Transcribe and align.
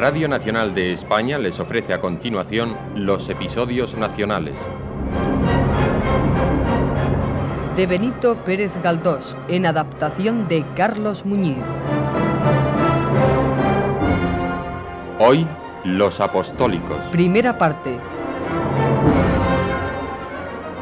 Radio 0.00 0.28
Nacional 0.28 0.72
de 0.72 0.94
España 0.94 1.38
les 1.38 1.60
ofrece 1.60 1.92
a 1.92 2.00
continuación 2.00 2.74
los 2.94 3.28
episodios 3.28 3.94
nacionales. 3.98 4.54
De 7.76 7.86
Benito 7.86 8.42
Pérez 8.42 8.80
Galdós, 8.82 9.36
en 9.46 9.66
adaptación 9.66 10.48
de 10.48 10.64
Carlos 10.74 11.26
Muñiz. 11.26 11.58
Hoy, 15.18 15.46
los 15.84 16.18
apostólicos. 16.20 16.96
Primera 17.12 17.58
parte. 17.58 18.00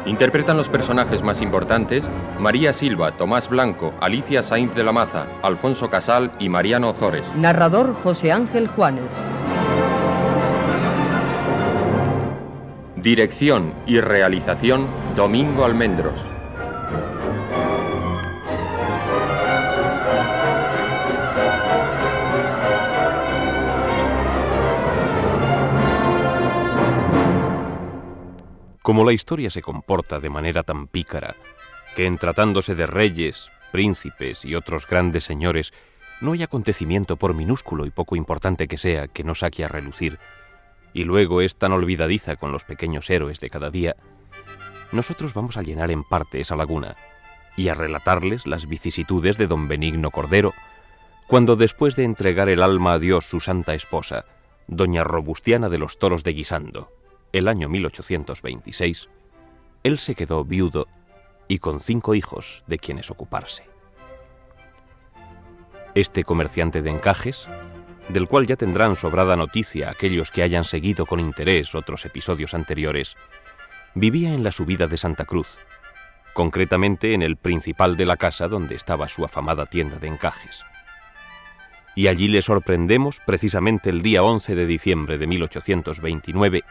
Interpretan 0.09 0.57
los 0.57 0.69
personajes 0.69 1.21
más 1.21 1.39
importantes 1.39 2.09
María 2.39 2.73
Silva, 2.73 3.15
Tomás 3.15 3.47
Blanco, 3.47 3.93
Alicia 4.01 4.41
Sainz 4.41 4.73
de 4.73 4.83
la 4.83 4.91
Maza, 4.91 5.27
Alfonso 5.43 5.87
Casal 5.91 6.31
y 6.39 6.49
Mariano 6.49 6.89
Ozores. 6.89 7.23
Narrador 7.35 7.93
José 7.93 8.31
Ángel 8.31 8.67
Juanes. 8.67 9.15
Dirección 12.95 13.75
y 13.85 13.99
realización 13.99 14.87
Domingo 15.15 15.63
Almendros. 15.63 16.19
Como 28.89 29.05
la 29.05 29.13
historia 29.13 29.51
se 29.51 29.61
comporta 29.61 30.19
de 30.19 30.31
manera 30.31 30.63
tan 30.63 30.87
pícara, 30.87 31.35
que 31.95 32.07
en 32.07 32.17
tratándose 32.17 32.73
de 32.73 32.87
reyes, 32.87 33.51
príncipes 33.71 34.43
y 34.43 34.55
otros 34.55 34.87
grandes 34.87 35.25
señores, 35.25 35.73
no 36.21 36.31
hay 36.31 36.41
acontecimiento 36.41 37.15
por 37.15 37.35
minúsculo 37.35 37.85
y 37.85 37.91
poco 37.91 38.15
importante 38.15 38.67
que 38.67 38.79
sea 38.79 39.07
que 39.07 39.23
no 39.23 39.35
saque 39.35 39.63
a 39.63 39.67
relucir, 39.67 40.17
y 40.91 41.03
luego 41.03 41.41
es 41.41 41.55
tan 41.55 41.71
olvidadiza 41.71 42.35
con 42.37 42.51
los 42.51 42.63
pequeños 42.63 43.11
héroes 43.11 43.39
de 43.39 43.51
cada 43.51 43.69
día, 43.69 43.95
nosotros 44.91 45.35
vamos 45.35 45.57
a 45.57 45.61
llenar 45.61 45.91
en 45.91 46.03
parte 46.03 46.41
esa 46.41 46.55
laguna 46.55 46.95
y 47.55 47.69
a 47.69 47.75
relatarles 47.75 48.47
las 48.47 48.67
vicisitudes 48.67 49.37
de 49.37 49.45
don 49.45 49.67
Benigno 49.67 50.09
Cordero, 50.09 50.55
cuando 51.27 51.55
después 51.55 51.95
de 51.95 52.05
entregar 52.05 52.49
el 52.49 52.63
alma 52.63 52.93
a 52.93 52.99
Dios 52.99 53.25
su 53.29 53.39
santa 53.39 53.75
esposa, 53.75 54.25
doña 54.65 55.03
Robustiana 55.03 55.69
de 55.69 55.77
los 55.77 55.99
Toros 55.99 56.23
de 56.23 56.33
Guisando, 56.33 56.98
el 57.33 57.47
año 57.47 57.69
1826, 57.69 59.09
él 59.83 59.99
se 59.99 60.15
quedó 60.15 60.43
viudo 60.43 60.87
y 61.47 61.59
con 61.59 61.79
cinco 61.79 62.15
hijos 62.15 62.63
de 62.67 62.79
quienes 62.79 63.11
ocuparse. 63.11 63.63
Este 65.95 66.23
comerciante 66.23 66.81
de 66.81 66.91
encajes, 66.91 67.47
del 68.09 68.27
cual 68.27 68.47
ya 68.47 68.55
tendrán 68.55 68.95
sobrada 68.95 69.35
noticia 69.35 69.89
aquellos 69.89 70.31
que 70.31 70.43
hayan 70.43 70.63
seguido 70.63 71.05
con 71.05 71.19
interés 71.19 71.75
otros 71.75 72.05
episodios 72.05 72.53
anteriores, 72.53 73.15
vivía 73.95 74.33
en 74.33 74.43
la 74.43 74.51
subida 74.51 74.87
de 74.87 74.97
Santa 74.97 75.25
Cruz, 75.25 75.57
concretamente 76.33 77.13
en 77.13 77.21
el 77.21 77.37
principal 77.37 77.97
de 77.97 78.05
la 78.05 78.17
casa 78.17 78.47
donde 78.47 78.75
estaba 78.75 79.07
su 79.07 79.25
afamada 79.25 79.65
tienda 79.65 79.97
de 79.97 80.07
encajes. 80.07 80.63
Y 81.95 82.07
allí 82.07 82.27
le 82.27 82.41
sorprendemos 82.41 83.19
precisamente 83.25 83.89
el 83.89 84.01
día 84.01 84.23
11 84.23 84.55
de 84.55 84.65
diciembre 84.65 85.17
de 85.17 85.27
1829, 85.27 86.63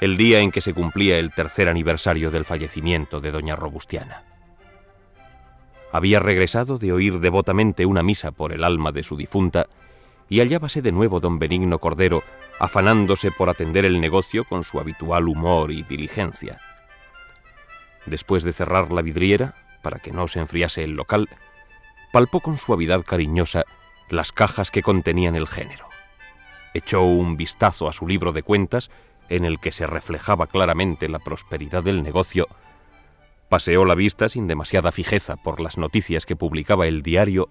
el 0.00 0.16
día 0.16 0.40
en 0.40 0.50
que 0.50 0.60
se 0.60 0.74
cumplía 0.74 1.18
el 1.18 1.32
tercer 1.32 1.68
aniversario 1.68 2.30
del 2.30 2.44
fallecimiento 2.44 3.20
de 3.20 3.30
doña 3.30 3.56
Robustiana. 3.56 4.24
Había 5.92 6.20
regresado 6.20 6.78
de 6.78 6.92
oír 6.92 7.20
devotamente 7.20 7.86
una 7.86 8.02
misa 8.02 8.30
por 8.30 8.52
el 8.52 8.64
alma 8.64 8.92
de 8.92 9.02
su 9.02 9.16
difunta 9.16 9.66
y 10.28 10.40
hallábase 10.40 10.82
de 10.82 10.92
nuevo 10.92 11.20
don 11.20 11.38
Benigno 11.38 11.78
Cordero 11.78 12.22
afanándose 12.58 13.30
por 13.30 13.48
atender 13.48 13.84
el 13.84 14.00
negocio 14.00 14.44
con 14.44 14.64
su 14.64 14.80
habitual 14.80 15.28
humor 15.28 15.70
y 15.70 15.82
diligencia. 15.82 16.60
Después 18.06 18.44
de 18.44 18.52
cerrar 18.52 18.92
la 18.92 19.02
vidriera, 19.02 19.54
para 19.82 19.98
que 19.98 20.12
no 20.12 20.28
se 20.28 20.40
enfriase 20.40 20.84
el 20.84 20.92
local, 20.92 21.28
palpó 22.12 22.40
con 22.40 22.56
suavidad 22.56 23.02
cariñosa 23.02 23.64
las 24.08 24.32
cajas 24.32 24.70
que 24.70 24.82
contenían 24.82 25.36
el 25.36 25.48
género. 25.48 25.86
Echó 26.74 27.02
un 27.02 27.36
vistazo 27.36 27.88
a 27.88 27.92
su 27.92 28.06
libro 28.06 28.32
de 28.32 28.42
cuentas 28.42 28.90
en 29.28 29.44
el 29.44 29.58
que 29.60 29.72
se 29.72 29.86
reflejaba 29.86 30.46
claramente 30.46 31.08
la 31.08 31.18
prosperidad 31.18 31.82
del 31.82 32.02
negocio, 32.02 32.48
paseó 33.48 33.84
la 33.84 33.94
vista 33.94 34.28
sin 34.28 34.46
demasiada 34.46 34.92
fijeza 34.92 35.36
por 35.36 35.60
las 35.60 35.78
noticias 35.78 36.26
que 36.26 36.36
publicaba 36.36 36.86
el 36.86 37.02
diario 37.02 37.48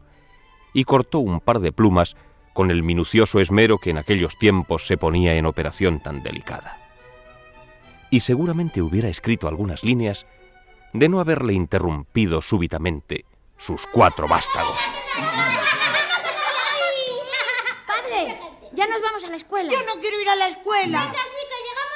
y 0.74 0.84
cortó 0.84 1.20
un 1.20 1.40
par 1.40 1.60
de 1.60 1.72
plumas 1.72 2.16
con 2.54 2.72
el 2.72 2.84
minucioso 2.84 3.40
esmero 3.40 3.80
que 3.80 3.90
en 3.90 3.98
aquellos 3.98 4.38
tiempos 4.38 4.88
se 4.88 4.98
ponía 4.98 5.36
en 5.36 5.46
operación 5.46 6.00
tan 6.00 6.24
delicada. 6.24 6.78
Y 8.10 8.22
seguramente 8.22 8.82
hubiera 8.82 9.10
escrito 9.10 9.48
algunas 9.48 9.84
líneas 9.84 10.26
de 10.94 11.10
no 11.10 11.20
haberle 11.20 11.54
interrumpido 11.54 12.42
súbitamente 12.42 13.26
sus 13.58 13.88
cuatro 13.88 14.28
vástagos. 14.28 14.80
¡Padre! 17.88 18.40
Ya 18.74 18.88
nos 18.88 19.02
vamos 19.02 19.26
a 19.26 19.30
la 19.30 19.36
escuela. 19.36 19.72
Yo 19.72 19.80
no 19.86 20.00
quiero 20.00 20.22
ir 20.22 20.30
a 20.30 20.36
la 20.36 20.48
escuela. 20.48 21.00
Venga, 21.00 21.24
sí, 21.24 21.44
que 21.50 21.58
llegamos 21.64 21.96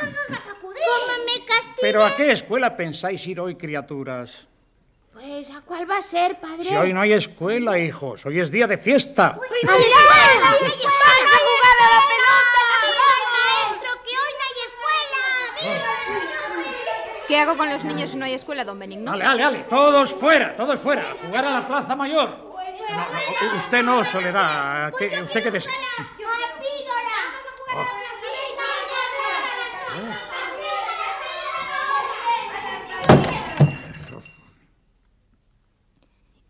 maestro 0.00 0.06
nos 0.06 0.32
va 0.32 0.36
a 0.36 0.42
sacudir. 0.54 0.82
¿Cómo 1.06 1.24
me 1.24 1.44
castiga? 1.44 1.76
¿Pero 1.80 2.04
a 2.04 2.16
qué 2.16 2.32
escuela 2.32 2.76
pensáis 2.76 3.26
ir 3.26 3.40
hoy, 3.40 3.54
criaturas? 3.56 4.46
Pues, 5.12 5.50
¿a 5.50 5.60
cuál 5.62 5.90
va 5.90 5.96
a 5.98 6.02
ser, 6.02 6.38
padre? 6.38 6.64
Si 6.64 6.76
hoy 6.76 6.92
no 6.92 7.00
hay 7.00 7.12
escuela, 7.12 7.76
hijos, 7.78 8.24
hoy 8.24 8.38
es 8.40 8.50
día 8.52 8.66
de 8.68 8.78
fiesta. 8.78 9.26
¡A 9.28 9.36
la 9.36 9.36
escuela! 9.36 9.74
¡A 9.74 10.52
jugar 10.52 11.76
a 11.80 11.88
la 11.94 12.02
pelota! 12.06 12.64
maestro, 13.32 13.90
que 14.04 14.10
hoy 14.10 14.32
no 14.38 14.44
hay 14.44 14.58
escuela! 14.68 15.84
¿Qué 17.26 17.36
hago 17.38 17.56
con 17.56 17.68
los 17.68 17.84
niños 17.84 18.10
si 18.10 18.16
no 18.16 18.24
hay 18.26 18.34
escuela, 18.34 18.64
don 18.64 18.78
Benigno? 18.78 19.12
Ale, 19.12 19.24
ale, 19.24 19.42
ale, 19.42 19.64
todos 19.64 20.14
fuera, 20.14 20.54
todos 20.56 20.78
fuera, 20.80 21.02
a 21.10 21.14
jugar 21.26 21.44
a 21.44 21.50
la 21.50 21.66
plaza 21.66 21.96
mayor. 21.96 22.46
No, 22.88 23.58
usted 23.58 23.82
no, 23.82 24.04
Soledad, 24.04 24.92
¿qué- 24.98 25.20
¿usted 25.22 25.42
qué 25.42 25.50
desea? 25.50 25.72
¡Yo 26.18 26.26
a 26.28 26.38
la 26.38 26.46
píldora! 26.62 28.07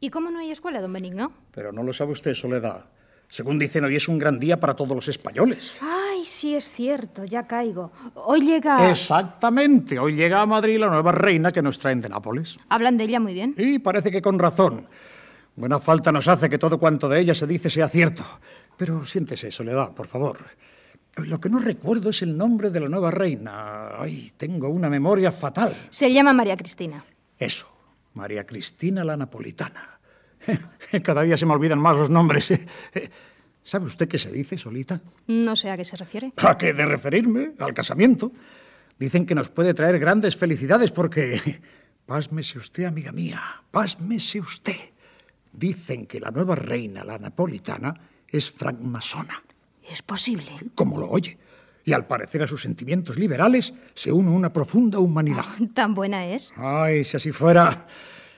¿Y 0.01 0.11
cómo 0.11 0.31
no 0.31 0.39
hay 0.39 0.51
escuela, 0.51 0.81
don 0.81 0.93
Benigno? 0.93 1.33
Pero 1.53 1.73
no 1.73 1.83
lo 1.83 1.93
sabe 1.93 2.13
usted, 2.13 2.35
Soledad. 2.35 2.87
Según 3.29 3.59
dicen, 3.59 3.85
hoy 3.85 3.97
es 3.97 4.09
un 4.09 4.19
gran 4.19 4.39
día 4.39 4.59
para 4.59 4.75
todos 4.75 4.95
los 4.95 5.09
españoles. 5.09 5.77
Ay, 5.83 6.25
sí 6.25 6.55
es 6.55 6.73
cierto, 6.73 7.25
ya 7.25 7.47
caigo. 7.47 7.93
Hoy 8.15 8.41
llega... 8.41 8.91
Exactamente, 8.91 9.99
hoy 9.99 10.15
llega 10.15 10.41
a 10.41 10.47
Madrid 10.47 10.79
la 10.79 10.89
nueva 10.89 11.13
reina 11.13 11.53
que 11.53 11.61
nos 11.61 11.79
traen 11.79 12.01
de 12.01 12.09
Nápoles. 12.09 12.59
Hablan 12.71 12.97
de 12.97 13.05
ella 13.05 13.21
muy 13.21 13.35
bien. 13.35 13.55
Y 13.59 13.81
parece 13.81 14.11
que 14.11 14.23
con 14.23 14.39
razón. 14.39 14.87
Buena 15.57 15.79
falta 15.79 16.11
nos 16.11 16.29
hace 16.29 16.49
que 16.49 16.57
todo 16.57 16.79
cuanto 16.79 17.09
de 17.09 17.21
ella 17.21 17.35
se 17.35 17.47
dice 17.47 17.69
sea 17.69 17.89
cierto. 17.89 18.25
Pero 18.79 19.05
siéntese, 19.05 19.51
Soledad, 19.51 19.93
por 19.93 20.07
favor. 20.07 20.39
Lo 21.17 21.41
que 21.41 21.49
no 21.49 21.59
recuerdo 21.59 22.11
es 22.11 22.23
el 22.23 22.37
nombre 22.37 22.71
de 22.71 22.81
la 22.81 22.89
nueva 22.89 23.11
reina. 23.11 23.99
Ay, 23.99 24.33
tengo 24.37 24.69
una 24.69 24.89
memoria 24.89 25.33
fatal. 25.33 25.75
Se 25.91 26.13
llama 26.13 26.33
María 26.33 26.57
Cristina. 26.57 27.05
Eso, 27.39 27.67
María 28.15 28.47
Cristina 28.47 29.05
la 29.05 29.17
Napolitana. 29.17 29.99
Cada 31.03 31.23
día 31.23 31.37
se 31.37 31.47
me 31.47 31.53
olvidan 31.53 31.81
más 31.81 31.97
los 31.97 32.11
nombres. 32.11 32.49
¿Sabe 33.63 33.87
usted 33.87 34.09
qué 34.09 34.19
se 34.19 34.31
dice, 34.31 34.57
Solita? 34.57 35.01
No 35.27 35.55
sé 35.57 35.71
a 35.71 35.77
qué 35.77 35.85
se 35.85 35.97
refiere. 35.97 36.33
¿A 36.37 36.57
qué 36.57 36.73
de 36.73 36.87
referirme? 36.87 37.53
Al 37.59 37.75
casamiento. 37.75 38.33
Dicen 38.99 39.27
que 39.27 39.35
nos 39.35 39.51
puede 39.51 39.75
traer 39.75 39.99
grandes 39.99 40.37
felicidades 40.37 40.91
porque... 40.91 41.61
Pásmese 42.09 42.57
usted, 42.57 42.85
amiga 42.85 43.13
mía, 43.13 43.43
pásmese 43.71 44.41
usted. 44.41 44.81
Dicen 45.53 46.07
que 46.07 46.19
la 46.19 46.31
nueva 46.31 46.55
reina, 46.55 47.05
la 47.05 47.19
napolitana, 47.19 47.93
es 48.27 48.51
francmasona, 48.51 49.43
Es 49.91 50.03
posible. 50.03 50.51
como 50.75 50.99
lo 50.99 51.09
oye. 51.09 51.39
Y 51.85 51.93
al 51.93 52.07
parecer 52.07 52.43
a 52.43 52.47
sus 52.47 52.61
sentimientos 52.63 53.17
liberales 53.17 53.73
se 53.95 54.13
une 54.13 54.31
una 54.31 54.53
profunda 54.53 54.99
humanidad. 54.99 55.45
¿Tan 55.75 55.95
buena 55.95 56.27
es? 56.27 56.53
Ay, 56.57 57.03
si 57.05 57.17
así 57.17 57.33
fuera, 57.33 57.87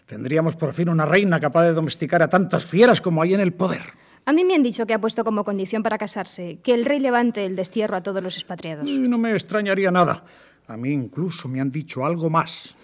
tendríamos 0.07 0.55
por 0.55 0.73
fin 0.73 0.89
una 0.89 1.05
reina 1.05 1.41
capaz 1.41 1.65
de 1.65 1.73
domesticar 1.73 2.23
a 2.23 2.29
tantas 2.31 2.65
fieras 2.65 3.01
como 3.01 3.23
hay 3.23 3.35
en 3.35 3.41
el 3.41 3.53
poder. 3.53 3.83
A 4.27 4.33
mí 4.33 4.45
me 4.45 4.55
han 4.55 4.63
dicho 4.63 4.87
que 4.87 4.95
ha 4.95 5.01
puesto 5.01 5.25
como 5.25 5.43
condición 5.45 5.83
para 5.83 5.99
casarse 5.99 6.61
que 6.63 6.75
el 6.75 6.85
rey 6.85 7.01
levante 7.01 7.45
el 7.45 7.57
destierro 7.57 7.97
a 7.97 8.03
todos 8.03 8.23
los 8.23 8.37
expatriados. 8.37 8.89
Y 8.89 8.99
no 8.99 9.19
me 9.19 9.33
extrañaría 9.33 9.91
nada. 9.91 10.25
A 10.69 10.77
mí 10.77 10.91
incluso 10.93 11.49
me 11.49 11.61
han 11.61 11.73
dicho 11.73 12.05
algo 12.05 12.31
más. 12.31 12.77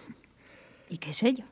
¿Y 0.88 0.98
qué 0.98 1.10
es 1.10 1.22
ello? 1.22 1.44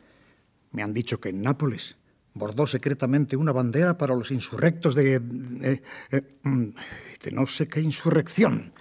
Me 0.72 0.82
han 0.82 0.92
dicho 0.92 1.20
que 1.20 1.28
en 1.28 1.42
Nápoles 1.42 1.96
bordó 2.34 2.66
secretamente 2.66 3.36
una 3.36 3.52
bandera 3.52 3.96
para 3.96 4.14
los 4.14 4.30
insurrectos 4.30 4.94
de... 4.94 5.20
de, 5.20 5.82
eh, 6.10 6.22
mm, 6.42 6.68
de 7.24 7.30
no 7.32 7.46
sé 7.46 7.66
qué 7.66 7.80
insurrección. 7.80 8.72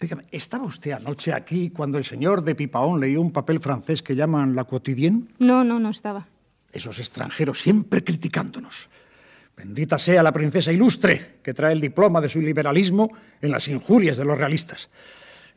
Dígame, 0.00 0.24
¿estaba 0.30 0.64
usted 0.64 0.92
anoche 0.92 1.34
aquí 1.34 1.68
cuando 1.68 1.98
el 1.98 2.04
señor 2.04 2.42
de 2.42 2.54
Pipaón 2.54 3.00
leyó 3.00 3.20
un 3.20 3.32
papel 3.32 3.60
francés 3.60 4.02
que 4.02 4.16
llaman 4.16 4.54
La 4.54 4.64
Quotidienne? 4.64 5.26
No, 5.38 5.62
no, 5.62 5.78
no 5.78 5.90
estaba. 5.90 6.26
Esos 6.72 6.98
extranjeros 6.98 7.60
siempre 7.60 8.02
criticándonos. 8.02 8.88
Bendita 9.54 9.98
sea 9.98 10.22
la 10.22 10.32
princesa 10.32 10.72
ilustre 10.72 11.40
que 11.42 11.52
trae 11.52 11.72
el 11.72 11.82
diploma 11.82 12.22
de 12.22 12.30
su 12.30 12.40
liberalismo 12.40 13.10
en 13.42 13.50
las 13.50 13.68
injurias 13.68 14.16
de 14.16 14.24
los 14.24 14.38
realistas. 14.38 14.88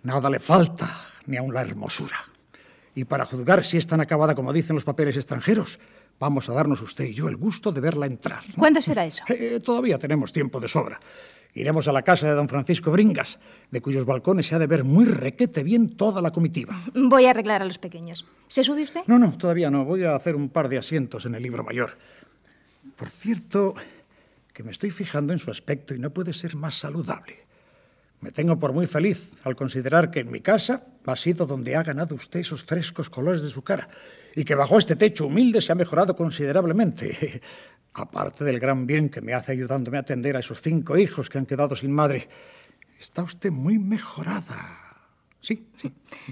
Nada 0.01 0.30
le 0.30 0.39
falta, 0.39 1.06
ni 1.25 1.38
aun 1.38 1.54
la 1.54 1.62
hermosura. 1.62 2.18
Y 2.95 3.06
para 3.06 3.24
juzgar 3.24 3.65
si 3.65 3.77
es 3.77 3.88
tan 3.88 4.01
acabada 4.01 4.36
como 4.36 4.51
dicen 4.51 4.75
los 4.75 4.83
papeles 4.83 5.15
extranjeros, 5.15 5.80
vamos 6.24 6.48
a 6.48 6.54
darnos 6.54 6.81
usted 6.81 7.04
y 7.04 7.14
yo 7.14 7.28
el 7.28 7.36
gusto 7.36 7.74
de 7.74 7.81
verla 7.81 8.06
entrar. 8.06 8.44
¿no? 8.48 8.56
¿Cuándo 8.56 8.81
será 8.81 9.06
eso? 9.06 9.25
Eh, 9.28 9.60
todavía 9.60 10.00
tenemos 10.00 10.31
tiempo 10.31 10.62
de 10.62 10.70
sobra. 10.70 10.98
Iremos 11.54 11.88
a 11.90 11.92
la 11.92 12.02
casa 12.02 12.28
de 12.28 12.34
don 12.34 12.48
Francisco 12.48 12.92
Bringas, 12.92 13.40
de 13.70 13.81
cuyos 13.81 14.06
balcones 14.06 14.48
se 14.48 14.56
ha 14.56 14.60
de 14.60 14.66
ver 14.66 14.86
muy 14.86 15.04
requete 15.04 15.64
bien 15.64 15.98
toda 15.98 16.22
la 16.22 16.31
comitiva. 16.31 16.80
Voy 16.96 17.25
a 17.25 17.31
arreglar 17.31 17.62
a 17.62 17.66
los 17.66 17.78
pequeños. 17.78 18.25
¿Se 18.48 18.64
sube 18.64 18.84
usted? 18.84 19.02
No, 19.06 19.20
no, 19.20 19.38
todavía 19.38 19.70
no. 19.70 19.84
Voy 19.84 20.06
a 20.06 20.16
hacer 20.16 20.36
un 20.36 20.50
par 20.50 20.70
de 20.70 20.78
asientos 20.78 21.25
en 21.25 21.36
el 21.36 21.44
libro 21.44 21.64
mayor. 21.64 21.98
Por 22.96 23.10
cierto, 23.10 23.75
que 24.54 24.64
me 24.64 24.72
estoy 24.72 24.92
fijando 24.92 25.34
en 25.34 25.40
su 25.40 25.52
aspecto 25.52 25.94
y 25.94 26.00
no 26.00 26.12
puede 26.12 26.34
ser 26.34 26.56
más 26.56 26.80
saludable. 26.80 27.43
Me 28.24 28.31
tengo 28.31 28.58
por 28.58 28.72
muy 28.72 28.88
feliz 28.88 29.31
al 29.44 29.58
considerar 29.58 30.10
que 30.10 30.22
en 30.22 30.31
mi 30.31 30.40
casa 30.40 30.86
ha 31.06 31.16
sido 31.18 31.46
donde 31.46 31.75
ha 31.75 31.84
ganado 31.84 32.16
usted 32.16 32.40
esos 32.40 32.64
frescos 32.64 33.10
colores 33.10 33.42
de 33.42 33.50
su 33.50 33.64
cara 33.64 33.90
y 34.34 34.46
que 34.46 34.56
bajo 34.56 34.80
este 34.80 34.96
techo 34.96 35.28
humilde 35.28 35.60
se 35.60 35.74
ha 35.74 35.75
mejorado 35.75 36.16
considerablemente. 36.16 37.42
Aparte 37.94 38.46
del 38.46 38.62
gran 38.62 38.88
bien 38.88 39.10
que 39.10 39.20
me 39.20 39.34
hace 39.34 39.52
ayudándome 39.52 39.98
a 39.98 40.02
atender 40.02 40.38
a 40.38 40.40
esos 40.40 40.62
cinco 40.62 40.98
hijos 40.98 41.30
que 41.30 41.38
han 41.38 41.46
quedado 41.46 41.75
sin 41.75 41.92
madre. 41.92 42.30
Está 42.98 43.24
usted 43.24 43.52
muy 43.52 43.78
mejorada. 43.78 44.80
Sí, 45.42 45.68
sí. 45.81 45.92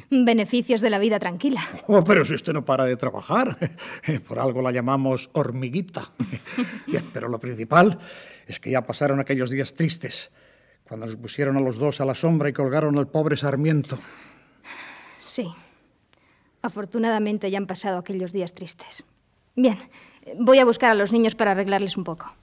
Beneficios 0.09 0.79
de 0.79 0.89
la 0.89 0.97
vida 0.97 1.19
tranquila. 1.19 1.61
Oh, 1.87 2.05
pero 2.05 2.23
si 2.23 2.35
usted 2.35 2.53
no 2.53 2.63
para 2.63 2.85
de 2.85 2.95
trabajar, 2.95 3.57
por 4.29 4.39
algo 4.39 4.61
la 4.61 4.71
llamamos 4.71 5.29
hormiguita. 5.33 6.07
Bien, 6.87 7.03
pero 7.11 7.27
lo 7.27 7.37
principal 7.37 7.99
es 8.47 8.61
que 8.61 8.71
ya 8.71 8.85
pasaron 8.85 9.19
aquellos 9.19 9.49
días 9.49 9.73
tristes, 9.73 10.31
cuando 10.91 11.05
nos 11.05 11.15
pusieron 11.15 11.55
a 11.55 11.61
los 11.61 11.77
dos 11.77 12.01
a 12.01 12.05
la 12.05 12.13
sombra 12.13 12.49
y 12.49 12.51
colgaron 12.51 12.97
al 12.97 13.07
pobre 13.07 13.37
Sarmiento. 13.37 13.97
Sí. 15.21 15.47
Afortunadamente 16.61 17.49
ya 17.49 17.59
han 17.59 17.65
pasado 17.65 17.97
aquellos 17.97 18.33
días 18.33 18.53
tristes. 18.53 19.05
Bien, 19.55 19.77
voy 20.37 20.59
a 20.59 20.65
buscar 20.65 20.91
a 20.91 20.93
los 20.93 21.13
niños 21.13 21.33
para 21.33 21.51
arreglarles 21.51 21.95
un 21.95 22.03
poco. 22.03 22.35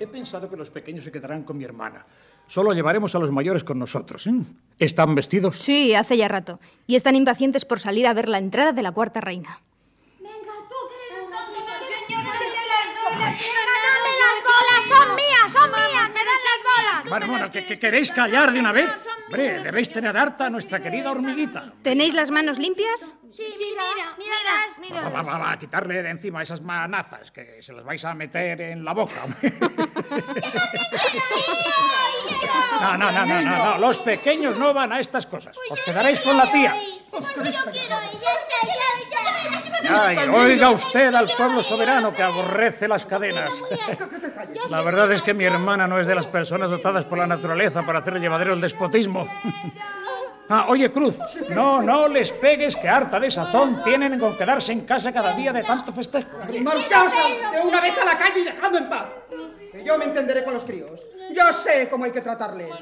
He 0.00 0.06
pensado 0.06 0.48
que 0.48 0.56
los 0.56 0.70
pequeños 0.70 1.04
se 1.04 1.12
quedarán 1.12 1.42
con 1.42 1.56
mi 1.56 1.64
hermana. 1.64 2.04
Solo 2.46 2.72
llevaremos 2.72 3.14
a 3.14 3.18
los 3.18 3.30
mayores 3.30 3.62
con 3.64 3.78
nosotros. 3.78 4.26
¿eh? 4.26 4.32
¿Están 4.78 5.14
vestidos? 5.14 5.56
Sí, 5.58 5.94
hace 5.94 6.16
ya 6.16 6.28
rato. 6.28 6.60
Y 6.86 6.96
están 6.96 7.14
impacientes 7.14 7.64
por 7.64 7.78
salir 7.78 8.06
a 8.06 8.14
ver 8.14 8.28
la 8.28 8.38
entrada 8.38 8.72
de 8.72 8.82
la 8.82 8.92
cuarta 8.92 9.20
reina. 9.20 9.60
Venga, 10.18 10.54
tú 10.68 10.76
que 10.88 11.14
eres 11.14 11.28
la 11.30 11.40
señora 11.86 12.32
de 12.32 12.48
las 12.72 12.86
bolas. 13.04 13.40
¡Dame 13.68 14.12
las 14.22 14.38
bolas! 14.48 14.84
¡Son 14.88 15.14
mías, 15.16 15.52
son 15.52 15.70
mías! 15.70 16.08
¡Me 16.08 16.24
das 16.24 16.42
las 16.48 16.60
bolas! 16.68 16.97
Bueno, 17.08 17.28
bueno, 17.28 17.50
¿que, 17.50 17.64
que 17.64 17.78
queréis 17.78 18.10
callar 18.10 18.52
de 18.52 18.60
una 18.60 18.72
vez? 18.72 18.90
Hombre, 19.26 19.60
debéis 19.60 19.90
tener 19.90 20.14
harta 20.16 20.46
a 20.46 20.50
nuestra 20.50 20.80
querida 20.80 21.10
hormiguita. 21.10 21.66
¿Tenéis 21.82 22.14
las 22.14 22.30
manos 22.30 22.58
limpias? 22.58 23.14
Sí, 23.32 23.44
mira, 23.58 24.14
mira, 24.78 25.00
Va, 25.02 25.08
va, 25.10 25.22
va, 25.22 25.38
va, 25.38 25.52
a 25.52 25.58
quitarle 25.58 26.02
de 26.02 26.08
encima 26.08 26.42
esas 26.42 26.62
manazas, 26.62 27.30
que 27.30 27.62
se 27.62 27.74
las 27.74 27.84
vais 27.84 28.02
a 28.04 28.14
meter 28.14 28.60
en 28.60 28.84
la 28.84 28.94
boca. 28.94 29.20
No, 32.80 32.96
no, 32.96 33.10
no, 33.10 33.26
no, 33.26 33.42
no, 33.42 33.64
no, 33.64 33.78
los 33.78 33.98
pequeños 34.00 34.56
no 34.56 34.72
van 34.72 34.92
a 34.92 35.00
estas 35.00 35.26
cosas. 35.26 35.56
Os 35.70 35.80
quedaréis 35.80 36.20
con 36.20 36.36
la 36.36 36.50
tía. 36.50 36.74
Pues 37.10 37.24
Ay, 39.90 40.18
oiga 40.18 40.70
usted 40.70 41.14
al 41.14 41.28
pueblo 41.28 41.62
soberano 41.62 42.12
que 42.12 42.22
aborrece 42.22 42.88
las 42.88 43.06
cadenas. 43.06 43.50
La 44.68 44.82
verdad 44.82 45.10
es 45.12 45.22
que 45.22 45.34
mi 45.34 45.44
hermana 45.44 45.86
no 45.86 45.98
es 46.00 46.06
de 46.06 46.14
las 46.14 46.26
personas 46.26 46.70
dotadas 46.70 47.04
por 47.04 47.18
la 47.18 47.26
naturaleza 47.26 47.84
para 47.84 48.00
hacer 48.00 48.20
llevadero 48.20 48.52
el 48.52 48.60
despotismo. 48.60 49.26
Ah, 50.50 50.66
oye, 50.68 50.90
Cruz, 50.90 51.16
no, 51.50 51.82
no 51.82 52.08
les 52.08 52.32
pegues 52.32 52.74
que 52.74 52.88
harta 52.88 53.20
de 53.20 53.30
sazón 53.30 53.82
tienen 53.84 54.18
con 54.18 54.36
quedarse 54.36 54.72
en 54.72 54.80
casa 54.80 55.12
cada 55.12 55.34
día 55.34 55.52
de 55.52 55.62
tanto 55.62 55.92
festejo. 55.92 56.38
Marchaos 56.62 57.12
de 57.52 57.60
una 57.60 57.80
vez 57.82 57.98
a 57.98 58.04
la 58.06 58.16
calle 58.16 58.40
y 58.40 58.44
dejadme 58.44 58.78
en 58.78 58.88
paz. 58.88 59.06
Que 59.78 59.84
yo 59.84 59.96
me 59.96 60.06
entenderé 60.06 60.42
con 60.42 60.54
los 60.54 60.64
críos. 60.64 61.06
Yo 61.32 61.52
sé 61.52 61.88
cómo 61.88 62.04
hay 62.04 62.10
que 62.10 62.20
tratarles. 62.20 62.74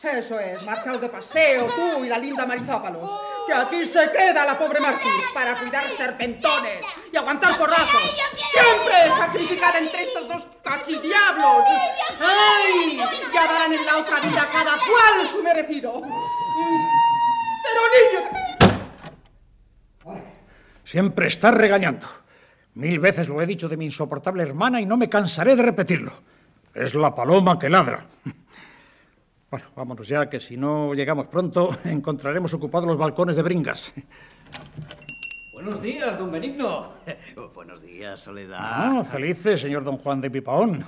Eso 0.00 0.38
es, 0.38 0.62
marchaos 0.62 1.00
de 1.00 1.08
paseo, 1.08 1.66
tú 1.66 2.04
y 2.04 2.08
la 2.08 2.16
linda 2.16 2.46
Marizápalos. 2.46 3.10
Que 3.44 3.54
aquí 3.54 3.84
se 3.86 4.08
queda 4.12 4.44
la 4.44 4.56
pobre 4.56 4.78
Martis 4.78 5.24
para 5.34 5.56
cuidar 5.56 5.84
serpentones 5.96 6.84
y 7.12 7.16
aguantar 7.16 7.58
porrazos. 7.58 8.16
Siempre 8.52 9.10
sacrificada 9.18 9.78
entre 9.78 10.04
estos 10.04 10.28
dos 10.28 10.46
cachidiablos. 10.62 11.64
¡Ay! 12.20 13.00
Ya 13.34 13.48
darán 13.48 13.72
en 13.72 13.84
la 13.84 13.96
otra 13.96 14.20
vida 14.20 14.48
cada 14.52 14.76
cual 14.76 15.26
su 15.26 15.42
merecido. 15.42 16.02
Pero 17.64 17.80
niños... 17.96 18.30
Siempre 20.84 21.26
está 21.26 21.50
regañando. 21.50 22.06
Mil 22.74 23.00
veces 23.00 23.28
lo 23.28 23.42
he 23.42 23.46
dicho 23.46 23.68
de 23.68 23.76
mi 23.76 23.86
insoportable 23.86 24.44
hermana 24.44 24.80
y 24.80 24.86
no 24.86 24.96
me 24.96 25.08
cansaré 25.08 25.56
de 25.56 25.64
repetirlo. 25.64 26.12
Es 26.74 26.94
la 26.94 27.14
paloma 27.14 27.56
que 27.56 27.70
ladra. 27.70 28.04
Bueno, 29.48 29.66
vámonos 29.76 30.08
ya, 30.08 30.28
que 30.28 30.40
si 30.40 30.56
no 30.56 30.92
llegamos 30.94 31.28
pronto, 31.28 31.70
encontraremos 31.84 32.52
ocupados 32.52 32.88
los 32.88 32.98
balcones 32.98 33.36
de 33.36 33.42
Bringas. 33.42 33.92
Buenos 35.52 35.80
días, 35.80 36.18
don 36.18 36.32
Benigno. 36.32 36.90
Buenos 37.54 37.80
días, 37.82 38.18
Soledad. 38.18 38.58
Ah, 38.60 39.04
felices, 39.04 39.60
señor 39.60 39.84
don 39.84 39.98
Juan 39.98 40.20
de 40.20 40.30
Pipaón. 40.30 40.84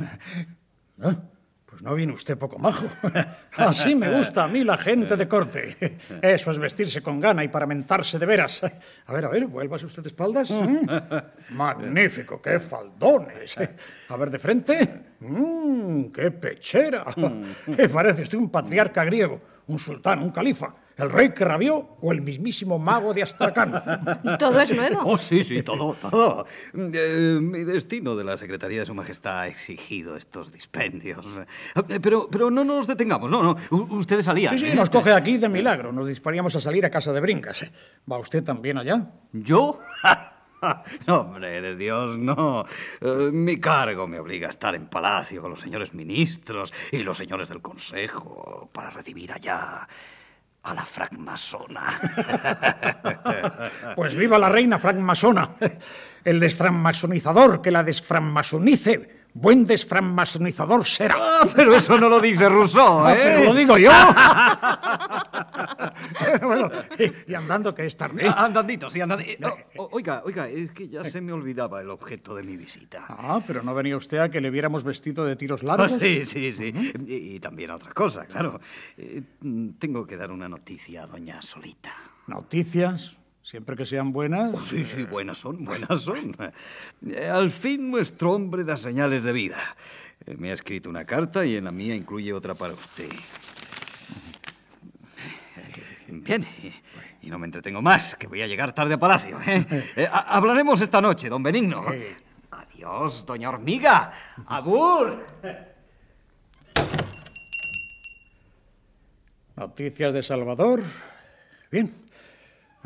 Ah, 1.01 1.15
Pues 1.77 1.85
no 1.85 1.95
viene 1.95 2.15
usted 2.15 2.39
poco 2.39 2.59
majo. 2.59 2.87
Así 3.57 3.95
me 3.95 4.09
gusta 4.17 4.45
a 4.45 4.49
mí 4.49 4.65
la 4.65 4.79
gente 4.79 5.15
de 5.15 5.29
corte. 5.29 5.99
Eso 6.23 6.51
es 6.51 6.59
vestirse 6.59 7.03
con 7.03 7.21
gana 7.21 7.45
y 7.45 7.49
paramentarse 7.49 8.19
de 8.19 8.25
veras. 8.25 8.63
A 8.65 9.13
ver, 9.13 9.27
a 9.27 9.29
ver, 9.29 9.47
vuélvase 9.47 9.85
usted 9.85 10.03
de 10.03 10.09
espaldas. 10.09 10.51
Mm. 10.53 10.87
Magnífico, 11.51 12.41
qué 12.41 12.61
faldones. 12.61 13.57
A 14.09 14.17
ver, 14.17 14.31
de 14.31 14.39
frente. 14.39 14.89
Mm, 15.21 16.05
qué 16.05 16.31
pechera. 16.31 17.05
Parece 17.93 18.23
usted 18.23 18.39
un 18.39 18.49
patriarca 18.49 19.05
griego, 19.05 19.39
un 19.69 19.79
sultán, 19.79 20.23
un 20.23 20.31
califa, 20.31 20.75
el 20.97 21.11
rey 21.11 21.31
que 21.35 21.45
rabió 21.45 21.97
o 22.01 22.13
el 22.13 22.23
mismísimo 22.23 22.79
mago 22.79 23.13
de 23.13 23.23
Astracán. 23.23 23.73
Todo 24.39 24.61
es 24.61 24.75
nuevo. 24.75 25.01
Oh, 25.05 25.19
sí, 25.19 25.43
sí, 25.45 25.63
todo, 25.63 25.95
todo. 25.95 26.47
Eh, 26.75 27.39
mi 27.43 27.65
destino 27.65 28.15
de 28.17 28.25
la 28.25 28.37
Secretaría 28.37 28.81
de 28.81 28.87
Su 28.87 28.95
Majestad 28.95 29.41
ha 29.41 29.47
exigido 29.49 30.17
estos 30.17 30.53
dispendios. 30.53 31.41
Eh, 31.89 31.99
Pero, 32.01 32.29
pero 32.31 32.51
no 32.51 32.65
nos 32.65 32.87
detengamos, 32.87 33.31
no, 33.31 33.43
no. 33.43 33.57
U- 33.71 33.97
ustedes 33.99 34.25
salían. 34.25 34.57
Sí, 34.59 34.67
sí, 34.67 34.73
¿eh? 34.73 34.75
nos 34.75 34.89
coge 34.89 35.13
aquí 35.13 35.37
de 35.37 35.49
milagro. 35.49 35.93
Nos 35.93 36.07
disponíamos 36.09 36.55
a 36.57 36.61
salir 36.61 36.85
a 36.87 36.91
casa 36.91 37.13
de 37.13 37.21
Bringas. 37.21 37.65
¿Va 38.11 38.19
usted 38.19 38.43
también 38.45 38.79
allá? 38.79 39.11
¿Yo? 39.33 39.79
No, 41.07 41.15
hombre, 41.21 41.61
de 41.61 41.77
Dios, 41.77 42.19
no. 42.19 42.65
Eh, 43.01 43.31
mi 43.33 43.59
cargo 43.59 44.07
me 44.07 44.19
obliga 44.19 44.47
a 44.47 44.51
estar 44.51 44.75
en 44.75 44.89
palacio 44.89 45.43
con 45.43 45.51
los 45.51 45.61
señores 45.61 45.95
ministros 45.95 46.73
y 46.93 47.03
los 47.03 47.19
señores 47.19 47.49
del 47.49 47.61
Consejo 47.61 48.71
para 48.73 48.91
recibir 48.91 49.33
allá 49.33 49.87
a 50.63 50.75
la 50.75 50.85
francmasona. 50.85 52.01
Pues 53.97 54.15
viva 54.15 54.39
la 54.39 54.49
reina 54.49 54.79
francmasona. 54.79 55.57
El 56.25 56.39
desfranmasonizador 56.41 57.63
que 57.63 57.71
la 57.71 57.83
desfranmasonice. 57.83 59.26
Buen 59.39 59.67
desfranmasonizador 59.67 60.87
será. 60.87 61.15
Ah, 61.19 61.47
pero 61.55 61.77
eso 61.77 61.99
no 61.99 62.09
lo 62.09 62.21
dice 62.21 62.49
Rousseau, 62.49 63.01
Ah, 63.05 63.13
¿eh? 63.15 63.19
pero 63.23 63.45
lo 63.53 63.55
digo 63.55 63.77
yo. 63.79 63.91
bueno, 66.43 66.71
y, 66.99 67.31
y 67.33 67.35
andando 67.35 67.75
que 67.75 67.85
es 67.87 67.97
tarde. 67.97 68.27
Ah, 68.27 68.47
Andandito, 68.47 68.89
sí, 68.91 69.01
andandito. 69.01 69.55
oiga, 69.93 70.23
oiga, 70.25 70.49
es 70.49 70.71
que 70.73 70.89
ya 70.89 71.05
se 71.05 71.21
me 71.21 71.33
olvidaba 71.33 71.81
el 71.81 71.91
objeto 71.91 72.35
de 72.35 72.43
mi 72.45 72.57
visita. 72.57 73.05
Ah, 73.09 73.41
pero 73.47 73.63
no 73.63 73.75
venía 73.75 73.97
usted 73.97 74.19
a 74.19 74.31
que 74.31 74.41
le 74.41 74.51
viéramos 74.51 74.85
vestido 74.85 75.25
de 75.25 75.37
tiros 75.37 75.61
Ah, 75.63 75.67
largos. 75.77 75.93
sí, 76.01 76.25
sí, 76.25 76.53
sí. 76.53 76.73
y, 77.07 77.37
y 77.37 77.41
también 77.41 77.71
otra 77.73 77.93
cosa, 77.93 78.25
claro. 78.27 78.59
Eh, 78.97 79.23
tengo 79.79 80.07
que 80.07 80.17
dar 80.17 80.31
una 80.31 80.49
noticia 80.49 81.03
a 81.05 81.07
doña 81.07 81.43
Solita. 81.43 81.93
Noticias, 82.27 83.19
siempre 83.47 83.77
que 83.77 83.87
sean 83.87 84.13
buenas. 84.13 84.51
Oh, 84.53 84.61
sí, 84.71 84.85
sí, 84.85 85.05
buenas 85.05 85.39
son, 85.39 85.65
buenas 85.65 86.01
son. 86.03 86.35
Eh, 87.09 87.29
Al 87.29 87.51
fin 87.53 87.91
nuestro 87.91 88.33
hombre 88.33 88.65
da 88.65 88.77
señales 88.77 89.23
de 89.23 89.33
vida. 89.33 89.57
Eh, 90.27 90.35
Me 90.37 90.51
ha 90.51 90.55
escrito 90.55 90.91
una 90.91 91.05
carta 91.05 91.45
y 91.47 91.55
en 91.55 91.65
la 91.65 91.71
mía 91.73 91.95
incluye 91.95 92.33
otra 92.33 92.55
para 92.55 92.75
usted. 92.75 93.09
Eh, 95.57 96.09
Bien, 96.09 96.45
y- 97.23 97.31
no 97.31 97.39
me 97.41 97.47
entretengo 97.47 97.83
más, 97.83 98.15
que 98.15 98.29
voy 98.29 98.41
a 98.43 98.47
llegar 98.47 98.73
tarde 98.73 98.95
a 98.95 98.99
Palacio. 98.99 99.39
¿eh? 99.47 99.67
Eh, 99.97 100.09
ha- 100.11 100.37
hablaremos 100.37 100.81
esta 100.81 101.01
noche, 101.01 101.29
don 101.29 101.43
Benigno. 101.43 101.85
Adiós, 102.51 103.25
doña 103.27 103.49
hormiga. 103.51 104.13
Abur. 104.47 105.25
Noticias 109.57 110.13
de 110.13 110.23
Salvador. 110.23 110.83
Bien. 111.71 111.93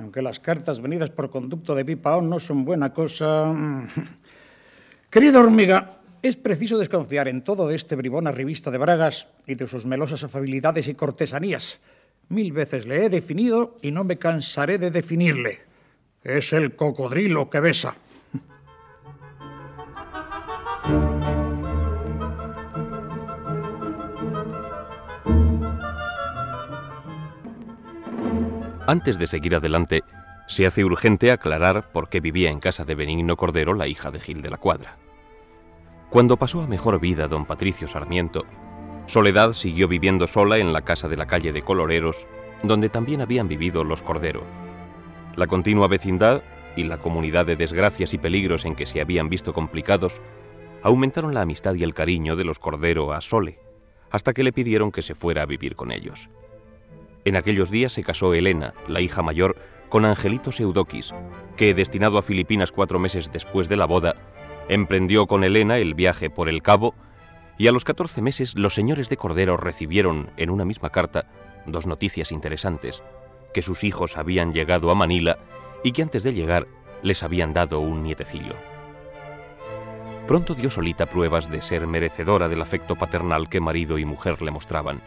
Aunque 0.00 0.22
las 0.22 0.40
cartas 0.40 0.80
venidas 0.80 1.10
por 1.10 1.28
conducto 1.28 1.74
de 1.74 1.84
Pipaón 1.84 2.30
no 2.30 2.40
son 2.40 2.64
buena 2.64 2.90
cosa. 2.90 3.54
Querida 5.10 5.40
hormiga, 5.40 5.98
es 6.22 6.36
preciso 6.36 6.78
desconfiar 6.78 7.28
en 7.28 7.44
todo 7.44 7.68
de 7.68 7.76
este 7.76 7.96
bribón 7.96 8.26
arribista 8.26 8.70
de 8.70 8.78
Bragas 8.78 9.28
y 9.46 9.56
de 9.56 9.68
sus 9.68 9.84
melosas 9.84 10.24
afabilidades 10.24 10.88
y 10.88 10.94
cortesanías. 10.94 11.80
Mil 12.30 12.50
veces 12.50 12.86
le 12.86 13.04
he 13.04 13.08
definido 13.10 13.76
y 13.82 13.90
no 13.90 14.02
me 14.04 14.16
cansaré 14.16 14.78
de 14.78 14.90
definirle. 14.90 15.60
Es 16.24 16.54
el 16.54 16.76
cocodrilo 16.76 17.50
que 17.50 17.60
besa. 17.60 17.94
Antes 28.90 29.20
de 29.20 29.28
seguir 29.28 29.54
adelante, 29.54 30.02
se 30.48 30.66
hace 30.66 30.84
urgente 30.84 31.30
aclarar 31.30 31.92
por 31.92 32.08
qué 32.08 32.18
vivía 32.18 32.50
en 32.50 32.58
casa 32.58 32.82
de 32.84 32.96
Benigno 32.96 33.36
Cordero 33.36 33.72
la 33.72 33.86
hija 33.86 34.10
de 34.10 34.18
Gil 34.18 34.42
de 34.42 34.50
la 34.50 34.56
Cuadra. 34.56 34.96
Cuando 36.08 36.36
pasó 36.36 36.60
a 36.60 36.66
mejor 36.66 36.98
vida 36.98 37.28
don 37.28 37.46
Patricio 37.46 37.86
Sarmiento, 37.86 38.44
Soledad 39.06 39.52
siguió 39.52 39.86
viviendo 39.86 40.26
sola 40.26 40.58
en 40.58 40.72
la 40.72 40.80
casa 40.82 41.06
de 41.06 41.16
la 41.16 41.28
calle 41.28 41.52
de 41.52 41.62
Coloreros, 41.62 42.26
donde 42.64 42.88
también 42.88 43.20
habían 43.20 43.46
vivido 43.46 43.84
los 43.84 44.02
Cordero. 44.02 44.42
La 45.36 45.46
continua 45.46 45.86
vecindad 45.86 46.42
y 46.74 46.82
la 46.82 46.98
comunidad 46.98 47.46
de 47.46 47.54
desgracias 47.54 48.12
y 48.12 48.18
peligros 48.18 48.64
en 48.64 48.74
que 48.74 48.86
se 48.86 49.00
habían 49.00 49.28
visto 49.28 49.52
complicados 49.52 50.20
aumentaron 50.82 51.32
la 51.32 51.42
amistad 51.42 51.74
y 51.74 51.84
el 51.84 51.94
cariño 51.94 52.34
de 52.34 52.42
los 52.42 52.58
Cordero 52.58 53.12
a 53.12 53.20
Sole, 53.20 53.60
hasta 54.10 54.32
que 54.32 54.42
le 54.42 54.52
pidieron 54.52 54.90
que 54.90 55.02
se 55.02 55.14
fuera 55.14 55.42
a 55.42 55.46
vivir 55.46 55.76
con 55.76 55.92
ellos. 55.92 56.28
En 57.24 57.36
aquellos 57.36 57.70
días 57.70 57.92
se 57.92 58.02
casó 58.02 58.34
Elena, 58.34 58.74
la 58.88 59.00
hija 59.00 59.22
mayor, 59.22 59.56
con 59.88 60.04
Angelito 60.04 60.52
Seudoquis, 60.52 61.12
que, 61.56 61.74
destinado 61.74 62.16
a 62.16 62.22
Filipinas 62.22 62.72
cuatro 62.72 62.98
meses 62.98 63.30
después 63.32 63.68
de 63.68 63.76
la 63.76 63.86
boda, 63.86 64.16
emprendió 64.68 65.26
con 65.26 65.44
Elena 65.44 65.78
el 65.78 65.94
viaje 65.94 66.30
por 66.30 66.48
el 66.48 66.62
Cabo, 66.62 66.94
y 67.58 67.66
a 67.66 67.72
los 67.72 67.84
catorce 67.84 68.22
meses 68.22 68.56
los 68.56 68.74
señores 68.74 69.10
de 69.10 69.18
Cordero 69.18 69.56
recibieron 69.56 70.30
en 70.38 70.48
una 70.48 70.64
misma 70.64 70.90
carta 70.90 71.26
dos 71.66 71.86
noticias 71.86 72.32
interesantes, 72.32 73.02
que 73.52 73.62
sus 73.62 73.84
hijos 73.84 74.16
habían 74.16 74.54
llegado 74.54 74.90
a 74.90 74.94
Manila 74.94 75.38
y 75.84 75.92
que 75.92 76.02
antes 76.02 76.22
de 76.22 76.32
llegar 76.32 76.66
les 77.02 77.22
habían 77.22 77.52
dado 77.52 77.80
un 77.80 78.02
nietecillo. 78.02 78.54
Pronto 80.26 80.54
dio 80.54 80.70
solita 80.70 81.06
pruebas 81.06 81.50
de 81.50 81.60
ser 81.60 81.86
merecedora 81.86 82.48
del 82.48 82.62
afecto 82.62 82.96
paternal 82.96 83.48
que 83.48 83.60
marido 83.60 83.98
y 83.98 84.04
mujer 84.04 84.40
le 84.42 84.52
mostraban. 84.52 85.02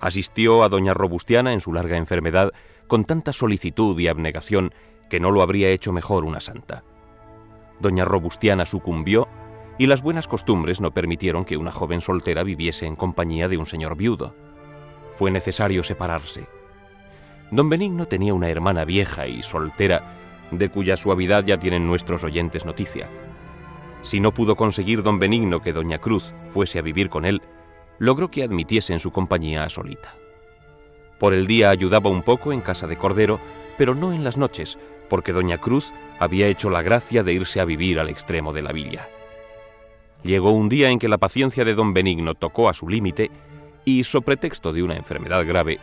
Asistió 0.00 0.64
a 0.64 0.68
doña 0.68 0.94
Robustiana 0.94 1.52
en 1.52 1.60
su 1.60 1.72
larga 1.72 1.96
enfermedad 1.96 2.52
con 2.86 3.04
tanta 3.04 3.32
solicitud 3.32 3.98
y 3.98 4.08
abnegación 4.08 4.72
que 5.08 5.20
no 5.20 5.30
lo 5.30 5.42
habría 5.42 5.68
hecho 5.68 5.92
mejor 5.92 6.24
una 6.24 6.40
santa. 6.40 6.84
Doña 7.80 8.04
Robustiana 8.04 8.66
sucumbió 8.66 9.28
y 9.78 9.86
las 9.86 10.02
buenas 10.02 10.28
costumbres 10.28 10.80
no 10.80 10.92
permitieron 10.92 11.44
que 11.44 11.56
una 11.56 11.72
joven 11.72 12.00
soltera 12.00 12.42
viviese 12.42 12.86
en 12.86 12.96
compañía 12.96 13.48
de 13.48 13.58
un 13.58 13.66
señor 13.66 13.96
viudo. 13.96 14.34
Fue 15.14 15.30
necesario 15.30 15.84
separarse. 15.84 16.46
Don 17.50 17.68
Benigno 17.68 18.06
tenía 18.06 18.34
una 18.34 18.48
hermana 18.48 18.84
vieja 18.84 19.26
y 19.26 19.42
soltera, 19.42 20.16
de 20.50 20.68
cuya 20.68 20.96
suavidad 20.96 21.44
ya 21.44 21.58
tienen 21.58 21.86
nuestros 21.86 22.24
oyentes 22.24 22.64
noticia. 22.64 23.08
Si 24.02 24.20
no 24.20 24.32
pudo 24.32 24.56
conseguir 24.56 25.02
don 25.02 25.18
Benigno 25.18 25.60
que 25.60 25.72
doña 25.72 25.98
Cruz 25.98 26.32
fuese 26.52 26.78
a 26.78 26.82
vivir 26.82 27.08
con 27.10 27.24
él, 27.24 27.42
logró 28.00 28.30
que 28.30 28.42
admitiese 28.42 28.92
en 28.92 28.98
su 28.98 29.12
compañía 29.12 29.62
a 29.62 29.68
Solita. 29.68 30.16
Por 31.18 31.34
el 31.34 31.46
día 31.46 31.70
ayudaba 31.70 32.10
un 32.10 32.22
poco 32.22 32.52
en 32.52 32.62
casa 32.62 32.86
de 32.86 32.96
Cordero, 32.96 33.38
pero 33.78 33.94
no 33.94 34.12
en 34.12 34.24
las 34.24 34.38
noches, 34.38 34.78
porque 35.08 35.32
doña 35.32 35.58
Cruz 35.58 35.92
había 36.18 36.48
hecho 36.48 36.70
la 36.70 36.82
gracia 36.82 37.22
de 37.22 37.34
irse 37.34 37.60
a 37.60 37.66
vivir 37.66 38.00
al 38.00 38.08
extremo 38.08 38.54
de 38.54 38.62
la 38.62 38.72
villa. 38.72 39.06
Llegó 40.22 40.50
un 40.50 40.70
día 40.70 40.88
en 40.88 40.98
que 40.98 41.08
la 41.08 41.18
paciencia 41.18 41.64
de 41.64 41.74
don 41.74 41.92
Benigno 41.92 42.34
tocó 42.34 42.70
a 42.70 42.74
su 42.74 42.88
límite 42.88 43.30
y, 43.84 44.02
so 44.04 44.22
pretexto 44.22 44.72
de 44.72 44.82
una 44.82 44.96
enfermedad 44.96 45.46
grave, 45.46 45.78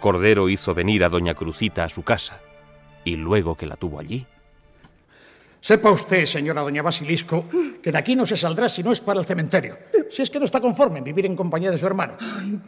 Cordero 0.00 0.48
hizo 0.48 0.74
venir 0.74 1.04
a 1.04 1.10
doña 1.10 1.34
Crucita 1.34 1.84
a 1.84 1.88
su 1.90 2.02
casa, 2.02 2.40
y 3.04 3.16
luego 3.16 3.56
que 3.56 3.66
la 3.66 3.76
tuvo 3.76 4.00
allí, 4.00 4.26
Sepa 5.60 5.90
usted, 5.90 6.24
señora 6.24 6.62
doña 6.62 6.82
Basilisco, 6.82 7.46
que 7.82 7.90
de 7.90 7.98
aquí 7.98 8.14
no 8.14 8.24
se 8.24 8.36
saldrá 8.36 8.68
si 8.68 8.82
no 8.82 8.92
es 8.92 9.00
para 9.00 9.20
el 9.20 9.26
cementerio. 9.26 9.76
Si 10.08 10.22
es 10.22 10.30
que 10.30 10.38
no 10.38 10.44
está 10.46 10.60
conforme 10.60 10.98
en 10.98 11.04
vivir 11.04 11.26
en 11.26 11.34
compañía 11.36 11.70
de 11.70 11.78
su 11.78 11.86
hermano. 11.86 12.16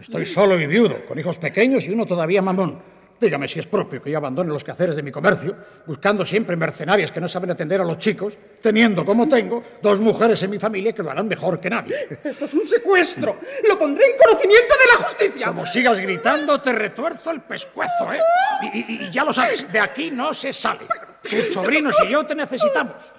Estoy 0.01 0.27
solo 0.27 0.59
y 0.61 0.67
viudo, 0.67 1.07
con 1.07 1.19
hijos 1.19 1.39
pequeños 1.39 1.87
y 1.87 1.91
uno 1.91 2.05
todavía 2.05 2.43
mamón. 2.43 2.83
Dígame 3.21 3.47
si 3.49 3.61
es 3.61 3.67
propio 3.67 4.03
que 4.03 4.11
yo 4.11 4.17
abandone 4.17 4.49
los 4.51 4.65
quehaceres 4.65 4.97
de 4.97 5.03
mi 5.03 5.11
comercio, 5.13 5.55
buscando 5.87 6.25
siempre 6.25 6.57
mercenarias 6.57 7.13
que 7.13 7.21
no 7.21 7.29
saben 7.29 7.51
atender 7.51 7.79
a 7.81 7.85
los 7.85 7.99
chicos, 7.99 8.37
teniendo, 8.63 9.05
como 9.05 9.29
tengo, 9.29 9.63
dos 9.83 10.01
mujeres 10.01 10.43
en 10.43 10.51
mi 10.51 10.59
familia 10.59 10.95
que 10.95 11.03
lo 11.03 11.11
harán 11.11 11.29
mejor 11.29 11.61
que 11.61 11.69
nadie. 11.69 11.95
Esto 12.25 12.47
es 12.47 12.55
un 12.55 12.67
secuestro. 12.67 13.39
Lo 13.69 13.79
pondré 13.79 14.05
en 14.07 14.17
conocimiento 14.17 14.75
de 14.75 14.87
la 14.99 15.05
justicia. 15.07 15.47
Como 15.49 15.67
sigas 15.67 16.01
gritando, 16.01 16.61
te 16.63 16.73
retuerzo 16.73 17.31
el 17.31 17.43
pescuezo, 17.43 18.11
¿eh? 18.13 18.21
Y, 18.73 18.79
y- 18.79 19.05
y 19.07 19.11
ya 19.11 19.23
lo 19.25 19.35
sabes, 19.35 19.71
de 19.71 19.79
aquí 19.81 20.11
no 20.11 20.33
se 20.33 20.51
sale. 20.55 20.87
Tus 21.29 21.53
sobrinos 21.53 21.97
y 22.07 22.11
yo 22.11 22.25
te 22.25 22.35
necesitamos. 22.35 23.13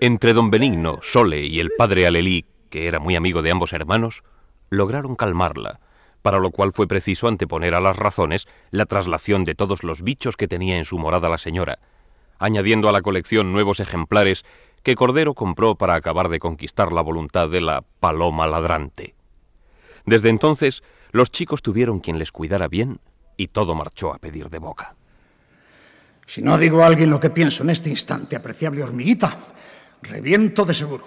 Entre 0.00 0.32
don 0.32 0.50
Benigno, 0.50 0.98
Sole 1.02 1.46
y 1.46 1.60
el 1.60 1.70
padre 1.76 2.06
Alelí, 2.06 2.44
que 2.70 2.88
era 2.88 2.98
muy 2.98 3.16
amigo 3.16 3.42
de 3.42 3.50
ambos 3.50 3.72
hermanos, 3.72 4.22
lograron 4.70 5.16
calmarla, 5.16 5.80
para 6.22 6.38
lo 6.38 6.50
cual 6.50 6.72
fue 6.72 6.88
preciso 6.88 7.28
anteponer 7.28 7.74
a 7.74 7.80
las 7.80 7.96
razones 7.96 8.48
la 8.70 8.86
traslación 8.86 9.44
de 9.44 9.54
todos 9.54 9.84
los 9.84 10.02
bichos 10.02 10.36
que 10.36 10.48
tenía 10.48 10.76
en 10.76 10.84
su 10.84 10.98
morada 10.98 11.28
la 11.28 11.38
señora, 11.38 11.78
añadiendo 12.38 12.88
a 12.88 12.92
la 12.92 13.02
colección 13.02 13.52
nuevos 13.52 13.80
ejemplares 13.80 14.44
que 14.82 14.96
Cordero 14.96 15.34
compró 15.34 15.76
para 15.76 15.94
acabar 15.94 16.28
de 16.28 16.40
conquistar 16.40 16.92
la 16.92 17.02
voluntad 17.02 17.48
de 17.48 17.60
la 17.60 17.84
paloma 18.00 18.46
ladrante. 18.46 19.14
Desde 20.06 20.30
entonces, 20.30 20.82
los 21.12 21.30
chicos 21.30 21.62
tuvieron 21.62 22.00
quien 22.00 22.18
les 22.18 22.32
cuidara 22.32 22.66
bien 22.66 23.00
y 23.36 23.48
todo 23.48 23.74
marchó 23.74 24.12
a 24.12 24.18
pedir 24.18 24.50
de 24.50 24.58
boca. 24.58 24.96
Si 26.26 26.40
no 26.40 26.56
digo 26.56 26.82
a 26.82 26.86
alguien 26.86 27.10
lo 27.10 27.20
que 27.20 27.30
pienso 27.30 27.62
en 27.62 27.70
este 27.70 27.90
instante, 27.90 28.36
apreciable 28.36 28.82
hormiguita, 28.82 29.36
reviento 30.02 30.64
de 30.64 30.74
seguro. 30.74 31.04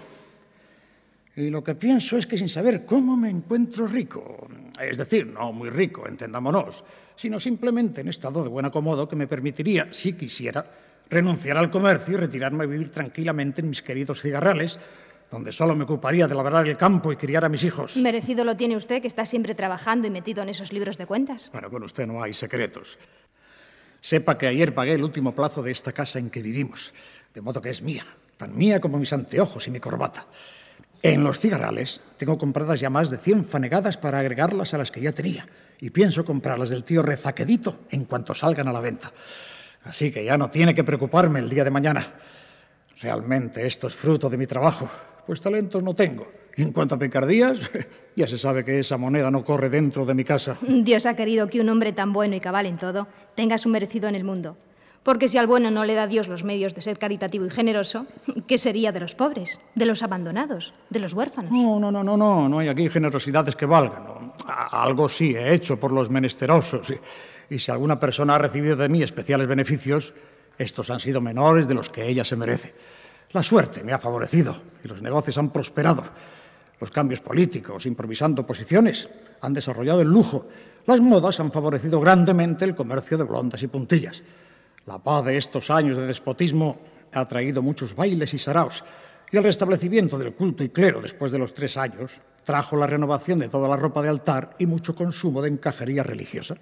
Y 1.36 1.50
lo 1.50 1.64
que 1.64 1.76
pienso 1.76 2.18
es 2.18 2.28
que 2.28 2.38
sin 2.38 2.48
saber 2.48 2.86
cómo 2.86 3.18
me 3.18 3.30
encuentro 3.30 3.88
rico, 3.88 4.48
es 4.80 4.98
decir, 4.98 5.28
no 5.28 5.52
muy 5.52 5.70
rico, 5.70 6.08
entendámonos, 6.08 6.84
sino 7.18 7.40
simplemente 7.40 8.02
en 8.02 8.08
estado 8.08 8.42
de 8.44 8.50
buen 8.50 8.66
acomodo 8.66 9.08
que 9.08 9.18
me 9.18 9.28
permitiría, 9.28 9.90
si 9.92 10.14
quisiera, 10.14 10.66
renunciar 11.10 11.58
al 11.58 11.70
comercio 11.70 12.14
y 12.14 12.18
retirarme 12.18 12.64
a 12.64 12.68
vivir 12.68 12.90
tranquilamente 12.90 13.62
en 13.62 13.70
mis 13.70 13.82
queridos 13.82 14.22
cigarrales, 14.22 14.80
donde 15.30 15.52
solo 15.52 15.76
me 15.76 15.84
ocuparía 15.84 16.28
de 16.28 16.36
labrar 16.36 16.68
el 16.68 16.78
campo 16.78 17.12
y 17.12 17.18
criar 17.18 17.44
a 17.44 17.50
mis 17.50 17.64
hijos. 17.66 17.98
Merecido 17.98 18.46
lo 18.46 18.56
tiene 18.56 18.78
usted 18.78 19.02
que 19.02 19.08
está 19.08 19.26
siempre 19.26 19.56
trabajando 19.56 20.08
y 20.08 20.12
metido 20.12 20.42
en 20.42 20.50
esos 20.50 20.72
libros 20.72 20.98
de 20.98 21.06
cuentas. 21.06 21.50
Bueno, 21.52 21.70
con 21.70 21.84
usted 21.84 22.08
no 22.08 22.24
hay 22.24 22.34
secretos. 22.34 22.98
Sepa 24.06 24.38
que 24.38 24.46
ayer 24.46 24.76
pagué 24.76 24.94
el 24.94 25.04
último 25.04 25.34
plazo 25.34 25.64
de 25.64 25.72
esta 25.72 25.92
casa 25.92 26.20
en 26.20 26.30
que 26.30 26.44
vivimos, 26.44 26.94
de 27.34 27.42
modo 27.42 27.60
que 27.60 27.72
es 27.72 27.82
mía, 27.82 28.06
tan 28.38 28.56
mía 28.56 28.80
como 28.80 29.00
mis 29.00 29.12
anteojos 29.12 29.66
y 29.66 29.72
mi 29.72 29.80
corbata. 29.80 30.28
En 31.02 31.24
los 31.24 31.40
cigarrales 31.40 32.02
tengo 32.16 32.38
compradas 32.38 32.80
ya 32.80 32.92
más 32.92 33.10
de 33.10 33.18
100 33.18 33.46
fanegadas 33.46 33.98
para 33.98 34.20
agregarlas 34.20 34.76
a 34.76 34.78
las 34.78 34.92
que 34.92 35.02
ya 35.02 35.12
tenía, 35.12 35.48
y 35.82 35.90
pienso 35.90 36.24
comprarlas 36.24 36.70
del 36.70 36.84
tío 36.84 37.02
Rezaquedito 37.02 37.80
en 37.90 38.06
cuanto 38.06 38.36
salgan 38.36 38.68
a 38.68 38.74
la 38.74 38.80
venta. 38.80 39.12
Así 39.86 40.12
que 40.12 40.24
ya 40.24 40.38
no 40.38 40.52
tiene 40.52 40.76
que 40.76 40.84
preocuparme 40.84 41.40
el 41.40 41.50
día 41.50 41.64
de 41.64 41.72
mañana. 41.72 42.14
Realmente 43.02 43.66
esto 43.66 43.88
es 43.88 43.96
fruto 43.96 44.30
de 44.30 44.38
mi 44.38 44.46
trabajo, 44.46 44.88
pues 45.26 45.42
talentos 45.42 45.82
no 45.82 45.96
tengo. 45.96 46.32
Y 46.58 46.62
en 46.62 46.72
cuanto 46.72 46.96
a 46.96 47.00
picardías, 47.00 47.60
ya 48.16 48.28
se 48.28 48.38
sabe 48.38 48.64
que 48.64 48.80
esa 48.80 48.98
moneda 48.98 49.30
no 49.32 49.44
corre 49.44 49.70
dentro 49.70 50.06
de 50.06 50.14
mi 50.14 50.24
casa. 50.24 50.58
Dios 50.62 51.06
ha 51.06 51.16
querido 51.16 51.48
que 51.48 51.62
un 51.62 51.70
hombre 51.70 51.92
tan 51.92 52.14
bueno 52.14 52.36
y 52.36 52.40
cabal 52.40 52.66
en 52.66 52.78
todo 52.78 53.08
tenga 53.36 53.58
su 53.58 53.70
merecido 53.70 54.08
en 54.08 54.16
el 54.16 54.24
mundo. 54.24 54.58
Porque 55.04 55.28
si 55.28 55.38
al 55.38 55.46
bueno 55.46 55.70
no 55.70 55.84
le 55.84 55.94
da 55.94 56.08
Dios 56.08 56.28
los 56.28 56.44
medios 56.44 56.74
de 56.74 56.82
ser 56.82 56.98
caritativo 56.98 57.46
y 57.46 57.50
generoso, 57.52 58.08
¿qué 58.48 58.58
sería 58.58 58.92
de 58.92 59.02
los 59.02 59.14
pobres, 59.14 59.60
de 59.76 59.86
los 59.86 60.02
abandonados, 60.02 60.74
de 60.90 61.00
los 61.00 61.14
huérfanos? 61.14 61.52
No, 61.52 61.80
no, 61.80 61.92
no, 61.92 62.04
no, 62.04 62.18
no, 62.18 62.50
no 62.50 62.60
hay 62.60 62.70
aquí 62.70 62.90
generosidades 62.90 63.56
que 63.56 63.66
valgan. 63.66 64.04
no. 64.04 64.34
Algo 64.48 65.10
sí 65.10 65.36
he 65.36 65.54
hecho 65.54 65.80
por 65.80 65.92
los 65.92 66.10
menesterosos. 66.10 66.90
Y, 66.90 67.56
y 67.56 67.60
si 67.60 67.72
alguna 67.72 68.00
persona 68.00 68.36
ha 68.36 68.40
recibido 68.40 68.76
de 68.76 68.90
mí 68.90 69.04
especiales 69.04 69.48
beneficios, 69.48 70.14
estos 70.58 70.90
han 70.90 71.00
sido 71.00 71.22
menores 71.22 71.68
de 71.68 71.74
los 71.74 71.90
que 71.90 72.08
ella 72.08 72.24
se 72.24 72.36
merece. 72.36 72.74
La 73.32 73.44
suerte 73.44 73.84
me 73.84 73.92
ha 73.94 74.00
favorecido 74.00 74.56
y 74.84 74.88
los 74.88 75.02
negocios 75.02 75.38
han 75.38 75.52
prosperado. 75.52 76.04
Los 76.80 76.92
cambios 76.92 77.22
políticos, 77.22 77.86
improvisando 77.86 78.46
posiciones, 78.46 79.10
han 79.42 79.54
desarrollado 79.54 80.02
el 80.02 80.10
lujo. 80.10 80.48
Las 80.86 81.02
modas 81.02 81.40
han 81.40 81.52
favorecido 81.52 82.00
grandemente 82.00 82.66
el 82.66 82.76
comercio 82.76 83.18
de 83.18 83.24
blondas 83.24 83.64
y 83.64 83.68
puntillas. 83.68 84.24
La 84.86 85.00
paz 85.00 85.26
de 85.26 85.38
estos 85.38 85.70
años 85.70 85.98
de 85.98 86.08
despotismo 86.08 86.80
ha 87.14 87.28
traído 87.28 87.62
muchos 87.62 87.96
bailes 87.96 88.34
y 88.34 88.38
saraos, 88.38 88.84
y 89.32 89.38
el 89.38 89.44
restablecimiento 89.44 90.18
del 90.20 90.34
culto 90.34 90.64
y 90.64 90.70
clero 90.70 91.02
después 91.02 91.32
de 91.32 91.40
los 91.40 91.54
tres 91.54 91.78
años 91.78 92.22
trajo 92.44 92.78
la 92.78 92.88
renovación 92.88 93.40
de 93.40 93.50
toda 93.50 93.68
la 93.68 93.76
ropa 93.76 94.02
de 94.02 94.10
altar 94.10 94.56
y 94.60 94.68
mucho 94.68 94.96
consumo 94.96 95.42
de 95.42 95.50
encajería 95.50 96.04
religiosa. 96.04 96.56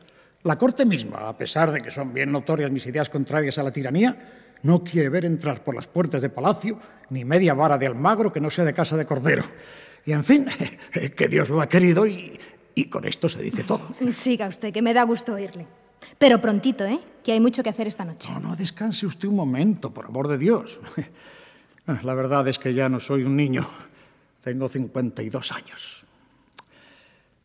La 0.43 0.57
corte 0.57 0.85
misma, 0.85 1.27
a 1.27 1.37
pesar 1.37 1.71
de 1.71 1.81
que 1.81 1.91
son 1.91 2.13
bien 2.13 2.31
notorias 2.31 2.71
mis 2.71 2.85
ideas 2.85 3.09
contrarias 3.09 3.57
a 3.57 3.63
la 3.63 3.71
tiranía, 3.71 4.55
no 4.63 4.83
quiere 4.83 5.09
ver 5.09 5.25
entrar 5.25 5.63
por 5.63 5.75
las 5.75 5.87
puertas 5.87 6.21
de 6.21 6.29
palacio 6.29 6.79
ni 7.09 7.25
media 7.25 7.53
vara 7.53 7.77
de 7.77 7.87
almagro 7.87 8.31
que 8.31 8.41
no 8.41 8.49
sea 8.49 8.65
de 8.65 8.73
casa 8.73 8.95
de 8.95 9.05
cordero. 9.05 9.43
Y 10.05 10.11
en 10.11 10.23
fin, 10.23 10.47
que 11.15 11.27
Dios 11.27 11.49
lo 11.49 11.61
ha 11.61 11.67
querido 11.67 12.05
y, 12.05 12.39
y 12.75 12.85
con 12.85 13.05
esto 13.05 13.29
se 13.29 13.41
dice 13.41 13.63
todo. 13.63 13.89
Siga 14.11 14.47
usted, 14.47 14.73
que 14.73 14.81
me 14.81 14.93
da 14.93 15.03
gusto 15.03 15.33
oírle. 15.33 15.65
Pero 16.17 16.41
prontito, 16.41 16.85
¿eh? 16.85 16.99
Que 17.23 17.31
hay 17.31 17.39
mucho 17.39 17.63
que 17.63 17.69
hacer 17.69 17.87
esta 17.87 18.03
noche. 18.03 18.31
No, 18.33 18.39
no, 18.39 18.55
descanse 18.55 19.05
usted 19.05 19.27
un 19.27 19.35
momento, 19.35 19.93
por 19.93 20.05
amor 20.05 20.27
de 20.27 20.37
Dios. 20.37 20.79
La 22.03 22.13
verdad 22.13 22.47
es 22.47 22.59
que 22.59 22.73
ya 22.73 22.89
no 22.89 22.99
soy 22.99 23.23
un 23.23 23.35
niño. 23.35 23.67
Tengo 24.41 24.69
52 24.69 25.51
años. 25.51 26.05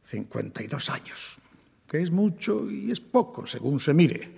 52 0.06 0.90
años. 0.90 1.38
Que 1.88 2.02
es 2.02 2.10
mucho 2.10 2.70
y 2.70 2.90
es 2.90 3.00
poco, 3.00 3.46
según 3.46 3.80
se 3.80 3.94
mire. 3.94 4.32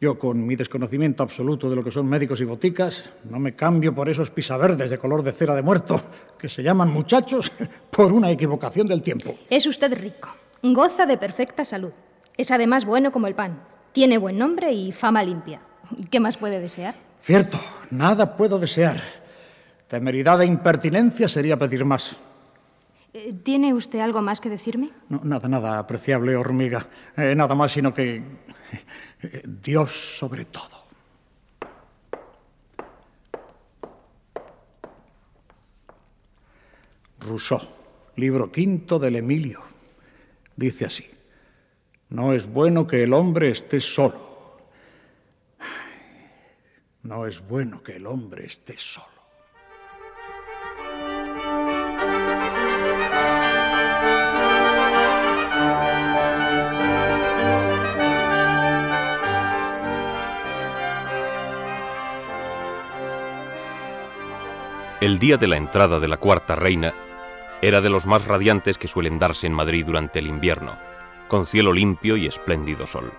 Yo, 0.00 0.16
con 0.16 0.46
mi 0.46 0.54
desconocimiento 0.54 1.24
absoluto 1.24 1.68
de 1.68 1.74
lo 1.74 1.82
que 1.82 1.90
son 1.90 2.06
médicos 2.06 2.40
y 2.40 2.44
boticas, 2.44 3.10
no 3.28 3.40
me 3.40 3.56
cambio 3.56 3.92
por 3.92 4.08
esos 4.08 4.30
pisaverdes 4.30 4.90
de 4.90 4.98
color 4.98 5.24
de 5.24 5.32
cera 5.32 5.56
de 5.56 5.62
muerto, 5.62 6.00
que 6.38 6.48
se 6.48 6.62
llaman 6.62 6.92
muchachos 6.92 7.50
por 7.90 8.12
una 8.12 8.30
equivocación 8.30 8.86
del 8.86 9.02
tiempo. 9.02 9.34
Es 9.50 9.66
usted 9.66 9.92
rico. 9.98 10.28
Goza 10.62 11.04
de 11.04 11.18
perfecta 11.18 11.64
salud. 11.64 11.90
Es 12.36 12.52
además 12.52 12.84
bueno 12.84 13.10
como 13.10 13.26
el 13.26 13.34
pan. 13.34 13.60
Tiene 13.90 14.18
buen 14.18 14.38
nombre 14.38 14.72
y 14.72 14.92
fama 14.92 15.24
limpia. 15.24 15.62
¿Qué 16.10 16.20
más 16.20 16.36
puede 16.36 16.60
desear? 16.60 16.94
Cierto, 17.20 17.58
nada 17.90 18.36
puedo 18.36 18.60
desear. 18.60 19.02
Temeridad 19.88 20.40
e 20.42 20.46
impertinencia 20.46 21.28
sería 21.28 21.56
pedir 21.56 21.84
más. 21.84 22.16
Eh, 23.14 23.34
¿Tiene 23.42 23.72
usted 23.72 24.00
algo 24.00 24.20
más 24.20 24.40
que 24.40 24.50
decirme? 24.50 24.90
No, 25.08 25.20
nada, 25.24 25.48
nada, 25.48 25.78
apreciable 25.78 26.36
hormiga. 26.36 26.86
Eh, 27.16 27.34
nada 27.34 27.54
más, 27.54 27.72
sino 27.72 27.94
que 27.94 28.22
eh, 29.22 29.42
Dios 29.44 30.18
sobre 30.18 30.44
todo. 30.44 30.88
Rousseau, 37.20 37.60
libro 38.16 38.52
quinto 38.52 38.98
del 38.98 39.16
Emilio. 39.16 39.62
Dice 40.56 40.86
así, 40.86 41.06
no 42.10 42.32
es 42.32 42.46
bueno 42.46 42.86
que 42.86 43.02
el 43.04 43.12
hombre 43.12 43.50
esté 43.50 43.80
solo. 43.80 44.56
No 47.02 47.26
es 47.26 47.46
bueno 47.46 47.82
que 47.82 47.96
el 47.96 48.06
hombre 48.06 48.46
esté 48.46 48.76
solo. 48.76 49.17
El 65.08 65.18
día 65.18 65.38
de 65.38 65.46
la 65.46 65.56
entrada 65.56 66.00
de 66.00 66.06
la 66.06 66.18
cuarta 66.18 66.54
reina 66.54 66.92
era 67.62 67.80
de 67.80 67.88
los 67.88 68.04
más 68.04 68.26
radiantes 68.26 68.76
que 68.76 68.88
suelen 68.88 69.18
darse 69.18 69.46
en 69.46 69.54
Madrid 69.54 69.86
durante 69.86 70.18
el 70.18 70.26
invierno, 70.26 70.76
con 71.28 71.46
cielo 71.46 71.72
limpio 71.72 72.18
y 72.18 72.26
espléndido 72.26 72.86
sol. 72.86 73.10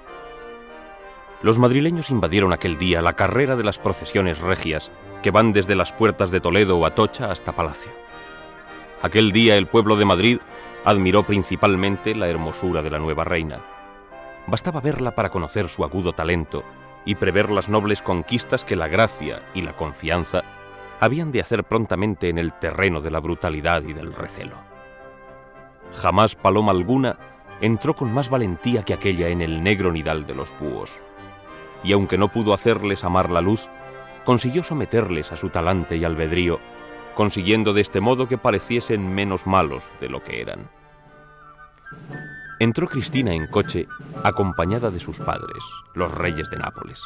Los 1.42 1.58
madrileños 1.58 2.12
invadieron 2.12 2.54
aquel 2.54 2.78
día 2.78 3.02
la 3.02 3.14
carrera 3.14 3.56
de 3.56 3.64
las 3.64 3.80
procesiones 3.80 4.38
regias 4.38 4.92
que 5.24 5.32
van 5.32 5.52
desde 5.52 5.74
las 5.74 5.92
puertas 5.92 6.30
de 6.30 6.40
Toledo 6.40 6.78
o 6.78 6.86
Atocha 6.86 7.32
hasta 7.32 7.54
Palacio. 7.54 7.92
Aquel 9.02 9.32
día 9.32 9.56
el 9.56 9.66
pueblo 9.66 9.96
de 9.96 10.06
Madrid 10.06 10.38
admiró 10.86 11.24
principalmente 11.24 12.14
la 12.14 12.30
hermosura 12.30 12.84
de 12.84 12.92
la 12.92 13.00
nueva 13.00 13.24
reina. 13.24 13.62
Bastaba 14.46 14.80
verla 14.80 15.16
para 15.16 15.32
conocer 15.32 15.68
su 15.70 15.84
agudo 15.84 16.14
talento 16.14 16.64
y 17.04 17.16
prever 17.16 17.50
las 17.50 17.68
nobles 17.68 18.04
conquistas 18.04 18.64
que 18.64 18.76
la 18.76 18.88
gracia 18.88 19.42
y 19.56 19.64
la 19.64 19.76
confianza 19.76 20.44
habían 21.00 21.32
de 21.32 21.42
hacer 21.42 21.64
prontamente 21.64 22.30
en 22.30 22.38
el 22.38 22.54
terreno 22.54 23.02
de 23.02 23.12
la 23.12 23.20
brutalidad 23.20 23.84
y 23.84 23.94
del 23.94 24.14
recelo. 24.14 24.56
Jamás 25.96 26.36
paloma 26.36 26.72
alguna 26.72 27.18
entró 27.62 27.96
con 27.96 28.14
más 28.14 28.30
valentía 28.30 28.84
que 28.84 28.94
aquella 28.94 29.30
en 29.30 29.42
el 29.42 29.64
negro 29.64 29.92
nidal 29.92 30.26
de 30.28 30.36
los 30.36 30.54
búhos, 30.60 31.00
y 31.84 31.94
aunque 31.94 32.18
no 32.18 32.30
pudo 32.30 32.54
hacerles 32.54 33.04
amar 33.04 33.30
la 33.30 33.42
luz, 33.42 33.68
consiguió 34.26 34.64
someterles 34.64 35.32
a 35.32 35.38
su 35.38 35.50
talante 35.50 35.98
y 35.98 36.04
albedrío, 36.04 36.60
consiguiendo 37.16 37.74
de 37.74 37.82
este 37.82 38.02
modo 38.02 38.28
que 38.28 38.38
pareciesen 38.38 39.14
menos 39.14 39.48
malos 39.48 39.92
de 40.00 40.10
lo 40.10 40.24
que 40.24 40.42
eran. 40.42 40.70
Entró 42.60 42.90
Cristina 42.90 43.34
en 43.34 43.48
coche 43.48 43.88
acompañada 44.22 44.92
de 44.92 45.00
sus 45.00 45.18
padres, 45.20 45.64
los 45.94 46.12
reyes 46.12 46.50
de 46.50 46.58
Nápoles. 46.58 47.02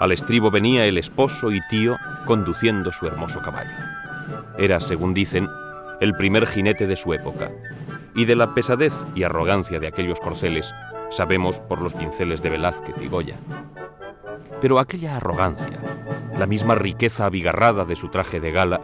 Al 0.00 0.10
estribo 0.10 0.50
venía 0.50 0.86
el 0.86 0.98
esposo 0.98 1.52
y 1.52 1.60
tío 1.68 1.96
conduciendo 2.26 2.90
su 2.90 3.06
hermoso 3.06 3.40
caballo. 3.42 3.70
Era, 4.58 4.80
según 4.80 5.14
dicen, 5.14 5.48
el 6.00 6.14
primer 6.14 6.48
jinete 6.48 6.88
de 6.88 6.96
su 6.96 7.14
época, 7.14 7.52
y 8.16 8.24
de 8.24 8.34
la 8.34 8.52
pesadez 8.52 9.04
y 9.14 9.22
arrogancia 9.22 9.78
de 9.78 9.86
aquellos 9.86 10.18
corceles 10.18 10.74
sabemos 11.10 11.60
por 11.60 11.80
los 11.80 11.94
pinceles 11.94 12.42
de 12.42 12.50
Velázquez 12.50 13.00
y 13.00 13.06
Goya. 13.06 13.36
Pero 14.60 14.80
aquella 14.80 15.16
arrogancia, 15.16 15.78
la 16.36 16.46
misma 16.46 16.74
riqueza 16.74 17.26
abigarrada 17.26 17.84
de 17.84 17.94
su 17.94 18.08
traje 18.08 18.40
de 18.40 18.50
gala, 18.50 18.80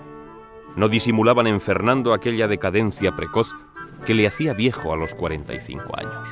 no 0.77 0.89
disimulaban 0.89 1.49
en 1.49 1.61
Fernando 1.61 2.13
aquella 2.13 2.47
decadencia 2.47 3.17
precoz 3.17 3.53
que 4.07 4.15
le 4.15 4.27
hacía 4.27 4.55
viejo 4.55 4.93
a 4.93 4.97
los 4.97 5.15
45 5.15 5.83
años. 5.99 6.29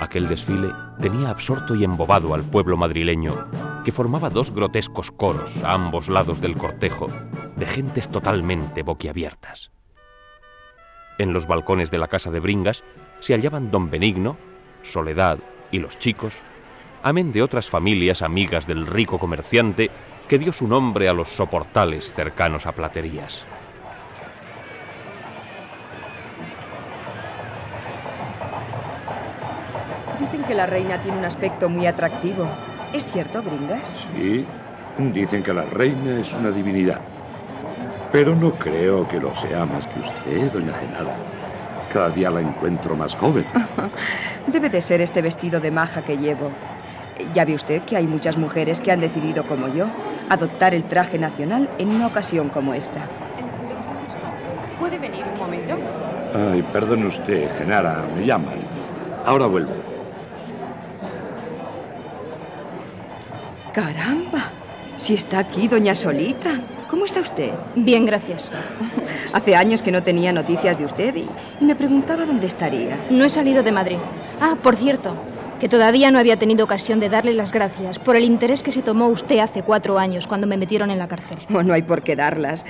Aquel 0.00 0.26
desfile 0.26 0.72
tenía 1.00 1.30
absorto 1.30 1.74
y 1.74 1.84
embobado 1.84 2.34
al 2.34 2.42
pueblo 2.42 2.76
madrileño, 2.76 3.46
que 3.84 3.92
formaba 3.92 4.30
dos 4.30 4.52
grotescos 4.52 5.10
coros 5.10 5.56
a 5.62 5.74
ambos 5.74 6.08
lados 6.08 6.40
del 6.40 6.56
cortejo, 6.56 7.08
de 7.56 7.66
gentes 7.66 8.08
totalmente 8.08 8.82
boquiabiertas. 8.82 9.70
En 11.18 11.32
los 11.32 11.46
balcones 11.46 11.90
de 11.90 11.98
la 11.98 12.08
casa 12.08 12.30
de 12.30 12.40
Bringas 12.40 12.82
se 13.20 13.34
hallaban 13.34 13.70
don 13.70 13.90
Benigno, 13.90 14.36
Soledad 14.82 15.38
y 15.70 15.78
los 15.78 15.98
chicos, 15.98 16.42
amén 17.02 17.32
de 17.32 17.42
otras 17.42 17.68
familias 17.68 18.22
amigas 18.22 18.66
del 18.66 18.86
rico 18.86 19.18
comerciante 19.18 19.90
que 20.26 20.38
dio 20.38 20.52
su 20.52 20.66
nombre 20.66 21.08
a 21.08 21.12
los 21.12 21.28
soportales 21.28 22.12
cercanos 22.12 22.66
a 22.66 22.72
platerías. 22.72 23.44
Que 30.54 30.58
la 30.58 30.66
reina 30.66 31.00
tiene 31.00 31.18
un 31.18 31.24
aspecto 31.24 31.68
muy 31.68 31.84
atractivo. 31.84 32.46
¿Es 32.92 33.04
cierto, 33.06 33.42
Bringas? 33.42 34.06
Sí, 34.14 34.46
dicen 35.12 35.42
que 35.42 35.52
la 35.52 35.64
reina 35.64 36.20
es 36.20 36.32
una 36.32 36.50
divinidad. 36.50 37.00
Pero 38.12 38.36
no 38.36 38.52
creo 38.52 39.08
que 39.08 39.18
lo 39.18 39.34
sea 39.34 39.66
más 39.66 39.88
que 39.88 39.98
usted, 39.98 40.52
doña 40.52 40.72
Genara. 40.74 41.16
Cada 41.92 42.10
día 42.10 42.30
la 42.30 42.40
encuentro 42.40 42.94
más 42.94 43.16
joven. 43.16 43.44
Debe 44.46 44.70
de 44.70 44.80
ser 44.80 45.00
este 45.00 45.22
vestido 45.22 45.58
de 45.58 45.72
maja 45.72 46.04
que 46.04 46.18
llevo. 46.18 46.52
Ya 47.34 47.44
ve 47.44 47.54
usted 47.54 47.82
que 47.82 47.96
hay 47.96 48.06
muchas 48.06 48.38
mujeres 48.38 48.80
que 48.80 48.92
han 48.92 49.00
decidido, 49.00 49.44
como 49.48 49.66
yo, 49.66 49.86
adoptar 50.30 50.72
el 50.72 50.84
traje 50.84 51.18
nacional 51.18 51.68
en 51.78 51.88
una 51.88 52.06
ocasión 52.06 52.48
como 52.48 52.74
esta. 52.74 53.00
Eh, 53.00 53.68
don 53.68 53.82
Francisco, 53.82 54.20
¿puede 54.78 54.98
venir 54.98 55.24
un 55.32 55.36
momento? 55.36 55.76
Ay, 56.32 56.62
perdone 56.72 57.06
usted, 57.06 57.50
Genara, 57.58 58.04
me 58.16 58.24
llaman. 58.24 58.54
Ahora 59.26 59.46
vuelvo. 59.46 59.83
¡Caramba! 63.74 64.52
Si 64.96 65.14
está 65.14 65.40
aquí, 65.40 65.66
doña 65.66 65.96
Solita. 65.96 66.60
¿Cómo 66.88 67.06
está 67.06 67.18
usted? 67.20 67.50
Bien, 67.74 68.06
gracias. 68.06 68.52
Hace 69.32 69.56
años 69.56 69.82
que 69.82 69.90
no 69.90 70.04
tenía 70.04 70.32
noticias 70.32 70.78
de 70.78 70.84
usted 70.84 71.16
y, 71.16 71.28
y 71.60 71.64
me 71.64 71.74
preguntaba 71.74 72.24
dónde 72.24 72.46
estaría. 72.46 73.04
No 73.10 73.24
he 73.24 73.28
salido 73.28 73.64
de 73.64 73.72
Madrid. 73.72 73.96
Ah, 74.40 74.56
por 74.62 74.76
cierto, 74.76 75.16
que 75.58 75.68
todavía 75.68 76.12
no 76.12 76.20
había 76.20 76.38
tenido 76.38 76.64
ocasión 76.64 77.00
de 77.00 77.08
darle 77.08 77.34
las 77.34 77.50
gracias 77.50 77.98
por 77.98 78.14
el 78.14 78.22
interés 78.22 78.62
que 78.62 78.70
se 78.70 78.82
tomó 78.82 79.08
usted 79.08 79.40
hace 79.40 79.64
cuatro 79.64 79.98
años 79.98 80.28
cuando 80.28 80.46
me 80.46 80.56
metieron 80.56 80.92
en 80.92 81.00
la 81.00 81.08
cárcel. 81.08 81.38
Oh, 81.52 81.64
no 81.64 81.74
hay 81.74 81.82
por 81.82 82.02
qué 82.04 82.14
darlas. 82.14 82.64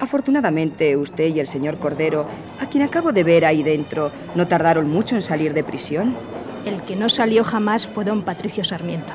Afortunadamente, 0.00 0.96
usted 0.96 1.28
y 1.28 1.38
el 1.38 1.46
señor 1.46 1.78
Cordero, 1.78 2.26
a 2.60 2.66
quien 2.66 2.82
acabo 2.82 3.12
de 3.12 3.22
ver 3.22 3.44
ahí 3.44 3.62
dentro, 3.62 4.10
no 4.34 4.48
tardaron 4.48 4.90
mucho 4.90 5.14
en 5.14 5.22
salir 5.22 5.54
de 5.54 5.62
prisión. 5.62 6.16
El 6.64 6.82
que 6.82 6.96
no 6.96 7.08
salió 7.08 7.44
jamás 7.44 7.86
fue 7.86 8.04
don 8.04 8.22
Patricio 8.22 8.64
Sarmiento. 8.64 9.12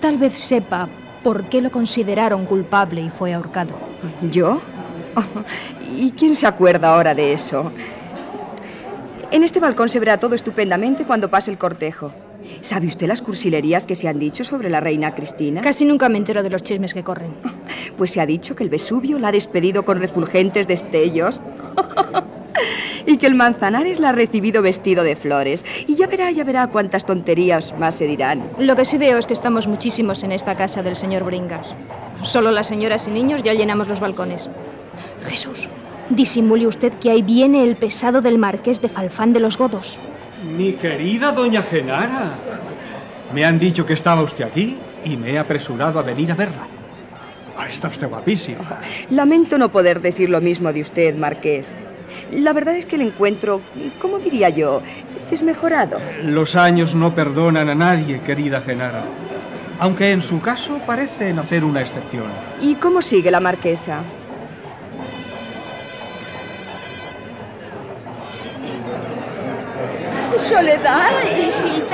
Tal 0.00 0.16
vez 0.16 0.38
sepa 0.38 0.88
por 1.22 1.44
qué 1.44 1.60
lo 1.60 1.70
consideraron 1.70 2.46
culpable 2.46 3.00
y 3.00 3.10
fue 3.10 3.34
ahorcado. 3.34 3.74
¿Yo? 4.30 4.60
Oh, 5.14 5.24
¿Y 5.96 6.12
quién 6.12 6.36
se 6.36 6.46
acuerda 6.46 6.94
ahora 6.94 7.14
de 7.14 7.32
eso? 7.32 7.72
En 9.30 9.42
este 9.42 9.60
balcón 9.60 9.88
se 9.88 9.98
verá 9.98 10.18
todo 10.18 10.34
estupendamente 10.34 11.04
cuando 11.04 11.28
pase 11.28 11.50
el 11.50 11.58
cortejo. 11.58 12.12
¿Sabe 12.60 12.86
usted 12.86 13.08
las 13.08 13.20
cursilerías 13.20 13.84
que 13.84 13.96
se 13.96 14.08
han 14.08 14.18
dicho 14.18 14.44
sobre 14.44 14.70
la 14.70 14.80
reina 14.80 15.14
Cristina? 15.14 15.60
Casi 15.60 15.84
nunca 15.84 16.08
me 16.08 16.18
entero 16.18 16.42
de 16.42 16.50
los 16.50 16.62
chismes 16.62 16.94
que 16.94 17.02
corren. 17.02 17.34
Pues 17.96 18.12
se 18.12 18.20
ha 18.20 18.26
dicho 18.26 18.54
que 18.54 18.62
el 18.62 18.70
Vesubio 18.70 19.18
la 19.18 19.28
ha 19.28 19.32
despedido 19.32 19.84
con 19.84 19.98
refulgentes 19.98 20.68
destellos. 20.68 21.40
Y 23.06 23.18
que 23.18 23.26
el 23.26 23.34
Manzanares 23.34 24.00
la 24.00 24.10
ha 24.10 24.12
recibido 24.12 24.62
vestido 24.62 25.04
de 25.04 25.16
flores. 25.16 25.64
Y 25.86 25.96
ya 25.96 26.06
verá, 26.06 26.30
ya 26.30 26.44
verá 26.44 26.66
cuántas 26.68 27.04
tonterías 27.04 27.74
más 27.78 27.94
se 27.94 28.06
dirán. 28.06 28.48
Lo 28.58 28.76
que 28.76 28.84
sí 28.84 28.98
veo 28.98 29.18
es 29.18 29.26
que 29.26 29.32
estamos 29.32 29.66
muchísimos 29.66 30.22
en 30.22 30.32
esta 30.32 30.56
casa 30.56 30.82
del 30.82 30.96
señor 30.96 31.24
Bringas. 31.24 31.74
Solo 32.22 32.50
las 32.50 32.66
señoras 32.66 33.06
y 33.08 33.10
niños 33.10 33.42
ya 33.42 33.54
llenamos 33.54 33.88
los 33.88 34.00
balcones. 34.00 34.48
Jesús, 35.26 35.68
disimule 36.10 36.66
usted 36.66 36.92
que 36.94 37.10
ahí 37.10 37.22
viene 37.22 37.62
el 37.64 37.76
pesado 37.76 38.20
del 38.20 38.38
marqués 38.38 38.80
de 38.80 38.88
Falfán 38.88 39.32
de 39.32 39.40
los 39.40 39.56
Godos. 39.56 39.98
Mi 40.56 40.72
querida 40.72 41.32
doña 41.32 41.62
Genara. 41.62 42.30
Me 43.32 43.44
han 43.44 43.58
dicho 43.58 43.84
que 43.84 43.92
estaba 43.92 44.22
usted 44.22 44.44
aquí 44.44 44.78
y 45.04 45.16
me 45.16 45.32
he 45.32 45.38
apresurado 45.38 45.98
a 45.98 46.02
venir 46.02 46.32
a 46.32 46.34
verla. 46.34 46.66
Ah, 47.56 47.68
está 47.68 47.88
usted 47.88 48.08
guapísima. 48.08 48.78
Lamento 49.10 49.58
no 49.58 49.70
poder 49.70 50.00
decir 50.00 50.30
lo 50.30 50.40
mismo 50.40 50.72
de 50.72 50.80
usted, 50.80 51.16
marqués. 51.16 51.74
La 52.32 52.52
verdad 52.52 52.74
es 52.76 52.86
que 52.86 52.96
el 52.96 53.02
encuentro, 53.02 53.60
¿cómo 54.00 54.18
diría 54.18 54.48
yo? 54.48 54.82
Desmejorado. 55.30 55.98
Los 56.22 56.56
años 56.56 56.94
no 56.94 57.14
perdonan 57.14 57.68
a 57.68 57.74
nadie, 57.74 58.20
querida 58.20 58.60
Genara. 58.60 59.04
Aunque 59.78 60.10
en 60.10 60.22
su 60.22 60.40
caso 60.40 60.80
parecen 60.86 61.38
hacer 61.38 61.64
una 61.64 61.80
excepción. 61.80 62.26
¿Y 62.60 62.74
cómo 62.76 63.00
sigue 63.00 63.30
la 63.30 63.40
marquesa? 63.40 64.02
Soledad, 70.36 71.10
hijita, 71.36 71.87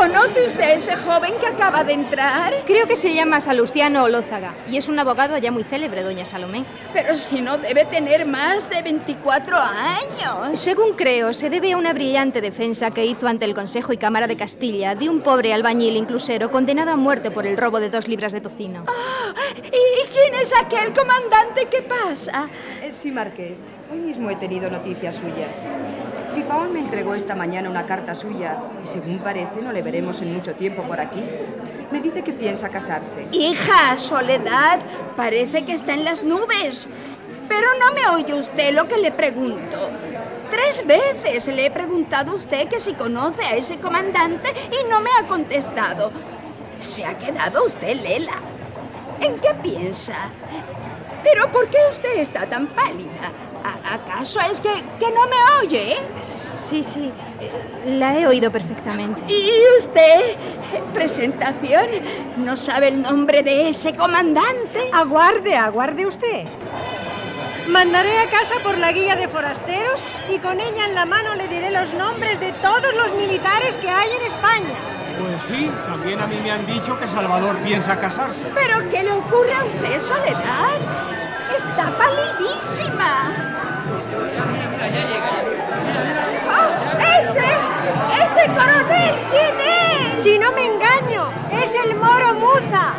¿conoce 0.00 0.46
usted 0.46 0.62
a 0.62 0.72
ese 0.72 0.96
joven 0.96 1.34
que 1.38 1.46
acaba 1.46 1.84
de 1.84 1.92
entrar? 1.92 2.64
Creo 2.64 2.86
que 2.86 2.96
se 2.96 3.12
llama 3.12 3.38
Salustiano 3.38 4.04
Olózaga 4.04 4.54
y 4.66 4.78
es 4.78 4.88
un 4.88 4.98
abogado 4.98 5.36
ya 5.36 5.52
muy 5.52 5.62
célebre, 5.62 6.02
doña 6.02 6.24
Salomé. 6.24 6.64
Pero 6.94 7.14
si 7.14 7.42
no 7.42 7.58
debe 7.58 7.84
tener 7.84 8.24
más 8.24 8.70
de 8.70 8.80
24 8.80 9.58
años. 9.58 10.58
Según 10.58 10.94
creo, 10.94 11.34
se 11.34 11.50
debe 11.50 11.72
a 11.72 11.76
una 11.76 11.92
brillante 11.92 12.40
defensa 12.40 12.92
que 12.92 13.04
hizo 13.04 13.28
ante 13.28 13.44
el 13.44 13.54
Consejo 13.54 13.92
y 13.92 13.98
Cámara 13.98 14.26
de 14.26 14.38
Castilla 14.38 14.94
de 14.94 15.10
un 15.10 15.20
pobre 15.20 15.52
albañil 15.52 15.96
inclusero 15.96 16.50
condenado 16.50 16.92
a 16.92 16.96
muerte 16.96 17.30
por 17.30 17.46
el 17.46 17.58
robo 17.58 17.78
de 17.78 17.90
dos 17.90 18.08
libras 18.08 18.32
de 18.32 18.40
tocino. 18.40 18.84
Ah, 18.88 19.34
¿Y 19.58 20.08
quién 20.14 20.34
es 20.40 20.54
aquel 20.58 20.94
comandante 20.94 21.66
que 21.66 21.82
pasa? 21.82 22.48
Eh, 22.82 22.90
sí, 22.90 23.10
marqués. 23.10 23.66
Hoy 23.92 23.98
mismo 23.98 24.30
he 24.30 24.36
tenido 24.36 24.70
noticias 24.70 25.16
suyas. 25.16 25.60
Pipaón 26.32 26.72
me 26.72 26.78
entregó 26.78 27.16
esta 27.16 27.34
mañana 27.34 27.68
una 27.68 27.86
carta 27.86 28.14
suya 28.14 28.56
y 28.84 28.86
según 28.86 29.18
parece 29.18 29.60
no 29.62 29.72
le 29.72 29.82
veremos 29.82 30.22
en 30.22 30.32
mucho 30.32 30.54
tiempo 30.54 30.84
por 30.84 31.00
aquí. 31.00 31.24
Me 31.90 32.00
dice 32.00 32.22
que 32.22 32.32
piensa 32.32 32.68
casarse. 32.68 33.26
Hija, 33.32 33.96
Soledad, 33.96 34.78
parece 35.16 35.64
que 35.64 35.72
está 35.72 35.92
en 35.92 36.04
las 36.04 36.22
nubes. 36.22 36.86
Pero 37.48 37.66
no 37.80 37.92
me 37.92 38.06
oye 38.16 38.32
usted 38.32 38.72
lo 38.72 38.86
que 38.86 38.96
le 38.96 39.10
pregunto. 39.10 39.90
Tres 40.52 40.86
veces 40.86 41.48
le 41.48 41.66
he 41.66 41.70
preguntado 41.72 42.30
a 42.30 42.34
usted 42.36 42.68
que 42.68 42.78
si 42.78 42.94
conoce 42.94 43.42
a 43.42 43.56
ese 43.56 43.80
comandante 43.80 44.54
y 44.70 44.88
no 44.88 45.00
me 45.00 45.10
ha 45.18 45.26
contestado. 45.26 46.12
Se 46.78 47.04
ha 47.04 47.18
quedado 47.18 47.64
usted 47.64 48.00
lela. 48.00 48.40
¿En 49.20 49.40
qué 49.40 49.52
piensa? 49.60 50.30
¿Pero 51.24 51.50
por 51.50 51.68
qué 51.68 51.78
usted 51.90 52.18
está 52.18 52.46
tan 52.46 52.68
pálida? 52.68 53.32
¿A- 53.64 53.94
¿Acaso 53.94 54.40
es 54.40 54.60
que, 54.60 54.70
que 54.98 55.10
no 55.10 55.26
me 55.26 55.36
oye? 55.62 55.96
Sí, 56.20 56.82
sí, 56.82 57.12
la 57.84 58.16
he 58.18 58.26
oído 58.26 58.50
perfectamente. 58.50 59.22
¿Y 59.28 59.50
usted? 59.78 60.36
¿Presentación? 60.94 61.86
¿No 62.38 62.56
sabe 62.56 62.88
el 62.88 63.02
nombre 63.02 63.42
de 63.42 63.68
ese 63.68 63.94
comandante? 63.94 64.90
Aguarde, 64.92 65.56
aguarde 65.56 66.06
usted. 66.06 66.44
Mandaré 67.68 68.18
a 68.18 68.28
casa 68.30 68.54
por 68.62 68.78
la 68.78 68.90
guía 68.92 69.14
de 69.16 69.28
forasteros 69.28 70.00
y 70.32 70.38
con 70.38 70.58
ella 70.60 70.86
en 70.86 70.94
la 70.94 71.06
mano 71.06 71.34
le 71.34 71.46
diré 71.48 71.70
los 71.70 71.92
nombres 71.94 72.40
de 72.40 72.52
todos 72.54 72.94
los 72.94 73.14
militares 73.14 73.76
que 73.78 73.88
hay 73.88 74.08
en 74.20 74.26
España. 74.26 74.74
Pues 75.18 75.42
sí, 75.44 75.70
también 75.86 76.20
a 76.20 76.26
mí 76.26 76.40
me 76.42 76.50
han 76.50 76.64
dicho 76.66 76.98
que 76.98 77.06
Salvador 77.06 77.56
piensa 77.58 77.96
casarse. 77.98 78.46
¿Pero 78.54 78.88
qué 78.88 79.02
le 79.02 79.12
ocurre 79.12 79.52
a 79.54 79.64
usted, 79.64 80.00
Soledad? 80.00 80.78
Está 81.60 81.90
palidísima. 81.98 83.12
¡Ah! 86.48 86.68
¡Ese! 87.18 87.48
¡Ese 88.22 88.46
coronel! 88.46 89.14
¿Quién 89.30 89.54
es? 89.60 90.22
Si 90.24 90.38
no 90.38 90.52
me 90.52 90.64
engaño, 90.64 91.30
es 91.52 91.74
el 91.74 91.96
moro 91.96 92.32
Muza. 92.34 92.94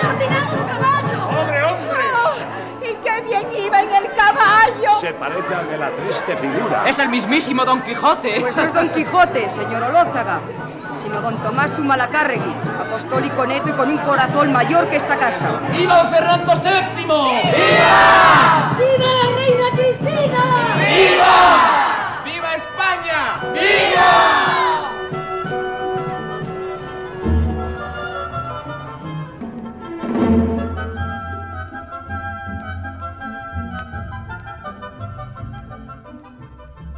¡Me 0.00 0.08
ha 0.08 0.18
tirado 0.18 0.52
un 0.56 0.64
caballo! 0.66 1.18
¡Hombre, 1.28 1.62
hombre! 1.62 2.04
¡Y 2.90 2.94
qué 3.04 3.20
bien 3.20 3.46
iba 3.54 3.82
en 3.82 3.94
el 3.94 4.12
caballo! 4.14 4.96
Se 4.98 5.12
parece 5.12 5.54
al 5.54 5.68
de 5.68 5.76
la 5.76 5.90
triste 5.90 6.36
figura. 6.38 6.84
Es 6.86 6.98
el 6.98 7.10
mismísimo 7.10 7.66
Don 7.66 7.82
Quijote. 7.82 8.40
Pues 8.40 8.56
no 8.56 8.62
es 8.62 8.72
Don 8.72 8.88
Quijote, 8.88 9.50
señor 9.50 9.82
Olózaga, 9.82 10.40
sino 10.96 11.20
Don 11.20 11.36
Tomás 11.42 11.72
Zumalacárregui, 11.76 12.54
apostólico 12.80 13.46
neto 13.46 13.70
y 13.70 13.72
con 13.72 13.88
un 13.88 13.98
corazón 13.98 14.52
mayor 14.52 14.88
que 14.88 14.96
esta 14.96 15.18
casa. 15.18 15.60
¡Viva 15.70 16.04
Fernando 16.06 16.52
VII! 16.54 17.04
¡Viva 18.78 19.08
la 19.18 19.26
reina 19.36 19.66
Cristina! 19.74 20.44
¡Viva! 20.78 22.22
¡Viva 22.24 22.54
España! 22.54 23.40
¡Viva! 23.52 24.52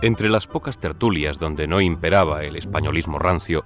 Entre 0.03 0.29
las 0.29 0.47
pocas 0.47 0.77
tertulias 0.77 1.39
donde 1.39 1.67
no 1.67 1.81
imperaba 1.81 2.45
el 2.45 2.57
españolismo 2.57 3.19
rancio, 3.19 3.65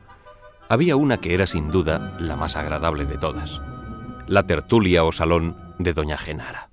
había 0.69 0.97
una 0.97 1.19
que 1.19 1.33
era 1.33 1.47
sin 1.47 1.71
duda 1.71 2.17
la 2.19 2.37
más 2.37 2.55
agradable 2.57 3.07
de 3.07 3.17
todas, 3.17 3.61
la 4.27 4.47
tertulia 4.47 5.05
o 5.05 5.13
salón 5.13 5.57
de 5.79 5.95
doña 5.95 6.19
Genara. 6.19 6.71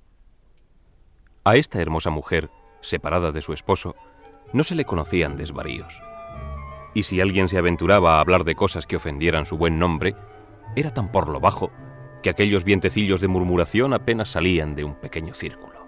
A 1.44 1.56
esta 1.56 1.80
hermosa 1.80 2.10
mujer, 2.10 2.50
separada 2.82 3.32
de 3.32 3.40
su 3.40 3.54
esposo, 3.54 3.96
no 4.52 4.64
se 4.64 4.74
le 4.74 4.84
conocían 4.84 5.36
desvaríos. 5.36 5.98
Y 6.92 7.04
si 7.04 7.20
alguien 7.20 7.48
se 7.48 7.56
aventuraba 7.56 8.16
a 8.16 8.20
hablar 8.20 8.44
de 8.44 8.54
cosas 8.54 8.86
que 8.86 8.96
ofendieran 8.96 9.46
su 9.46 9.56
buen 9.56 9.78
nombre, 9.78 10.14
era 10.74 10.92
tan 10.92 11.10
por 11.10 11.28
lo 11.28 11.40
bajo 11.40 11.70
que 12.22 12.30
aquellos 12.30 12.64
vientecillos 12.64 13.20
de 13.20 13.28
murmuración 13.28 13.94
apenas 13.94 14.28
salían 14.28 14.74
de 14.74 14.84
un 14.84 14.94
pequeño 14.94 15.32
círculo. 15.32 15.86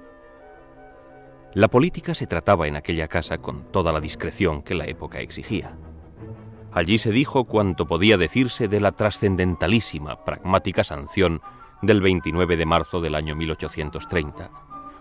La 1.54 1.68
política 1.68 2.14
se 2.14 2.26
trataba 2.26 2.68
en 2.68 2.76
aquella 2.76 3.08
casa 3.08 3.38
con 3.38 3.64
toda 3.70 3.92
la 3.92 4.00
discreción 4.00 4.62
que 4.62 4.74
la 4.74 4.86
época 4.86 5.20
exigía. 5.20 5.76
Allí 6.78 6.98
se 6.98 7.10
dijo 7.10 7.42
cuanto 7.42 7.88
podía 7.88 8.16
decirse 8.16 8.68
de 8.68 8.78
la 8.78 8.92
trascendentalísima, 8.92 10.24
pragmática 10.24 10.84
sanción 10.84 11.42
del 11.82 12.00
29 12.00 12.56
de 12.56 12.66
marzo 12.66 13.00
del 13.00 13.16
año 13.16 13.34
1830, 13.34 14.48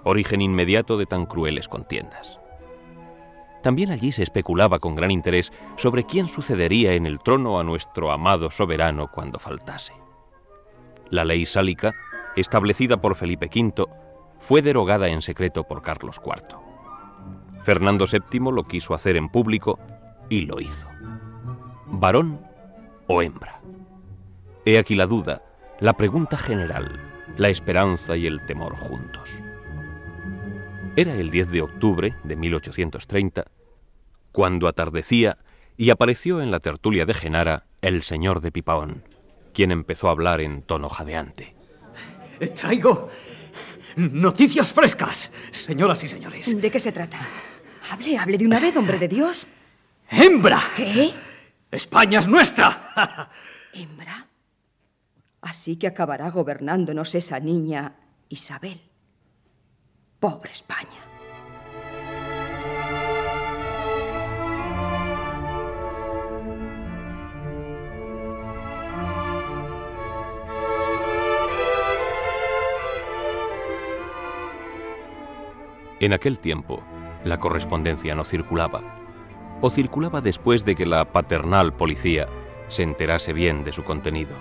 origen 0.04 0.42
inmediato 0.42 0.98
de 0.98 1.06
tan 1.06 1.28
crueles 1.28 1.68
contiendas. 1.68 2.40
También 3.62 3.92
allí 3.92 4.12
se 4.12 4.24
especulaba 4.24 4.80
con 4.80 4.96
gran 4.96 5.12
interés 5.12 5.54
sobre 5.76 6.04
quién 6.04 6.28
sucedería 6.28 6.94
en 6.94 7.06
el 7.06 7.20
trono 7.20 7.60
a 7.60 7.64
nuestro 7.64 8.12
amado 8.12 8.50
soberano 8.50 9.12
cuando 9.12 9.38
faltase. 9.38 9.94
La 11.12 11.26
ley 11.26 11.46
sálica, 11.46 11.94
establecida 12.36 13.00
por 13.00 13.16
Felipe 13.16 13.52
V, 13.54 13.86
fue 14.40 14.64
derogada 14.64 15.10
en 15.10 15.22
secreto 15.22 15.64
por 15.66 15.84
Carlos 15.84 16.20
IV. 16.26 16.58
Fernando 17.62 18.06
VII 18.12 18.52
lo 18.52 18.64
quiso 18.64 18.96
hacer 18.96 19.16
en 19.16 19.30
público 19.30 19.78
y 20.28 20.42
lo 20.42 20.60
hizo. 20.60 20.88
¿Varón 21.90 22.40
o 23.08 23.22
hembra? 23.22 23.62
He 24.66 24.78
aquí 24.78 24.96
la 24.96 25.08
duda, 25.08 25.42
la 25.80 25.94
pregunta 25.94 26.38
general, 26.38 27.00
la 27.38 27.50
esperanza 27.50 28.18
y 28.18 28.28
el 28.28 28.46
temor 28.46 28.76
juntos. 28.76 29.40
Era 30.96 31.14
el 31.14 31.30
10 31.30 31.50
de 31.50 31.62
octubre 31.62 32.16
de 32.24 32.36
1830, 32.36 33.46
cuando 34.32 34.68
atardecía 34.68 35.38
y 35.78 35.92
apareció 35.92 36.42
en 36.42 36.52
la 36.52 36.60
tertulia 36.60 37.06
de 37.06 37.14
Genara 37.14 37.66
el 37.82 38.04
señor 38.04 38.42
de 38.42 38.52
Pipaón, 38.52 39.04
quien 39.54 39.72
empezó 39.72 40.10
a 40.10 40.12
hablar 40.12 40.42
en 40.42 40.64
tono 40.64 40.90
jadeante. 40.90 41.56
Traigo 42.56 43.08
noticias 43.96 44.74
frescas, 44.74 45.32
señoras 45.52 46.04
y 46.04 46.08
señores. 46.08 46.60
¿De 46.60 46.70
qué 46.70 46.80
se 46.80 46.92
trata? 46.92 47.20
Hable, 47.90 48.18
hable 48.18 48.38
de 48.38 48.46
una 48.46 48.60
vez, 48.60 48.76
hombre 48.76 49.00
de 49.00 49.08
Dios. 49.08 49.48
¡Hembra! 50.10 50.62
¿Qué? 50.76 51.12
España 51.72 52.20
es 52.20 52.28
nuestra. 52.28 53.30
¿Hembra? 53.74 54.28
Así 55.42 55.78
que 55.78 55.88
acabará 55.88 56.30
gobernándonos 56.30 57.14
esa 57.16 57.40
niña 57.40 57.96
Isabel. 58.30 58.82
Pobre 60.20 60.52
España. 60.52 61.04
En 76.00 76.14
aquel 76.14 76.40
tiempo, 76.40 76.84
la 77.26 77.40
correspondencia 77.40 78.14
no 78.14 78.24
circulaba 78.24 78.97
o 79.62 79.70
circulaba 79.70 80.22
después 80.22 80.66
de 80.66 80.76
que 80.76 80.86
la 80.86 81.12
paternal 81.12 81.74
policía 81.74 82.28
se 82.68 82.84
enterase 82.84 83.34
bien 83.34 83.64
de 83.64 83.72
su 83.72 83.84
contenido. 83.84 84.36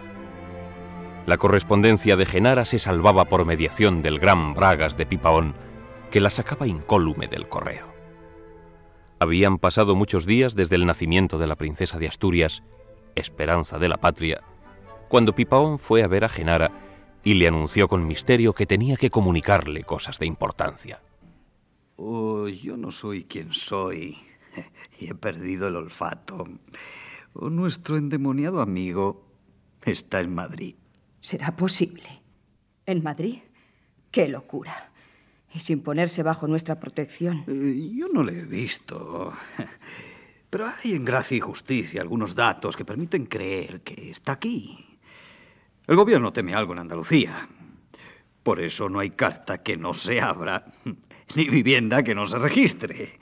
La 1.26 1.38
correspondencia 1.38 2.16
de 2.16 2.26
Genara 2.26 2.64
se 2.64 2.78
salvaba 2.78 3.24
por 3.24 3.44
mediación 3.44 4.02
del 4.02 4.18
gran 4.18 4.54
Bragas 4.54 4.96
de 4.96 5.06
Pipaón, 5.06 5.54
que 6.10 6.20
la 6.20 6.30
sacaba 6.30 6.66
incólume 6.66 7.26
del 7.26 7.48
correo. 7.48 7.92
Habían 9.18 9.58
pasado 9.58 9.96
muchos 9.96 10.26
días 10.26 10.54
desde 10.54 10.76
el 10.76 10.86
nacimiento 10.86 11.38
de 11.38 11.46
la 11.46 11.56
princesa 11.56 11.98
de 11.98 12.06
Asturias, 12.06 12.62
esperanza 13.14 13.78
de 13.78 13.88
la 13.88 13.96
patria, 13.96 14.42
cuando 15.08 15.34
Pipaón 15.34 15.78
fue 15.78 16.02
a 16.02 16.08
ver 16.08 16.24
a 16.24 16.28
Genara 16.28 16.70
y 17.24 17.34
le 17.34 17.48
anunció 17.48 17.88
con 17.88 18.06
misterio 18.06 18.52
que 18.52 18.66
tenía 18.66 18.96
que 18.96 19.10
comunicarle 19.10 19.82
cosas 19.82 20.18
de 20.18 20.26
importancia. 20.26 21.00
Oh, 21.96 22.46
yo 22.46 22.76
no 22.76 22.90
soy 22.90 23.24
quien 23.24 23.52
soy 23.52 24.18
y 24.98 25.08
he 25.08 25.14
perdido 25.14 25.68
el 25.68 25.76
olfato. 25.76 26.46
Nuestro 27.34 27.96
endemoniado 27.96 28.60
amigo 28.60 29.26
está 29.84 30.20
en 30.20 30.34
Madrid. 30.34 30.74
¿Será 31.20 31.54
posible? 31.56 32.22
¿En 32.86 33.02
Madrid? 33.02 33.38
¡Qué 34.10 34.28
locura! 34.28 34.92
Y 35.52 35.60
sin 35.60 35.80
ponerse 35.80 36.22
bajo 36.22 36.46
nuestra 36.46 36.78
protección. 36.78 37.44
Eh, 37.46 37.92
yo 37.94 38.08
no 38.08 38.22
le 38.22 38.40
he 38.40 38.44
visto. 38.44 39.32
Pero 40.50 40.66
hay 40.66 40.92
en 40.92 41.04
Gracia 41.04 41.36
y 41.36 41.40
Justicia 41.40 42.00
algunos 42.00 42.34
datos 42.34 42.76
que 42.76 42.84
permiten 42.84 43.26
creer 43.26 43.82
que 43.82 44.10
está 44.10 44.32
aquí. 44.32 44.98
El 45.86 45.96
gobierno 45.96 46.32
teme 46.32 46.54
algo 46.54 46.72
en 46.72 46.80
Andalucía. 46.80 47.48
Por 48.42 48.60
eso 48.60 48.88
no 48.88 49.00
hay 49.00 49.10
carta 49.10 49.62
que 49.62 49.76
no 49.76 49.92
se 49.92 50.20
abra, 50.20 50.64
ni 51.34 51.48
vivienda 51.48 52.02
que 52.02 52.14
no 52.14 52.26
se 52.26 52.38
registre. 52.38 53.18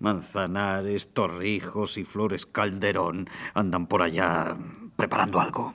Manzanares, 0.00 1.12
Torrijos 1.12 1.98
y 1.98 2.04
Flores 2.04 2.46
Calderón 2.46 3.28
andan 3.54 3.86
por 3.86 4.02
allá 4.02 4.56
preparando 4.96 5.40
algo. 5.40 5.74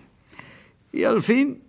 Y 0.92 1.04
al 1.04 1.22
fin, 1.22 1.64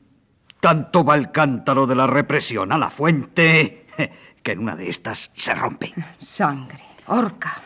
tanto 0.60 1.04
va 1.04 1.16
el 1.16 1.30
cántaro 1.30 1.86
de 1.86 1.94
la 1.94 2.06
represión 2.06 2.72
a 2.72 2.78
la 2.78 2.90
fuente 2.90 3.86
que 4.42 4.52
en 4.52 4.60
una 4.60 4.76
de 4.76 4.88
estas 4.88 5.30
se 5.34 5.54
rompe. 5.54 5.92
Sangre, 6.18 6.84
horca. 7.06 7.62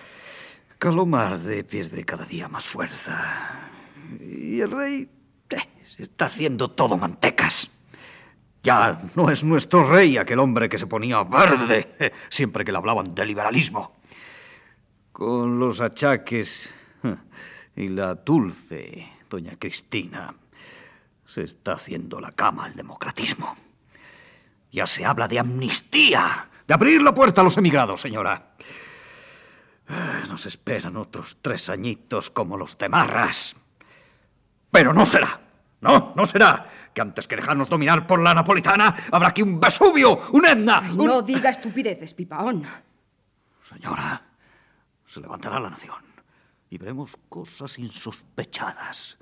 Calomarde 0.78 1.64
pierde 1.64 2.04
cada 2.04 2.24
día 2.24 2.48
más 2.48 2.66
fuerza. 2.66 3.70
Y 4.20 4.60
el 4.60 4.70
rey 4.70 5.08
eh, 5.50 5.56
se 5.86 6.02
está 6.02 6.26
haciendo 6.26 6.70
todo 6.70 6.96
mantecas. 6.96 7.70
Ya 8.62 8.98
no 9.14 9.30
es 9.30 9.44
nuestro 9.44 9.84
rey 9.84 10.16
aquel 10.16 10.38
hombre 10.38 10.68
que 10.68 10.78
se 10.78 10.86
ponía 10.86 11.22
verde 11.24 12.12
siempre 12.28 12.64
que 12.64 12.72
le 12.72 12.78
hablaban 12.78 13.14
de 13.14 13.26
liberalismo. 13.26 13.96
Con 15.14 15.60
los 15.60 15.80
achaques 15.80 16.74
y 17.76 17.86
la 17.88 18.16
dulce 18.16 19.12
doña 19.30 19.52
Cristina 19.56 20.34
se 21.24 21.42
está 21.44 21.74
haciendo 21.74 22.18
la 22.20 22.32
cama 22.32 22.64
al 22.64 22.74
democratismo. 22.74 23.54
Ya 24.72 24.88
se 24.88 25.04
habla 25.04 25.28
de 25.28 25.38
amnistía, 25.38 26.50
de 26.66 26.74
abrir 26.74 27.00
la 27.00 27.14
puerta 27.14 27.42
a 27.42 27.44
los 27.44 27.56
emigrados, 27.56 28.00
señora. 28.00 28.54
Ah, 29.88 30.22
Nos 30.28 30.46
esperan 30.46 30.96
otros 30.96 31.38
tres 31.40 31.68
añitos 31.70 32.30
como 32.30 32.56
los 32.56 32.76
de 32.76 32.88
Marras. 32.88 33.54
Pero 34.72 34.92
no 34.92 35.06
será. 35.06 35.40
No, 35.80 36.12
no 36.16 36.26
será. 36.26 36.68
Que 36.92 37.00
antes 37.02 37.28
que 37.28 37.36
dejarnos 37.36 37.68
dominar 37.68 38.04
por 38.04 38.20
la 38.20 38.34
napolitana, 38.34 38.92
habrá 39.12 39.28
aquí 39.28 39.42
un 39.42 39.60
Vesubio, 39.60 40.22
un 40.32 40.44
Etna. 40.44 40.80
un- 40.80 41.06
No 41.06 41.22
diga 41.22 41.50
estupideces, 41.50 42.14
Pipaón. 42.14 42.64
Señora, 43.62 44.20
se 45.14 45.20
levantará 45.20 45.60
la 45.60 45.70
nación 45.70 45.94
y 46.68 46.76
veremos 46.76 47.16
cosas 47.28 47.78
insospechadas. 47.78 49.16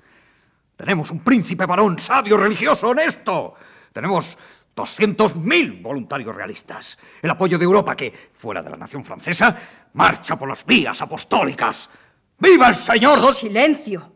Tenemos 0.75 1.11
un 1.11 1.19
príncipe 1.19 1.67
varón 1.67 1.99
sabio, 1.99 2.35
religioso, 2.35 2.89
honesto. 2.89 3.53
Tenemos 3.91 4.35
200.000 4.75 5.83
voluntarios 5.83 6.35
realistas. 6.35 6.97
El 7.21 7.29
apoyo 7.29 7.59
de 7.59 7.65
Europa 7.65 7.95
que, 7.95 8.11
fuera 8.11 8.63
de 8.63 8.71
la 8.71 8.77
nación 8.77 9.05
francesa, 9.05 9.55
marcha 9.93 10.35
por 10.35 10.49
las 10.49 10.65
vías 10.65 10.99
apostólicas. 10.99 11.91
¡Viva 12.39 12.69
el 12.69 12.75
señor! 12.75 13.19
Silencio. 13.31 14.11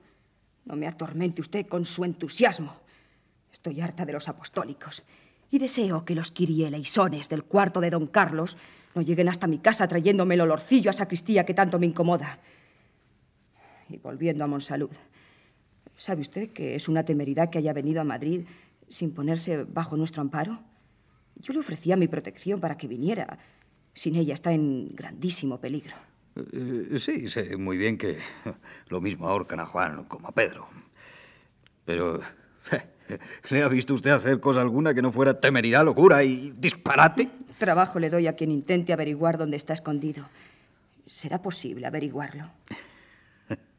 No 0.65 0.75
me 0.75 0.87
atormente 0.87 1.41
usted 1.41 1.67
con 1.67 1.85
su 1.85 2.03
entusiasmo. 2.03 2.75
Estoy 3.51 3.81
harta 3.81 4.03
de 4.03 4.13
los 4.13 4.27
apostólicos 4.27 5.03
y 5.51 5.59
deseo 5.59 6.05
que 6.05 6.15
los 6.15 6.31
kirieleisones 6.31 7.29
del 7.29 7.43
cuarto 7.43 7.81
de 7.81 7.89
don 7.89 8.07
Carlos 8.07 8.57
no 8.95 9.01
lleguen 9.01 9.29
hasta 9.29 9.47
mi 9.47 9.59
casa 9.59 9.87
trayéndome 9.87 10.35
el 10.35 10.41
olorcillo 10.41 10.89
a 10.89 10.93
sacristía 10.93 11.45
que 11.45 11.53
tanto 11.53 11.79
me 11.79 11.85
incomoda. 11.85 12.39
Y 13.89 13.97
volviendo 13.97 14.43
a 14.43 14.47
Monsalud, 14.47 14.91
¿sabe 15.95 16.21
usted 16.21 16.49
que 16.51 16.75
es 16.75 16.89
una 16.89 17.03
temeridad 17.03 17.49
que 17.49 17.59
haya 17.59 17.73
venido 17.73 18.01
a 18.01 18.03
Madrid 18.03 18.45
sin 18.89 19.13
ponerse 19.13 19.63
bajo 19.63 19.95
nuestro 19.97 20.21
amparo? 20.21 20.59
Yo 21.35 21.53
le 21.53 21.59
ofrecía 21.59 21.95
mi 21.95 22.07
protección 22.07 22.59
para 22.59 22.77
que 22.77 22.87
viniera. 22.87 23.37
Sin 23.93 24.15
ella 24.15 24.33
está 24.33 24.51
en 24.51 24.89
grandísimo 24.93 25.59
peligro. 25.59 25.95
Eh, 26.35 26.99
sí, 26.99 27.29
sé 27.29 27.57
muy 27.57 27.77
bien 27.77 27.97
que 27.97 28.17
lo 28.89 29.01
mismo 29.01 29.27
ahorcan 29.27 29.59
a 29.59 29.65
Juan 29.65 30.03
como 30.05 30.27
a 30.27 30.31
Pedro. 30.33 30.67
Pero, 31.85 32.19
¿le 33.49 33.63
ha 33.63 33.67
visto 33.67 33.93
usted 33.93 34.11
hacer 34.11 34.39
cosa 34.39 34.61
alguna 34.61 34.93
que 34.93 35.01
no 35.01 35.11
fuera 35.11 35.39
temeridad, 35.39 35.85
locura 35.85 36.23
y 36.23 36.53
disparate? 36.57 37.29
Trabajo 37.57 37.99
le 37.99 38.09
doy 38.09 38.27
a 38.27 38.35
quien 38.35 38.51
intente 38.51 38.93
averiguar 38.93 39.37
dónde 39.37 39.57
está 39.57 39.73
escondido. 39.73 40.27
¿Será 41.05 41.41
posible 41.41 41.85
averiguarlo? 41.87 42.49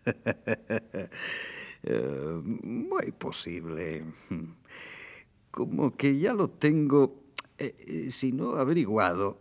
Eh, 1.85 2.41
muy 2.43 3.13
posible. 3.13 4.05
Como 5.53 5.97
que 5.97 6.19
ya 6.19 6.35
lo 6.35 6.51
tengo, 6.51 7.23
eh, 7.57 7.77
eh, 7.87 8.11
si 8.11 8.33
no 8.33 8.57
averiguado, 8.57 9.41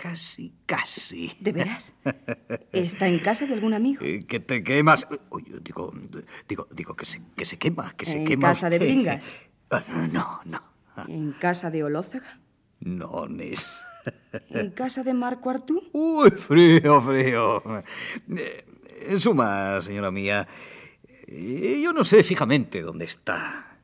casi, 0.00 0.52
casi. 0.66 1.32
¿De 1.40 1.50
veras? 1.52 1.94
¿Está 2.72 3.08
en 3.08 3.18
casa 3.18 3.46
de 3.46 3.54
algún 3.54 3.74
amigo? 3.74 4.04
Eh, 4.04 4.24
que 4.28 4.38
te 4.38 4.62
quemas. 4.62 5.08
Oye, 5.30 5.58
digo, 5.62 5.92
digo, 6.46 6.68
digo 6.70 6.94
que 6.94 7.06
se, 7.06 7.22
que 7.34 7.44
se 7.44 7.58
quema, 7.58 7.92
que 7.96 8.04
se 8.04 8.18
¿En 8.18 8.24
quema. 8.26 8.48
casa 8.48 8.70
de. 8.70 8.78
Bringas? 8.78 9.32
Ah, 9.70 9.82
No, 10.12 10.40
no. 10.44 10.62
¿En 11.08 11.32
casa 11.32 11.70
de 11.70 11.82
Olózaga? 11.82 12.38
No, 12.80 13.26
Nes. 13.26 13.80
¿En 14.50 14.70
casa 14.70 15.02
de 15.02 15.12
Marco 15.14 15.50
Artú? 15.50 15.82
Uy, 15.92 16.30
frío, 16.30 17.02
frío. 17.02 17.62
Eh, 18.36 18.64
En 19.08 19.18
suma, 19.18 19.80
señora 19.80 20.10
mía, 20.10 20.46
eh, 21.26 21.80
yo 21.82 21.92
no 21.92 22.04
sé 22.04 22.22
fijamente 22.22 22.80
dónde 22.82 23.04
está, 23.06 23.78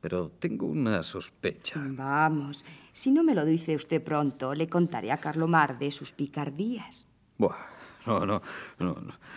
pero 0.00 0.30
tengo 0.30 0.66
una 0.66 1.02
sospecha. 1.02 1.80
Vamos, 1.88 2.64
si 3.00 3.10
no 3.10 3.24
me 3.24 3.34
lo 3.34 3.46
dice 3.46 3.74
usted 3.74 4.02
pronto, 4.02 4.52
le 4.52 4.66
contaré 4.68 5.10
a 5.10 5.16
Carlomar 5.16 5.78
de 5.78 5.90
sus 5.90 6.12
picardías. 6.12 7.06
Buah, 7.38 7.56
no, 8.04 8.26
no, 8.26 8.42
no, 8.78 8.94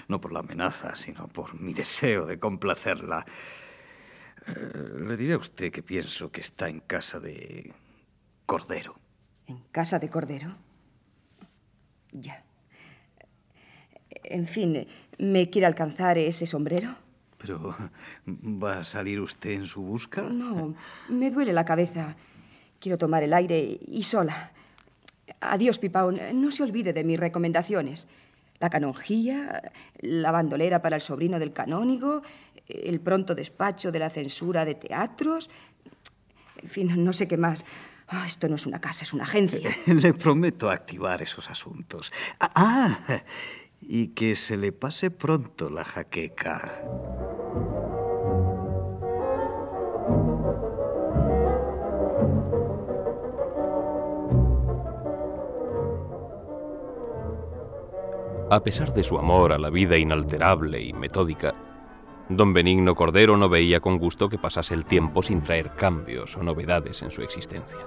no, 0.10 0.20
por 0.20 0.34
la 0.34 0.40
amenaza, 0.40 0.98
sino 0.98 1.30
por 1.30 1.58
mi 1.62 1.74
deseo 1.74 2.26
de 2.26 2.38
complacerla. 2.38 3.26
Eh, 4.48 5.00
le 5.08 5.16
diré 5.16 5.36
a 5.36 5.38
usted 5.38 5.72
que 5.72 5.82
pienso 5.82 6.30
que 6.30 6.42
está 6.42 6.68
en 6.68 6.82
casa 6.82 7.22
de 7.22 7.72
Cordero. 8.46 9.00
¿En 9.48 9.60
casa 9.72 9.98
de 9.98 10.10
Cordero? 10.10 10.58
Ya. 12.12 12.44
En 14.26 14.46
fin, 14.46 14.86
¿me 15.18 15.50
quiere 15.50 15.68
alcanzar 15.68 16.18
ese 16.18 16.46
sombrero? 16.48 16.98
Pero, 17.38 17.74
¿va 18.28 18.80
a 18.80 18.84
salir 18.84 19.22
usted 19.22 19.52
en 19.52 19.68
su 19.68 19.84
busca? 19.84 20.22
No, 20.24 20.76
me 21.08 21.32
duele 21.32 21.54
la 21.54 21.64
cabeza. 21.64 22.18
Quiero 22.84 22.98
tomar 22.98 23.24
el 23.24 23.34
aire 23.34 23.80
y 23.88 24.04
sola. 24.04 24.52
Adiós, 25.40 25.80
Pipaón. 25.80 26.20
No 26.34 26.52
se 26.52 26.64
olvide 26.64 26.92
de 26.92 27.06
mis 27.06 27.18
recomendaciones. 27.18 28.10
La 28.60 28.70
canonjía, 28.70 29.72
la 30.02 30.32
bandolera 30.32 30.82
para 30.82 30.98
el 30.98 31.02
sobrino 31.02 31.40
del 31.40 31.54
canónigo, 31.54 32.24
el 32.68 33.00
pronto 33.00 33.36
despacho 33.36 33.90
de 33.90 34.00
la 34.00 34.10
censura 34.10 34.66
de 34.66 34.76
teatros. 34.76 35.50
En 36.62 36.68
fin, 36.68 37.06
no 37.06 37.14
sé 37.14 37.26
qué 37.26 37.38
más. 37.38 37.64
Ah, 38.10 38.26
esto 38.28 38.50
no 38.50 38.56
es 38.56 38.66
una 38.66 38.82
casa, 38.82 39.06
es 39.06 39.14
una 39.14 39.24
agencia. 39.24 39.70
Le 39.86 40.14
prometo 40.14 40.70
activar 40.70 41.22
esos 41.22 41.50
asuntos. 41.50 42.12
Ah, 42.42 42.52
ah, 42.54 43.24
y 43.80 44.08
que 44.08 44.36
se 44.36 44.58
le 44.58 44.74
pase 44.74 45.10
pronto 45.10 45.70
la 45.70 45.86
jaqueca. 45.86 46.70
A 58.54 58.60
pesar 58.60 58.94
de 58.94 59.02
su 59.02 59.18
amor 59.18 59.52
a 59.52 59.58
la 59.58 59.72
vida 59.72 59.98
inalterable 59.98 60.80
y 60.80 60.94
metódica, 60.94 61.56
don 62.30 62.54
Benigno 62.54 62.94
Cordero 62.94 63.36
no 63.36 63.50
veía 63.50 63.80
con 63.80 63.98
gusto 63.98 64.30
que 64.30 64.38
pasase 64.38 64.76
el 64.76 64.86
tiempo 64.86 65.24
sin 65.24 65.42
traer 65.42 65.72
cambios 65.72 66.38
o 66.38 66.44
novedades 66.44 67.02
en 67.02 67.10
su 67.10 67.24
existencia. 67.24 67.80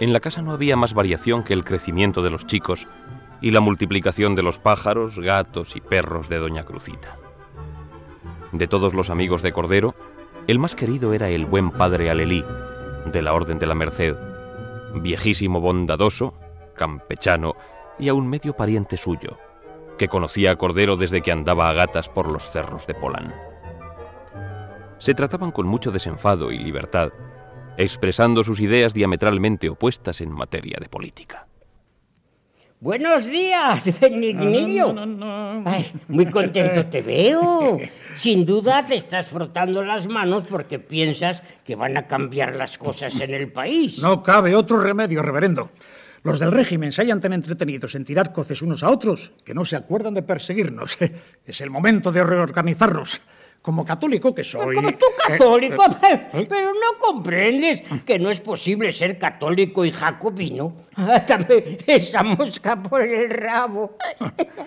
En 0.00 0.12
la 0.12 0.18
casa 0.18 0.42
no 0.42 0.50
había 0.50 0.74
más 0.74 0.92
variación 0.92 1.44
que 1.44 1.52
el 1.52 1.62
crecimiento 1.62 2.20
de 2.20 2.30
los 2.30 2.46
chicos 2.46 2.88
y 3.40 3.52
la 3.52 3.60
multiplicación 3.60 4.34
de 4.34 4.42
los 4.42 4.58
pájaros, 4.58 5.20
gatos 5.20 5.76
y 5.76 5.80
perros 5.82 6.28
de 6.28 6.38
Doña 6.38 6.64
Crucita. 6.64 7.16
De 8.50 8.66
todos 8.66 8.92
los 8.92 9.08
amigos 9.08 9.42
de 9.42 9.52
Cordero, 9.52 9.94
el 10.48 10.58
más 10.58 10.74
querido 10.74 11.14
era 11.14 11.28
el 11.28 11.46
buen 11.46 11.70
padre 11.70 12.10
Alelí, 12.10 12.44
de 13.06 13.22
la 13.22 13.34
Orden 13.34 13.60
de 13.60 13.66
la 13.68 13.76
Merced, 13.76 14.16
viejísimo 14.96 15.60
bondadoso, 15.60 16.34
campechano 16.74 17.54
y 17.98 18.08
aún 18.08 18.28
medio 18.28 18.54
pariente 18.54 18.96
suyo, 18.96 19.38
que 19.98 20.08
conocía 20.08 20.52
a 20.52 20.56
Cordero 20.56 20.96
desde 20.96 21.22
que 21.22 21.32
andaba 21.32 21.68
a 21.68 21.72
gatas 21.72 22.08
por 22.08 22.30
los 22.30 22.50
cerros 22.50 22.86
de 22.86 22.94
Polán. 22.94 23.34
Se 24.98 25.14
trataban 25.14 25.52
con 25.52 25.66
mucho 25.66 25.90
desenfado 25.90 26.50
y 26.52 26.58
libertad, 26.58 27.10
expresando 27.76 28.42
sus 28.42 28.60
ideas 28.60 28.94
diametralmente 28.94 29.68
opuestas 29.68 30.20
en 30.20 30.32
materia 30.32 30.78
de 30.80 30.88
política. 30.88 31.46
Buenos 32.80 33.26
días, 33.26 33.98
Benignillo. 34.00 34.94
Ay, 35.64 35.90
muy 36.06 36.26
contento 36.26 36.86
te 36.86 37.02
veo. 37.02 37.76
Sin 38.14 38.46
duda 38.46 38.84
te 38.84 38.94
estás 38.94 39.26
frotando 39.26 39.82
las 39.82 40.06
manos 40.06 40.44
porque 40.48 40.78
piensas 40.78 41.42
que 41.64 41.74
van 41.74 41.96
a 41.96 42.06
cambiar 42.06 42.54
las 42.54 42.78
cosas 42.78 43.20
en 43.20 43.34
el 43.34 43.50
país. 43.50 43.98
No 43.98 44.22
cabe 44.22 44.54
otro 44.54 44.80
remedio, 44.80 45.22
reverendo. 45.22 45.70
Los 46.22 46.38
del 46.38 46.52
régimen 46.52 46.92
se 46.92 47.02
hallan 47.02 47.20
tan 47.20 47.32
entretenidos 47.32 47.94
en 47.94 48.04
tirar 48.04 48.32
coces 48.32 48.62
unos 48.62 48.82
a 48.82 48.90
otros 48.90 49.32
que 49.44 49.54
no 49.54 49.64
se 49.64 49.76
acuerdan 49.76 50.14
de 50.14 50.22
perseguirnos. 50.22 50.98
Es 51.44 51.60
el 51.60 51.70
momento 51.70 52.12
de 52.12 52.22
reorganizarnos. 52.22 53.20
Como 53.62 53.84
católico 53.84 54.34
que 54.34 54.44
soy... 54.44 54.76
Como 54.76 54.92
tú 54.92 55.06
eh, 55.06 55.28
católico, 55.28 55.82
eh, 55.84 56.28
pero, 56.30 56.48
pero 56.48 56.72
no 56.72 56.98
comprendes 57.00 57.82
que 58.06 58.18
no 58.18 58.30
es 58.30 58.40
posible 58.40 58.92
ser 58.92 59.18
católico 59.18 59.84
y 59.84 59.90
jacobino. 59.90 60.84
Hasta 60.94 61.38
me 61.38 61.78
esa 61.86 62.22
mosca 62.22 62.80
por 62.82 63.02
el 63.02 63.30
rabo. 63.30 63.96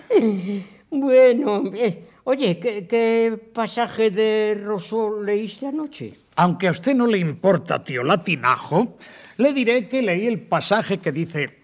bueno, 0.90 1.64
eh, 1.74 2.04
oye, 2.24 2.58
¿qué, 2.58 2.86
qué 2.86 3.40
pasaje 3.52 4.10
de 4.10 4.60
Rousseau 4.62 5.22
leíste 5.22 5.66
anoche? 5.66 6.12
Aunque 6.36 6.68
a 6.68 6.70
usted 6.70 6.94
no 6.94 7.06
le 7.06 7.18
importa, 7.18 7.84
tío 7.84 8.02
latinajo, 8.02 8.96
le 9.36 9.52
diré 9.52 9.88
que 9.88 10.02
leí 10.02 10.26
el 10.26 10.40
pasaje 10.40 10.98
que 10.98 11.12
dice, 11.12 11.58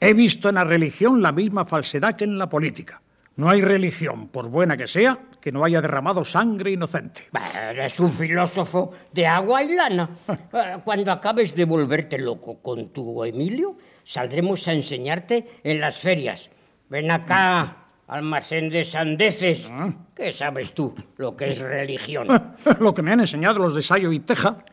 he 0.00 0.14
visto 0.14 0.48
en 0.48 0.56
la 0.56 0.64
religión 0.64 1.22
la 1.22 1.32
misma 1.32 1.64
falsedad 1.64 2.14
que 2.14 2.24
en 2.24 2.38
la 2.38 2.48
política. 2.48 3.02
No 3.36 3.50
hay 3.50 3.60
religión, 3.60 4.28
por 4.28 4.48
buena 4.48 4.76
que 4.76 4.86
sea, 4.88 5.18
que 5.40 5.52
no 5.52 5.62
haya 5.64 5.82
derramado 5.82 6.24
sangre 6.24 6.70
inocente. 6.70 7.28
Bah, 7.32 7.42
Eres 7.70 8.00
un 8.00 8.10
filósofo 8.12 8.92
de 9.12 9.26
agua 9.26 9.62
y 9.62 9.74
lana. 9.74 10.08
Eh, 10.52 10.78
Cuando 10.84 11.12
acabes 11.12 11.54
de 11.54 11.64
volverte 11.66 12.18
loco 12.18 12.62
con 12.62 12.88
tu 12.88 13.22
Emilio, 13.24 13.76
saldremos 14.04 14.66
a 14.68 14.72
enseñarte 14.72 15.60
en 15.62 15.80
las 15.80 15.98
ferias. 15.98 16.50
Ven 16.88 17.10
acá, 17.10 17.85
almacén 18.06 18.70
de 18.70 18.84
sandeces. 18.84 19.70
¿Qué 20.14 20.32
sabes 20.32 20.72
tú 20.72 20.94
lo 21.16 21.36
que 21.36 21.52
es 21.52 21.58
religión? 21.58 22.28
Lo 22.80 22.94
que 22.94 23.02
me 23.02 23.12
han 23.12 23.20
enseñado 23.20 23.58
los 23.58 23.74
de 23.74 23.82
Sayo 23.82 24.12
y 24.12 24.20
Teja. 24.20 24.64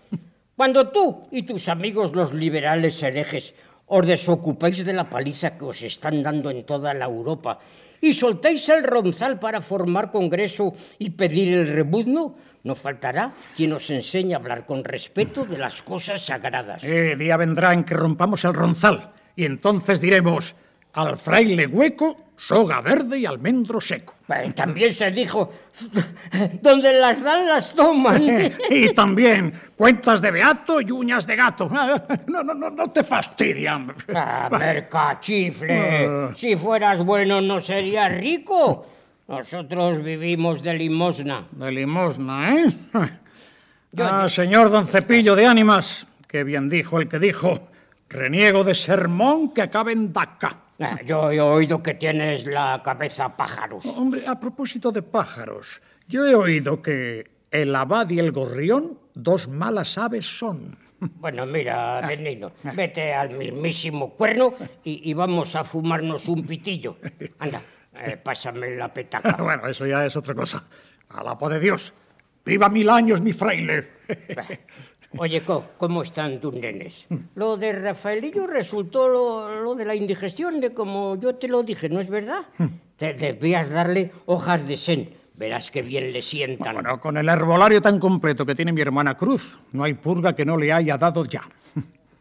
Cuando 0.55 0.89
tú 0.89 1.27
y 1.31 1.43
tus 1.43 1.67
amigos 1.67 2.13
los 2.13 2.33
liberales 2.33 3.01
herejes 3.01 3.55
os 3.87 4.05
desocupéis 4.07 4.85
de 4.85 4.93
la 4.93 5.09
paliza 5.09 5.57
que 5.57 5.65
os 5.65 5.81
están 5.81 6.23
dando 6.23 6.49
en 6.49 6.65
toda 6.65 6.93
la 6.93 7.05
Europa 7.05 7.59
y 7.99 8.13
soltéis 8.13 8.67
el 8.69 8.83
ronzal 8.83 9.39
para 9.39 9.61
formar 9.61 10.11
congreso 10.11 10.73
y 10.99 11.11
pedir 11.11 11.57
el 11.57 11.67
rebuzno, 11.67 12.35
no 12.63 12.75
faltará 12.75 13.31
quien 13.55 13.73
os 13.73 13.89
enseñe 13.89 14.33
a 14.33 14.37
hablar 14.37 14.65
con 14.65 14.83
respeto 14.83 15.45
de 15.45 15.57
las 15.57 15.81
cosas 15.81 16.25
sagradas. 16.25 16.83
Eh, 16.83 17.15
día 17.17 17.37
vendrá 17.37 17.73
en 17.73 17.83
que 17.83 17.95
rompamos 17.95 18.43
el 18.45 18.53
ronzal 18.53 19.11
y 19.35 19.45
entonces 19.45 19.99
diremos 20.01 20.55
al 20.93 21.17
fraile 21.17 21.67
hueco, 21.67 22.17
soga 22.35 22.81
verde 22.81 23.19
y 23.19 23.25
almendro 23.25 23.79
seco. 23.79 24.15
También 24.55 24.93
se 24.93 25.11
dijo, 25.11 25.51
donde 26.61 26.99
las 26.99 27.21
dan 27.21 27.47
las 27.47 27.73
toman. 27.73 28.23
y 28.69 28.93
también 28.93 29.53
cuentas 29.75 30.21
de 30.21 30.31
beato 30.31 30.81
y 30.81 30.91
uñas 30.91 31.25
de 31.27 31.35
gato. 31.35 31.69
No, 32.27 32.43
no, 32.43 32.53
no, 32.53 32.69
no 32.69 32.89
te 32.89 33.03
fastidian. 33.03 33.93
Ah, 34.13 34.49
mercachifle, 34.51 36.29
si 36.35 36.55
fueras 36.55 37.03
bueno 37.03 37.41
no 37.41 37.59
serías 37.59 38.11
rico. 38.15 38.87
Nosotros 39.27 40.03
vivimos 40.03 40.61
de 40.61 40.73
limosna. 40.73 41.45
De 41.51 41.71
limosna, 41.71 42.55
¿eh? 42.55 42.73
Ah, 43.95 44.27
señor 44.27 44.71
don 44.71 44.87
Cepillo 44.87 45.35
de 45.35 45.45
Ánimas, 45.45 46.07
que 46.27 46.43
bien 46.43 46.67
dijo 46.67 46.99
el 46.99 47.07
que 47.07 47.19
dijo, 47.19 47.69
reniego 48.09 48.63
de 48.63 48.73
sermón 48.73 49.53
que 49.53 49.61
acabe 49.61 49.91
en 49.91 50.11
daca. 50.11 50.57
Ah, 50.83 50.99
Yo 51.05 51.31
he 51.31 51.39
oído 51.41 51.81
que 51.81 51.93
tienes 51.93 52.45
la 52.45 52.81
cabeza 52.83 53.35
pájaros. 53.37 53.85
Hombre, 53.85 54.27
a 54.27 54.39
propósito 54.39 54.91
de 54.91 55.01
pájaros, 55.01 55.81
yo 56.07 56.25
he 56.25 56.35
oído 56.35 56.81
que 56.81 57.31
el 57.51 57.75
abad 57.75 58.09
y 58.09 58.19
el 58.19 58.31
gorrión 58.31 58.99
dos 59.13 59.47
malas 59.47 59.97
aves 59.97 60.25
son. 60.25 60.77
Bueno, 60.99 61.45
mira, 61.45 62.01
Benigno, 62.07 62.53
vete 62.75 63.13
al 63.13 63.31
mismísimo 63.31 64.11
cuerno 64.11 64.53
y, 64.83 65.09
y 65.09 65.13
vamos 65.13 65.55
a 65.55 65.63
fumarnos 65.63 66.27
un 66.29 66.45
pitillo. 66.45 66.97
Anda, 67.39 67.61
eh, 67.93 68.17
pásame 68.17 68.75
la 68.75 68.91
petaca. 68.93 69.35
bueno, 69.43 69.67
eso 69.67 69.85
ya 69.85 70.05
es 70.05 70.15
otra 70.15 70.33
cosa. 70.33 70.63
A 71.09 71.23
la 71.23 71.37
paz 71.37 71.51
de 71.51 71.59
Dios. 71.59 71.93
¡Viva 72.45 72.67
mil 72.69 72.89
años, 72.89 73.21
mi 73.21 73.31
fraile! 73.33 73.89
Oye, 75.17 75.43
Co, 75.43 75.63
¿cómo 75.77 76.01
están 76.01 76.39
tus 76.39 76.53
nenes? 76.55 77.05
Lo 77.35 77.55
de 77.57 77.71
Rafaelillo 77.73 78.47
resultó 78.47 79.07
lo, 79.07 79.61
lo 79.61 79.75
de 79.75 79.85
la 79.85 79.95
indigestión, 79.95 80.59
de 80.59 80.73
como 80.73 81.15
yo 81.17 81.35
te 81.35 81.47
lo 81.47 81.61
dije, 81.63 81.87
¿no 81.89 81.99
es 81.99 82.09
verdad? 82.09 82.41
Te 82.97 83.13
debías 83.13 83.69
darle 83.69 84.11
hojas 84.25 84.67
de 84.67 84.77
sen. 84.77 85.09
Verás 85.35 85.71
qué 85.71 85.81
bien 85.81 86.13
le 86.13 86.21
sientan. 86.21 86.75
Bueno, 86.75 86.99
con 87.01 87.17
el 87.17 87.27
herbolario 87.27 87.81
tan 87.81 87.99
completo 87.99 88.45
que 88.45 88.53
tiene 88.55 88.71
mi 88.71 88.81
hermana 88.81 89.15
Cruz, 89.17 89.57
no 89.71 89.83
hay 89.83 89.95
purga 89.95 90.35
que 90.35 90.45
no 90.45 90.57
le 90.57 90.71
haya 90.71 90.97
dado 90.97 91.25
ya. 91.25 91.41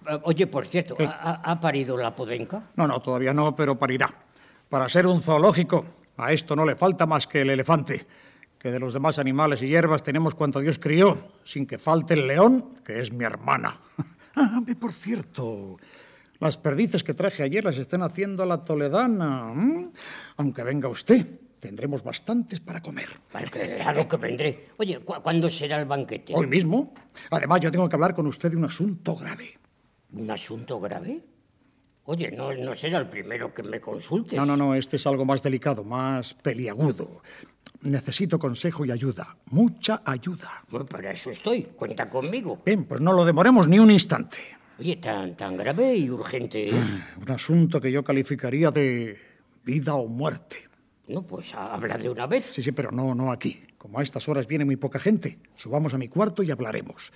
Eh, 0.09 0.19
Oye, 0.25 0.47
por 0.47 0.67
cierto, 0.67 0.97
¿ha, 0.99 1.05
ha- 1.45 1.53
ha 1.53 1.61
parido 1.61 1.97
la 1.97 2.15
podenca? 2.17 2.63
No, 2.77 2.87
no, 2.89 3.01
todavía 3.01 3.33
no, 3.35 3.55
pero 3.55 3.79
parirá. 3.79 4.13
Para 4.69 4.89
ser 4.89 5.07
un 5.07 5.21
zoológico, 5.21 5.85
a 6.17 6.33
esto 6.33 6.57
no 6.57 6.65
le 6.65 6.75
falta 6.75 7.05
más 7.07 7.27
que 7.27 7.43
el 7.43 7.51
elefante, 7.51 8.07
que 8.63 8.71
de 8.71 8.79
los 8.79 8.93
demás 8.93 9.19
animales 9.19 9.61
y 9.61 9.67
hierbas 9.67 10.05
tenemos 10.05 10.37
cuanto 10.37 10.61
Dios 10.61 10.79
crió, 10.79 11.19
sin 11.43 11.67
que 11.67 11.79
falte 11.79 12.15
el 12.15 12.29
león, 12.29 12.75
que 12.85 13.01
es 13.01 13.13
mi 13.13 13.25
hermana. 13.25 13.79
Ah, 14.35 14.63
por 14.81 14.95
cierto, 14.95 15.77
las 16.39 16.57
perdices 16.57 17.05
que 17.05 17.13
traje 17.13 17.43
ayer 17.43 17.63
las 17.63 17.77
están 17.77 18.03
haciendo 18.03 18.43
a 18.43 18.47
la 18.47 18.65
toledana. 18.65 19.53
¿m? 19.53 19.91
Aunque 20.39 20.63
venga 20.63 20.89
usted, 20.89 21.27
tendremos 21.59 22.03
bastantes 22.03 22.59
para 22.61 22.81
comer. 22.81 23.09
Vale, 23.31 23.51
Claro 23.51 24.09
que 24.09 24.17
vendré. 24.17 24.69
Oye, 24.79 25.01
¿cu- 25.01 25.21
¿cuándo 25.23 25.51
será 25.51 25.79
el 25.79 25.85
banquete? 25.85 26.35
Hoy 26.35 26.47
mismo. 26.47 26.95
Además, 27.31 27.61
yo 27.61 27.71
tengo 27.71 27.87
que 27.91 27.95
hablar 27.97 28.15
con 28.15 28.27
usted 28.27 28.51
de 28.51 28.57
un 28.57 28.65
asunto 28.65 29.15
grave. 29.17 29.59
¿Un 30.15 30.31
asunto 30.31 30.81
grave? 30.81 31.21
Oye, 32.05 32.31
no, 32.33 32.55
no 32.55 32.73
será 32.73 33.01
el 33.01 33.11
primero 33.11 33.53
que 33.53 33.63
me 33.63 33.83
consultes. 33.83 34.33
No, 34.39 34.47
no, 34.47 34.57
no, 34.57 34.75
este 34.75 34.97
es 34.97 35.07
algo 35.07 35.27
más 35.27 35.43
delicado, 35.43 35.85
más 35.85 36.33
peliagudo. 36.33 37.21
Necesito 37.83 38.39
consejo 38.39 38.85
y 38.85 38.91
ayuda, 38.93 39.37
mucha 39.47 40.03
ayuda. 40.05 40.63
Bueno, 40.71 40.87
para 40.87 41.11
eso 41.13 41.31
estoy. 41.31 41.63
Cuenta 41.77 42.09
conmigo. 42.09 42.63
Bien, 42.65 42.85
pues 42.85 43.01
no 43.01 43.13
lo 43.13 43.25
demoremos 43.25 43.67
ni 43.67 43.79
un 43.79 43.91
instante. 43.91 44.39
Oye, 44.79 44.97
tan, 44.97 45.35
tan 45.37 45.57
grave 45.57 45.95
y 45.97 46.09
urgente 46.11 46.69
es. 46.71 46.75
Un 47.21 47.31
asunto 47.31 47.81
que 47.81 47.91
yo 47.91 48.05
calificaría 48.05 48.71
de 48.71 49.19
vida 49.65 49.95
o 49.95 50.07
muerte. 50.09 50.69
No, 51.09 51.23
pues 51.23 51.55
ha- 51.55 51.75
habla 51.75 51.97
de 51.97 52.09
una 52.09 52.27
vez. 52.27 52.53
Sí, 52.55 52.63
sí, 52.63 52.73
pero 52.73 52.91
no, 52.93 53.15
no 53.15 53.33
aquí. 53.33 53.61
Como 53.77 53.99
a 53.99 54.03
estas 54.03 54.29
horas 54.29 54.47
viene 54.47 54.65
muy 54.65 54.77
poca 54.77 54.99
gente, 55.01 55.39
subamos 55.57 55.93
a 55.93 55.99
mi 55.99 56.07
cuarto 56.09 56.43
y 56.45 56.51
hablaremos. 56.53 57.13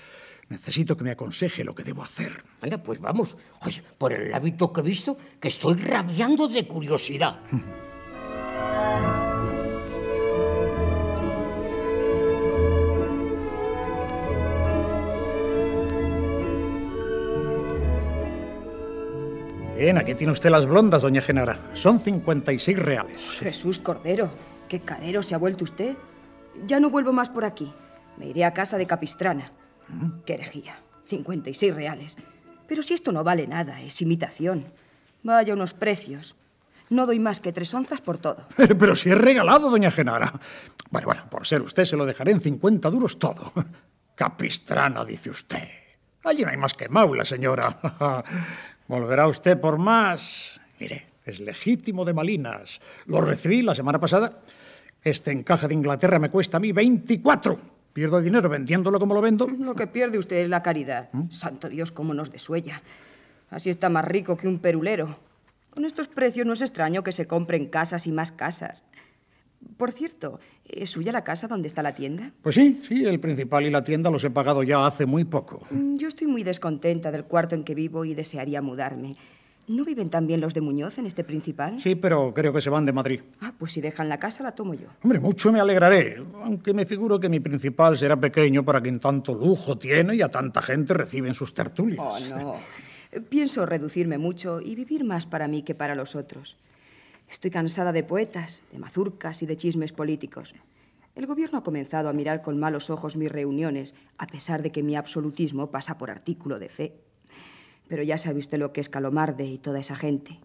Necesito 0.48 0.96
que 0.96 1.04
me 1.04 1.12
aconseje 1.12 1.62
lo 1.64 1.74
que 1.74 1.84
debo 1.84 2.02
hacer. 2.02 2.42
Anda, 2.60 2.82
pues 2.82 3.00
vamos. 3.00 3.36
Oye, 3.62 3.82
por 3.98 4.12
el 4.12 4.34
hábito 4.34 4.72
que 4.72 4.80
he 4.80 4.84
visto, 4.84 5.16
que 5.40 5.48
estoy 5.48 5.74
rabiando 5.74 6.48
de 6.48 6.66
curiosidad. 6.66 7.40
Bien, 19.76 19.98
aquí 19.98 20.14
tiene 20.14 20.32
usted 20.32 20.48
las 20.48 20.64
blondas, 20.64 21.02
doña 21.02 21.20
Genara. 21.20 21.58
Son 21.74 22.00
56 22.00 22.78
reales. 22.78 23.36
Jesús 23.40 23.78
Cordero, 23.78 24.30
qué 24.70 24.80
carero 24.80 25.22
se 25.22 25.34
ha 25.34 25.38
vuelto 25.38 25.64
usted. 25.64 25.94
Ya 26.66 26.80
no 26.80 26.88
vuelvo 26.88 27.12
más 27.12 27.28
por 27.28 27.44
aquí. 27.44 27.70
Me 28.16 28.26
iré 28.26 28.46
a 28.46 28.54
casa 28.54 28.78
de 28.78 28.86
Capistrana. 28.86 29.50
Qué 30.24 30.34
herejía. 30.34 30.78
56 31.04 31.74
reales. 31.74 32.16
Pero 32.66 32.82
si 32.82 32.94
esto 32.94 33.12
no 33.12 33.22
vale 33.22 33.46
nada, 33.46 33.82
es 33.82 34.00
imitación. 34.00 34.64
Vaya 35.22 35.52
unos 35.52 35.74
precios. 35.74 36.36
No 36.88 37.04
doy 37.04 37.18
más 37.18 37.40
que 37.40 37.52
tres 37.52 37.74
onzas 37.74 38.00
por 38.00 38.16
todo. 38.16 38.46
Pero 38.56 38.96
si 38.96 39.10
es 39.10 39.18
regalado, 39.18 39.68
doña 39.68 39.90
Genara. 39.90 40.32
Bueno, 40.90 41.06
bueno, 41.06 41.28
por 41.28 41.46
ser 41.46 41.60
usted 41.60 41.84
se 41.84 41.96
lo 41.96 42.06
dejaré 42.06 42.32
en 42.32 42.40
50 42.40 42.88
duros 42.90 43.18
todo. 43.18 43.52
Capistrana, 44.14 45.04
dice 45.04 45.28
usted. 45.28 45.68
Allí 46.24 46.44
no 46.44 46.50
hay 46.50 46.56
más 46.56 46.72
que 46.72 46.88
maula, 46.88 47.26
señora. 47.26 47.78
Volverá 48.88 49.26
usted 49.26 49.60
por 49.60 49.78
más. 49.78 50.60
Mire, 50.78 51.06
es 51.24 51.40
legítimo 51.40 52.04
de 52.04 52.14
Malinas. 52.14 52.80
Lo 53.06 53.20
recibí 53.20 53.62
la 53.62 53.74
semana 53.74 53.98
pasada. 53.98 54.42
Este 55.02 55.32
encaje 55.32 55.68
de 55.68 55.74
Inglaterra 55.74 56.18
me 56.18 56.30
cuesta 56.30 56.56
a 56.56 56.60
mí 56.60 56.72
24. 56.72 57.58
Pierdo 57.92 58.20
dinero 58.20 58.48
vendiéndolo 58.48 59.00
como 59.00 59.14
lo 59.14 59.20
vendo. 59.20 59.48
Lo 59.48 59.74
que 59.74 59.86
pierde 59.86 60.18
usted 60.18 60.36
es 60.36 60.48
la 60.48 60.62
caridad. 60.62 61.08
Santo 61.30 61.68
Dios, 61.68 61.92
cómo 61.92 62.14
nos 62.14 62.30
desuella. 62.30 62.82
Así 63.50 63.70
está 63.70 63.88
más 63.88 64.04
rico 64.04 64.36
que 64.36 64.48
un 64.48 64.58
perulero. 64.58 65.18
Con 65.70 65.84
estos 65.84 66.08
precios 66.08 66.46
no 66.46 66.52
es 66.52 66.60
extraño 66.60 67.02
que 67.02 67.12
se 67.12 67.26
compren 67.26 67.66
casas 67.66 68.06
y 68.06 68.12
más 68.12 68.32
casas. 68.32 68.84
Por 69.76 69.92
cierto, 69.92 70.38
¿es 70.64 70.90
suya 70.90 71.12
la 71.12 71.24
casa 71.24 71.48
donde 71.48 71.68
está 71.68 71.82
la 71.82 71.94
tienda? 71.94 72.32
Pues 72.42 72.54
sí, 72.54 72.80
sí, 72.86 73.04
el 73.04 73.20
principal 73.20 73.66
y 73.66 73.70
la 73.70 73.84
tienda 73.84 74.10
los 74.10 74.24
he 74.24 74.30
pagado 74.30 74.62
ya 74.62 74.86
hace 74.86 75.06
muy 75.06 75.24
poco. 75.24 75.62
Mm, 75.70 75.96
Yo 75.96 76.08
estoy 76.08 76.26
muy 76.26 76.42
descontenta 76.44 77.10
del 77.10 77.24
cuarto 77.24 77.54
en 77.54 77.64
que 77.64 77.74
vivo 77.74 78.04
y 78.04 78.14
desearía 78.14 78.62
mudarme. 78.62 79.16
¿No 79.68 79.84
viven 79.84 80.10
también 80.10 80.40
los 80.40 80.54
de 80.54 80.60
Muñoz 80.60 80.96
en 80.98 81.06
este 81.06 81.24
principal? 81.24 81.80
Sí, 81.80 81.96
pero 81.96 82.32
creo 82.32 82.52
que 82.52 82.60
se 82.60 82.70
van 82.70 82.86
de 82.86 82.92
Madrid. 82.92 83.20
Ah, 83.40 83.52
pues 83.58 83.72
si 83.72 83.80
dejan 83.80 84.08
la 84.08 84.18
casa 84.18 84.44
la 84.44 84.52
tomo 84.52 84.74
yo. 84.74 84.86
Hombre, 85.02 85.18
mucho 85.18 85.50
me 85.50 85.58
alegraré, 85.58 86.22
aunque 86.44 86.72
me 86.72 86.86
figuro 86.86 87.18
que 87.18 87.28
mi 87.28 87.40
principal 87.40 87.96
será 87.96 88.14
pequeño 88.18 88.64
para 88.64 88.80
quien 88.80 89.00
tanto 89.00 89.34
lujo 89.34 89.76
tiene 89.76 90.14
y 90.14 90.22
a 90.22 90.28
tanta 90.28 90.62
gente 90.62 90.94
recibe 90.94 91.26
en 91.28 91.34
sus 91.34 91.52
tertulias. 91.52 91.98
Oh, 92.00 92.18
no. 92.28 92.56
Pienso 93.28 93.66
reducirme 93.66 94.18
mucho 94.18 94.60
y 94.60 94.76
vivir 94.76 95.02
más 95.04 95.26
para 95.26 95.48
mí 95.48 95.62
que 95.62 95.74
para 95.74 95.96
los 95.96 96.14
otros. 96.14 96.56
Estoy 97.28 97.50
cansada 97.50 97.92
de 97.92 98.02
poetas, 98.02 98.62
de 98.72 98.78
mazurcas 98.78 99.42
y 99.42 99.46
de 99.46 99.56
chismes 99.56 99.92
políticos. 99.92 100.54
El 101.14 101.26
gobierno 101.26 101.58
ha 101.58 101.64
comenzado 101.64 102.08
a 102.08 102.12
mirar 102.12 102.42
con 102.42 102.58
malos 102.58 102.90
ojos 102.90 103.16
mis 103.16 103.32
reuniones, 103.32 103.94
a 104.18 104.26
pesar 104.26 104.62
de 104.62 104.70
que 104.70 104.82
mi 104.82 104.96
absolutismo 104.96 105.70
pasa 105.70 105.98
por 105.98 106.10
artículo 106.10 106.58
de 106.58 106.68
fe. 106.68 107.00
Pero 107.88 108.02
ya 108.02 108.18
sabe 108.18 108.40
usted 108.40 108.58
lo 108.58 108.72
que 108.72 108.80
es 108.80 108.88
Calomarde 108.88 109.46
y 109.46 109.58
toda 109.58 109.80
esa 109.80 109.96
gente. 109.96 110.38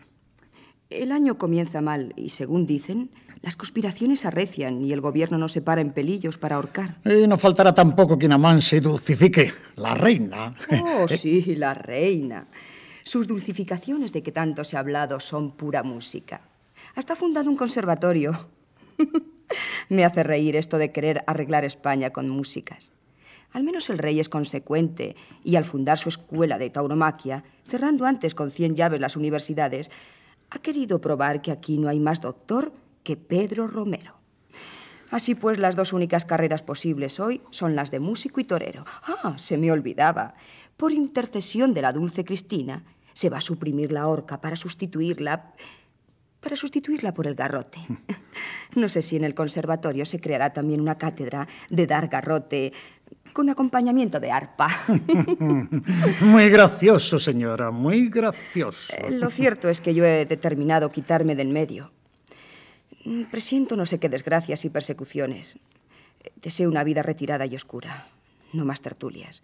El 0.90 1.12
año 1.12 1.38
comienza 1.38 1.82
mal 1.82 2.14
y, 2.16 2.30
según 2.30 2.66
dicen, 2.66 3.12
las 3.42 3.56
conspiraciones 3.56 4.26
arrecian 4.26 4.84
y 4.84 4.92
el 4.92 5.02
gobierno 5.02 5.38
no 5.38 5.48
se 5.48 5.62
para 5.62 5.82
en 5.82 5.92
pelillos 5.92 6.38
para 6.38 6.58
ahorcar. 6.58 6.98
Y 7.06 7.28
no 7.28 7.38
faltará 7.38 7.74
tampoco 7.74 8.18
quien 8.18 8.34
amanse 8.34 8.78
y 8.78 8.80
dulcifique. 8.82 9.54
La 9.78 9.96
reina. 9.96 10.54
Oh, 10.84 11.08
sí, 11.10 11.56
la 11.56 11.74
reina. 11.74 12.46
Sus 13.04 13.28
dulcificaciones 13.28 14.14
de 14.14 14.22
que 14.22 14.32
tanto 14.32 14.64
se 14.64 14.78
ha 14.78 14.82
hablado 14.82 15.20
son 15.20 15.52
pura 15.52 15.82
música. 15.82 16.42
Hasta 16.96 17.14
ha 17.14 17.16
fundado 17.16 17.50
un 17.50 17.56
conservatorio. 17.56 18.48
Me 19.90 20.06
hace 20.06 20.24
reír 20.24 20.56
esto 20.56 20.78
de 20.78 20.92
querer 20.92 21.24
arreglar 21.28 21.66
España 21.66 22.12
con 22.12 22.30
músicas. 22.30 22.92
Al 23.52 23.64
menos 23.64 23.90
el 23.90 23.98
rey 23.98 24.20
es 24.20 24.30
consecuente 24.30 25.16
y 25.44 25.56
al 25.58 25.66
fundar 25.66 25.98
su 25.98 26.10
escuela 26.10 26.58
de 26.58 26.70
tauromaquia, 26.70 27.44
cerrando 27.64 28.06
antes 28.06 28.34
con 28.34 28.50
cien 28.50 28.76
llaves 28.76 29.02
las 29.02 29.18
universidades, 29.18 29.92
ha 30.50 30.60
querido 30.60 31.02
probar 31.02 31.42
que 31.42 31.52
aquí 31.52 31.78
no 31.78 31.90
hay 31.90 32.00
más 32.00 32.22
doctor 32.22 32.74
que 33.04 33.18
Pedro 33.18 33.68
Romero. 33.68 34.16
Así 35.10 35.36
pues, 35.36 35.58
las 35.58 35.76
dos 35.76 35.92
únicas 35.92 36.24
carreras 36.24 36.62
posibles 36.62 37.20
hoy 37.20 37.42
son 37.52 37.76
las 37.76 37.92
de 37.92 38.00
músico 38.00 38.40
y 38.40 38.46
torero. 38.46 38.86
Ah, 39.04 39.34
se 39.38 39.58
me 39.58 39.72
olvidaba. 39.72 40.36
Por 40.78 40.94
intercesión 40.94 41.74
de 41.74 41.82
la 41.82 41.92
dulce 41.92 42.24
Cristina, 42.24 42.84
se 43.14 43.30
va 43.30 43.40
a 43.40 43.42
suprimir 43.42 43.92
la 43.92 44.08
horca 44.08 44.40
para 44.40 44.56
sustituirla 44.56 45.54
para 46.42 46.56
sustituirla 46.56 47.14
por 47.14 47.28
el 47.28 47.36
garrote. 47.36 47.80
No 48.74 48.88
sé 48.88 49.02
si 49.02 49.18
en 49.18 49.26
el 49.26 49.36
conservatorio 49.36 50.06
se 50.06 50.22
creará 50.22 50.54
también 50.54 50.80
una 50.80 50.98
cátedra 50.98 51.46
de 51.70 51.86
dar 51.88 52.08
garrote 52.08 52.72
con 53.34 53.50
acompañamiento 53.50 54.18
de 54.22 54.32
arpa. 54.32 54.70
Muy 56.22 56.50
gracioso, 56.50 57.20
señora, 57.20 57.70
muy 57.70 58.08
gracioso. 58.08 58.94
Eh, 58.94 59.12
Lo 59.12 59.30
cierto 59.30 59.68
es 59.68 59.82
que 59.82 59.94
yo 59.94 60.06
he 60.06 60.26
determinado 60.26 60.90
quitarme 60.90 61.36
del 61.36 61.50
medio. 61.50 61.92
Mm, 63.04 63.24
Presiento 63.24 63.76
no 63.76 63.86
sé 63.86 64.00
qué 64.00 64.08
desgracias 64.08 64.64
y 64.64 64.70
persecuciones. 64.70 65.60
Deseo 66.38 66.70
una 66.70 66.86
vida 66.86 67.04
retirada 67.04 67.46
y 67.46 67.58
oscura. 67.58 68.08
No 68.54 68.64
más 68.64 68.82
tertulias, 68.82 69.44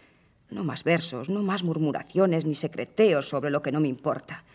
no 0.50 0.64
más 0.64 0.86
versos, 0.86 1.30
no 1.30 1.44
más 1.44 1.64
murmuraciones 1.66 2.46
ni 2.46 2.56
secreteos 2.56 3.28
sobre 3.28 3.52
lo 3.52 3.62
que 3.62 3.74
no 3.74 3.82
me 3.82 3.90
importa. 3.90 4.46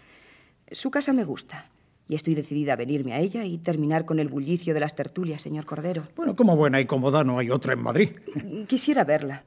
Su 0.71 0.91
casa 0.91 1.13
me 1.13 1.25
gusta 1.25 1.67
y 2.09 2.15
estoy 2.15 2.35
decidida 2.35 2.75
a 2.75 2.77
venirme 2.77 3.15
a 3.15 3.21
ella 3.21 3.45
y 3.45 3.59
terminar 3.59 4.05
con 4.05 4.19
el 4.19 4.29
bullicio 4.29 4.75
de 4.75 4.81
las 4.81 4.95
tertulias, 4.95 5.43
señor 5.43 5.65
Cordero. 5.65 6.09
Bueno, 6.17 6.37
como 6.37 6.57
buena 6.57 6.81
y 6.81 6.87
cómoda 6.87 7.25
no 7.25 7.39
hay 7.39 7.51
otra 7.51 7.73
en 7.73 7.83
Madrid. 7.83 8.11
Quisiera 8.69 9.05
verla. 9.05 9.45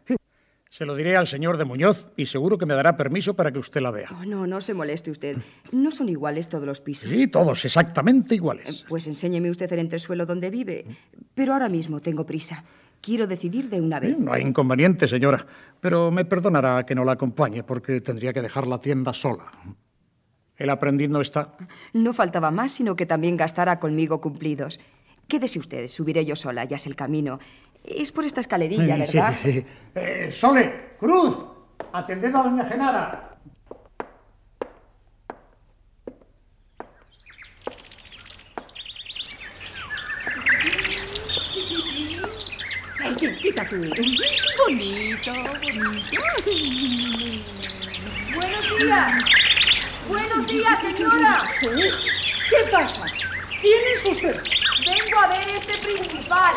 Se 0.69 0.85
lo 0.85 0.95
diré 0.95 1.15
al 1.15 1.25
señor 1.25 1.57
de 1.57 1.63
Muñoz 1.63 2.09
y 2.17 2.25
seguro 2.25 2.57
que 2.57 2.65
me 2.65 2.73
dará 2.73 2.97
permiso 2.97 3.33
para 3.33 3.51
que 3.53 3.59
usted 3.59 3.79
la 3.79 3.91
vea. 3.91 4.09
Oh, 4.19 4.25
no, 4.25 4.45
no 4.45 4.59
se 4.59 4.73
moleste 4.73 5.09
usted. 5.09 5.37
No 5.71 5.89
son 5.89 6.09
iguales 6.09 6.49
todos 6.49 6.65
los 6.65 6.81
pisos. 6.81 7.09
Sí, 7.09 7.27
todos 7.27 7.63
exactamente 7.63 8.35
iguales. 8.35 8.83
Pues 8.89 9.07
enséñeme 9.07 9.49
usted 9.49 9.71
el 9.71 9.79
entresuelo 9.79 10.25
donde 10.25 10.49
vive. 10.49 10.85
Pero 11.33 11.53
ahora 11.53 11.69
mismo 11.69 12.01
tengo 12.01 12.25
prisa. 12.25 12.65
Quiero 12.99 13.25
decidir 13.25 13.69
de 13.69 13.79
una 13.79 13.99
vez. 13.99 14.19
No 14.19 14.33
hay 14.33 14.41
inconveniente, 14.41 15.07
señora, 15.07 15.45
pero 15.79 16.11
me 16.11 16.25
perdonará 16.25 16.85
que 16.85 16.95
no 16.95 17.05
la 17.05 17.13
acompañe 17.13 17.63
porque 17.63 18.01
tendría 18.01 18.33
que 18.33 18.41
dejar 18.41 18.67
la 18.67 18.81
tienda 18.81 19.13
sola. 19.13 19.51
El 20.57 20.69
aprendiz 20.69 21.09
no 21.09 21.21
está. 21.21 21.53
No 21.93 22.13
faltaba 22.13 22.51
más, 22.51 22.71
sino 22.71 22.95
que 22.95 23.05
también 23.05 23.35
gastara 23.35 23.79
conmigo 23.79 24.21
cumplidos. 24.21 24.79
Quédese 25.27 25.59
usted, 25.59 25.87
subiré 25.87 26.23
yo 26.25 26.35
sola, 26.35 26.63
ya 26.65 26.75
es 26.77 26.85
el 26.87 26.95
camino. 26.95 27.39
Es 27.83 28.11
por 28.11 28.25
esta 28.25 28.41
escalerilla, 28.41 28.95
Sí, 29.05 29.17
¿verdad? 29.17 29.35
sí, 29.43 29.51
sí. 29.51 29.65
Eh, 29.95 30.29
Sole, 30.31 30.95
Cruz, 30.99 31.37
atended 31.93 32.33
a 32.33 32.43
doña 32.43 32.65
Genara. 32.65 33.37
Ay, 42.99 43.15
qué- 43.19 43.35
quita 43.37 43.67
tú. 43.69 43.75
Bonito, 43.77 43.97
bonito. 44.65 45.31
Buenos 48.35 48.79
días. 48.79 49.54
Buenos 50.07 50.45
días, 50.45 50.79
señora. 50.81 51.43
¿Qué 51.61 52.69
pasa? 52.71 53.07
¿Quién 53.59 53.81
es 53.95 54.05
usted? 54.05 54.35
Vengo 54.85 55.19
a 55.19 55.27
ver 55.27 55.49
este 55.49 55.77
principal. 55.79 56.55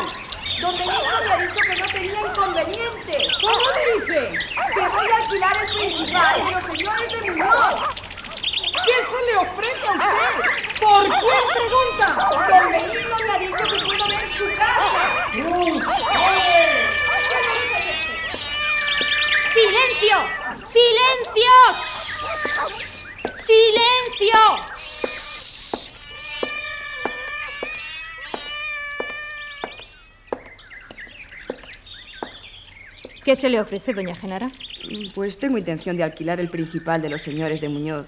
Don 0.61 0.77
Benito 0.77 1.21
me 1.25 1.33
ha 1.33 1.37
dicho 1.39 1.61
que 1.67 1.75
no 1.77 1.85
tenía 1.87 2.21
inconveniente. 2.27 3.27
¿Cómo 3.41 3.57
dice? 3.95 4.33
Que 4.75 4.87
voy 4.87 5.07
a 5.11 5.15
alquilar 5.15 5.57
el 5.57 5.67
principal 5.73 6.45
de 6.45 6.51
los 6.51 6.63
señores 6.63 7.11
de 7.11 7.31
Muñoz. 7.31 7.89
¿Qué 8.85 8.93
se 8.93 9.19
le 9.25 9.37
ofrece 9.37 9.87
a 9.87 9.91
usted? 9.93 10.79
¿Por 10.79 11.03
quién 11.05 11.43
pregunta? 11.55 12.05
Don 12.29 12.71
Benito 12.71 13.15
me 13.23 13.31
ha 13.31 13.39
dicho 13.39 13.48
¿Qué 33.29 33.35
se 33.35 33.47
le 33.47 33.61
ofrece, 33.61 33.93
doña 33.93 34.15
Genara? 34.15 34.51
Pues 35.13 35.37
tengo 35.37 35.59
intención 35.59 35.95
de 35.95 36.01
alquilar 36.01 36.39
el 36.39 36.49
principal 36.49 36.99
de 36.99 37.09
los 37.09 37.21
señores 37.21 37.61
de 37.61 37.69
Muñoz. 37.69 38.07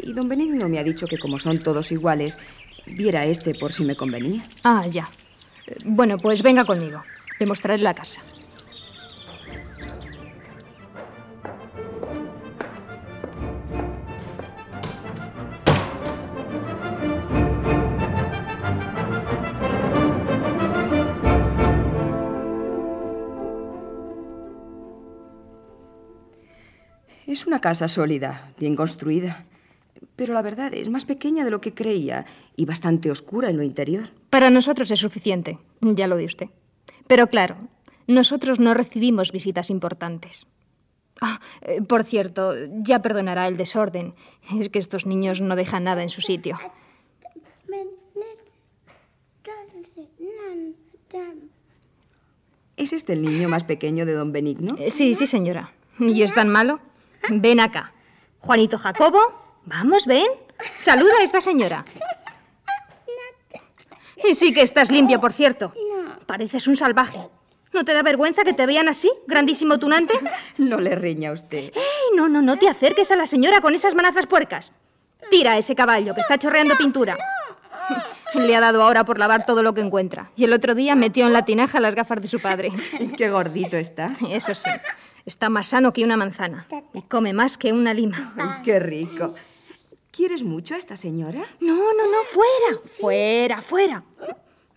Y 0.00 0.12
don 0.12 0.28
Benigno 0.28 0.68
me 0.68 0.78
ha 0.78 0.84
dicho 0.84 1.08
que 1.08 1.18
como 1.18 1.40
son 1.40 1.58
todos 1.58 1.90
iguales, 1.90 2.38
viera 2.86 3.26
este 3.26 3.56
por 3.56 3.72
si 3.72 3.82
me 3.82 3.96
convenía. 3.96 4.46
Ah, 4.62 4.86
ya. 4.86 5.10
Bueno, 5.84 6.18
pues 6.18 6.44
venga 6.44 6.64
conmigo. 6.64 7.02
Le 7.40 7.46
mostraré 7.46 7.82
la 7.82 7.94
casa. 7.94 8.20
Es 27.34 27.48
una 27.48 27.60
casa 27.60 27.88
sólida, 27.88 28.52
bien 28.60 28.76
construida. 28.76 29.44
Pero 30.14 30.34
la 30.34 30.40
verdad 30.40 30.72
es 30.72 30.88
más 30.88 31.04
pequeña 31.04 31.44
de 31.44 31.50
lo 31.50 31.60
que 31.60 31.74
creía 31.74 32.26
y 32.54 32.64
bastante 32.64 33.10
oscura 33.10 33.50
en 33.50 33.56
lo 33.56 33.64
interior. 33.64 34.10
Para 34.30 34.50
nosotros 34.50 34.88
es 34.92 35.00
suficiente, 35.00 35.58
ya 35.80 36.06
lo 36.06 36.14
ve 36.14 36.26
usted. 36.26 36.46
Pero 37.08 37.26
claro, 37.26 37.56
nosotros 38.06 38.60
no 38.60 38.72
recibimos 38.72 39.32
visitas 39.32 39.68
importantes. 39.70 40.46
Ah, 41.20 41.40
eh, 41.62 41.82
por 41.82 42.04
cierto, 42.04 42.54
ya 42.70 43.02
perdonará 43.02 43.48
el 43.48 43.56
desorden. 43.56 44.14
Es 44.56 44.68
que 44.68 44.78
estos 44.78 45.04
niños 45.04 45.40
no 45.40 45.56
dejan 45.56 45.82
nada 45.82 46.04
en 46.04 46.10
su 46.10 46.20
sitio. 46.20 46.56
¿Es 52.76 52.92
este 52.92 53.14
el 53.14 53.22
niño 53.22 53.48
más 53.48 53.64
pequeño 53.64 54.06
de 54.06 54.12
don 54.12 54.30
Benigno? 54.30 54.76
Sí, 54.88 55.16
sí, 55.16 55.26
señora. 55.26 55.72
¿Y 55.98 56.22
es 56.22 56.32
tan 56.32 56.48
malo? 56.48 56.78
Ven 57.30 57.60
acá. 57.60 57.92
Juanito 58.38 58.76
Jacobo, 58.78 59.44
Vamos, 59.66 60.06
ven. 60.06 60.26
Saluda 60.76 61.14
a 61.20 61.22
esta 61.22 61.40
señora. 61.40 61.84
Y 64.28 64.34
sí 64.34 64.52
que 64.52 64.62
estás 64.62 64.90
limpia, 64.90 65.20
por 65.20 65.32
cierto. 65.32 65.72
Pareces 66.26 66.66
un 66.68 66.76
salvaje. 66.76 67.18
¿No 67.72 67.84
te 67.84 67.92
da 67.92 68.02
vergüenza 68.02 68.44
que 68.44 68.52
te 68.52 68.66
vean 68.66 68.88
así, 68.88 69.10
grandísimo 69.26 69.78
tunante? 69.78 70.14
No 70.58 70.78
le 70.78 70.94
riña 70.94 71.32
usted. 71.32 71.72
¡Ey, 71.74 72.16
no, 72.16 72.28
no, 72.28 72.40
no 72.40 72.56
te 72.56 72.68
acerques 72.68 73.10
a 73.10 73.16
la 73.16 73.26
señora 73.26 73.60
con 73.60 73.74
esas 73.74 73.94
manazas 73.94 74.26
puercas! 74.26 74.72
Tira 75.30 75.52
a 75.52 75.58
ese 75.58 75.74
caballo 75.74 76.14
que 76.14 76.20
está 76.20 76.38
chorreando 76.38 76.76
pintura. 76.76 77.16
Le 78.34 78.54
ha 78.54 78.60
dado 78.60 78.82
ahora 78.82 79.04
por 79.04 79.18
lavar 79.18 79.46
todo 79.46 79.62
lo 79.62 79.74
que 79.74 79.80
encuentra. 79.80 80.30
Y 80.36 80.44
el 80.44 80.52
otro 80.52 80.74
día 80.74 80.94
metió 80.94 81.26
en 81.26 81.32
la 81.32 81.44
tinaja 81.44 81.80
las 81.80 81.94
gafas 81.94 82.20
de 82.20 82.28
su 82.28 82.40
padre. 82.40 82.70
Qué 83.16 83.30
gordito 83.30 83.76
está. 83.76 84.12
Eso 84.28 84.54
sí. 84.54 84.70
Está 85.26 85.48
más 85.48 85.68
sano 85.68 85.92
que 85.92 86.04
una 86.04 86.16
manzana. 86.16 86.66
Y 86.92 87.02
come 87.02 87.32
más 87.32 87.56
que 87.56 87.72
una 87.72 87.94
lima. 87.94 88.34
Ay, 88.36 88.62
qué 88.62 88.78
rico. 88.78 89.34
¿Quieres 90.10 90.42
mucho 90.42 90.74
a 90.74 90.78
esta 90.78 90.96
señora? 90.96 91.44
No, 91.60 91.74
no, 91.74 92.06
no, 92.06 92.22
fuera. 92.24 92.80
Fuera, 92.84 93.62
fuera. 93.62 94.04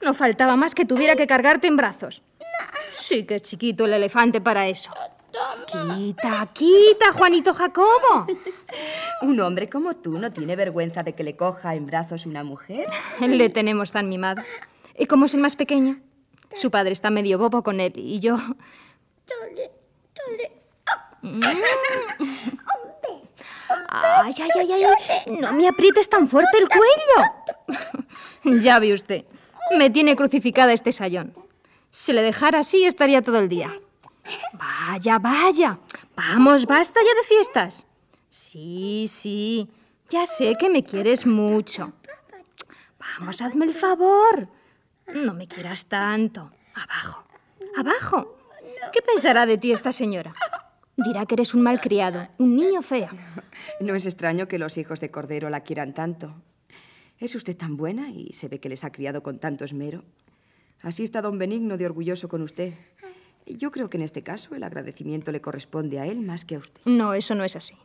No 0.02 0.14
faltaba 0.14 0.56
más 0.56 0.74
que 0.74 0.86
tuviera 0.86 1.16
que 1.16 1.28
cargarte 1.28 1.68
en 1.68 1.78
brazos. 1.78 2.24
Sí 2.92 3.26
que 3.26 3.36
es 3.36 3.44
chiquito 3.44 3.86
el 3.86 3.94
elefante 3.94 4.42
para 4.42 4.68
eso. 4.68 4.92
Quita, 5.68 6.50
quita, 6.54 7.12
Juanito 7.14 7.54
Jacobo. 7.54 8.26
Un 9.22 9.40
hombre 9.40 9.70
como 9.70 9.96
tú 9.96 10.18
no 10.18 10.32
tiene 10.32 10.56
vergüenza 10.56 11.04
de 11.04 11.14
que 11.14 11.24
le 11.24 11.36
coja 11.36 11.76
en 11.76 11.86
brazos 11.86 12.26
una 12.26 12.44
mujer. 12.44 12.88
Le 13.20 13.50
tenemos 13.50 13.92
tan 13.92 14.10
mimado. 14.10 14.42
Y 14.98 15.06
como 15.06 15.26
es 15.26 15.34
el 15.36 15.42
más 15.42 15.56
pequeño, 15.56 16.00
su 16.56 16.72
padre 16.72 16.94
está 16.94 17.12
medio 17.12 17.38
bobo 17.38 17.62
con 17.62 17.80
él 17.80 17.94
y 17.96 18.20
yo... 18.20 18.38
Mm. 21.22 21.42
Ay, 23.90 24.34
ay, 24.40 24.50
ay, 24.60 24.72
ay, 24.72 24.84
ay. 24.84 25.38
No 25.42 25.54
me 25.54 25.68
aprietes 25.68 26.10
tan 26.10 26.28
fuerte 26.28 26.58
el 26.58 26.70
cuello. 26.70 28.60
ya 28.62 28.80
ve 28.80 28.94
usted. 28.94 29.26
Me 29.78 29.90
tiene 29.90 30.16
crucificada 30.16 30.74
este 30.74 30.92
sayón. 30.92 31.34
Si 31.90 32.14
le 32.14 32.22
dejara 32.22 32.60
así, 32.60 32.86
estaría 32.86 33.22
todo 33.22 33.40
el 33.40 33.50
día. 33.50 33.72
Vaya, 34.54 35.20
vaya. 35.20 35.80
Vamos, 36.16 36.66
basta 36.66 37.00
ya 37.02 37.14
de 37.16 37.28
fiestas. 37.28 37.86
Sí, 38.30 39.08
sí. 39.10 39.70
Ya 40.10 40.26
sé 40.26 40.56
que 40.60 40.70
me 40.70 40.84
quieres 40.84 41.26
mucho. 41.26 41.94
Vamos, 43.00 43.42
hazme 43.42 43.66
el 43.66 43.74
favor. 43.74 44.48
No 45.08 45.34
me 45.34 45.48
quieras 45.48 45.86
tanto. 45.86 46.52
Abajo. 46.76 47.26
Abajo. 47.78 48.37
¿Qué 48.92 49.02
pensará 49.02 49.46
de 49.46 49.58
ti 49.58 49.72
esta 49.72 49.92
señora? 49.92 50.34
Dirá 50.96 51.26
que 51.26 51.36
eres 51.36 51.54
un 51.54 51.62
malcriado, 51.62 52.28
un 52.38 52.56
niño 52.56 52.82
feo. 52.82 53.10
No 53.80 53.96
es 53.96 54.06
extraño 54.06 54.48
que 54.48 54.58
los 54.58 54.78
hijos 54.78 55.00
de 55.00 55.10
Cordero 55.10 55.50
la 55.50 55.62
quieran 55.62 55.94
tanto. 55.94 56.34
Es 57.20 57.36
usted 57.36 57.56
tan 57.56 57.78
buena 57.78 58.10
y 58.10 58.34
se 58.34 58.48
ve 58.48 58.60
que 58.60 58.70
les 58.70 58.84
ha 58.84 58.92
criado 58.92 59.22
con 59.24 59.40
tanto 59.40 59.66
esmero. 59.66 60.04
Así 60.82 61.04
está 61.04 61.22
don 61.22 61.38
Benigno 61.38 61.78
de 61.78 61.86
orgulloso 61.86 62.30
con 62.30 62.42
usted. 62.42 62.74
Yo 63.46 63.72
creo 63.72 63.90
que 63.90 63.98
en 63.98 64.04
este 64.04 64.24
caso 64.24 64.56
el 64.56 64.64
agradecimiento 64.64 65.32
le 65.32 65.42
corresponde 65.42 66.00
a 66.00 66.06
él 66.06 66.22
más 66.22 66.46
que 66.46 66.56
a 66.56 66.60
usted. 66.60 66.82
No, 66.86 67.14
eso 67.14 67.36
no 67.36 67.44
es 67.44 67.56
así. 67.56 67.76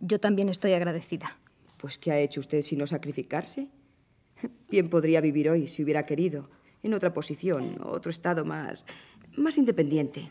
Yo 0.00 0.18
también 0.18 0.48
estoy 0.48 0.72
agradecida. 0.72 1.36
Pues 1.76 1.98
¿qué 1.98 2.12
ha 2.12 2.18
hecho 2.18 2.40
usted 2.40 2.62
sino 2.62 2.86
sacrificarse? 2.86 3.68
Bien 4.70 4.88
podría 4.88 5.20
vivir 5.20 5.50
hoy 5.50 5.68
si 5.68 5.82
hubiera 5.82 6.06
querido, 6.06 6.50
en 6.82 6.94
otra 6.94 7.12
posición, 7.12 7.78
otro 7.82 8.10
estado 8.10 8.44
más 8.44 8.84
más 9.36 9.58
independiente. 9.58 10.28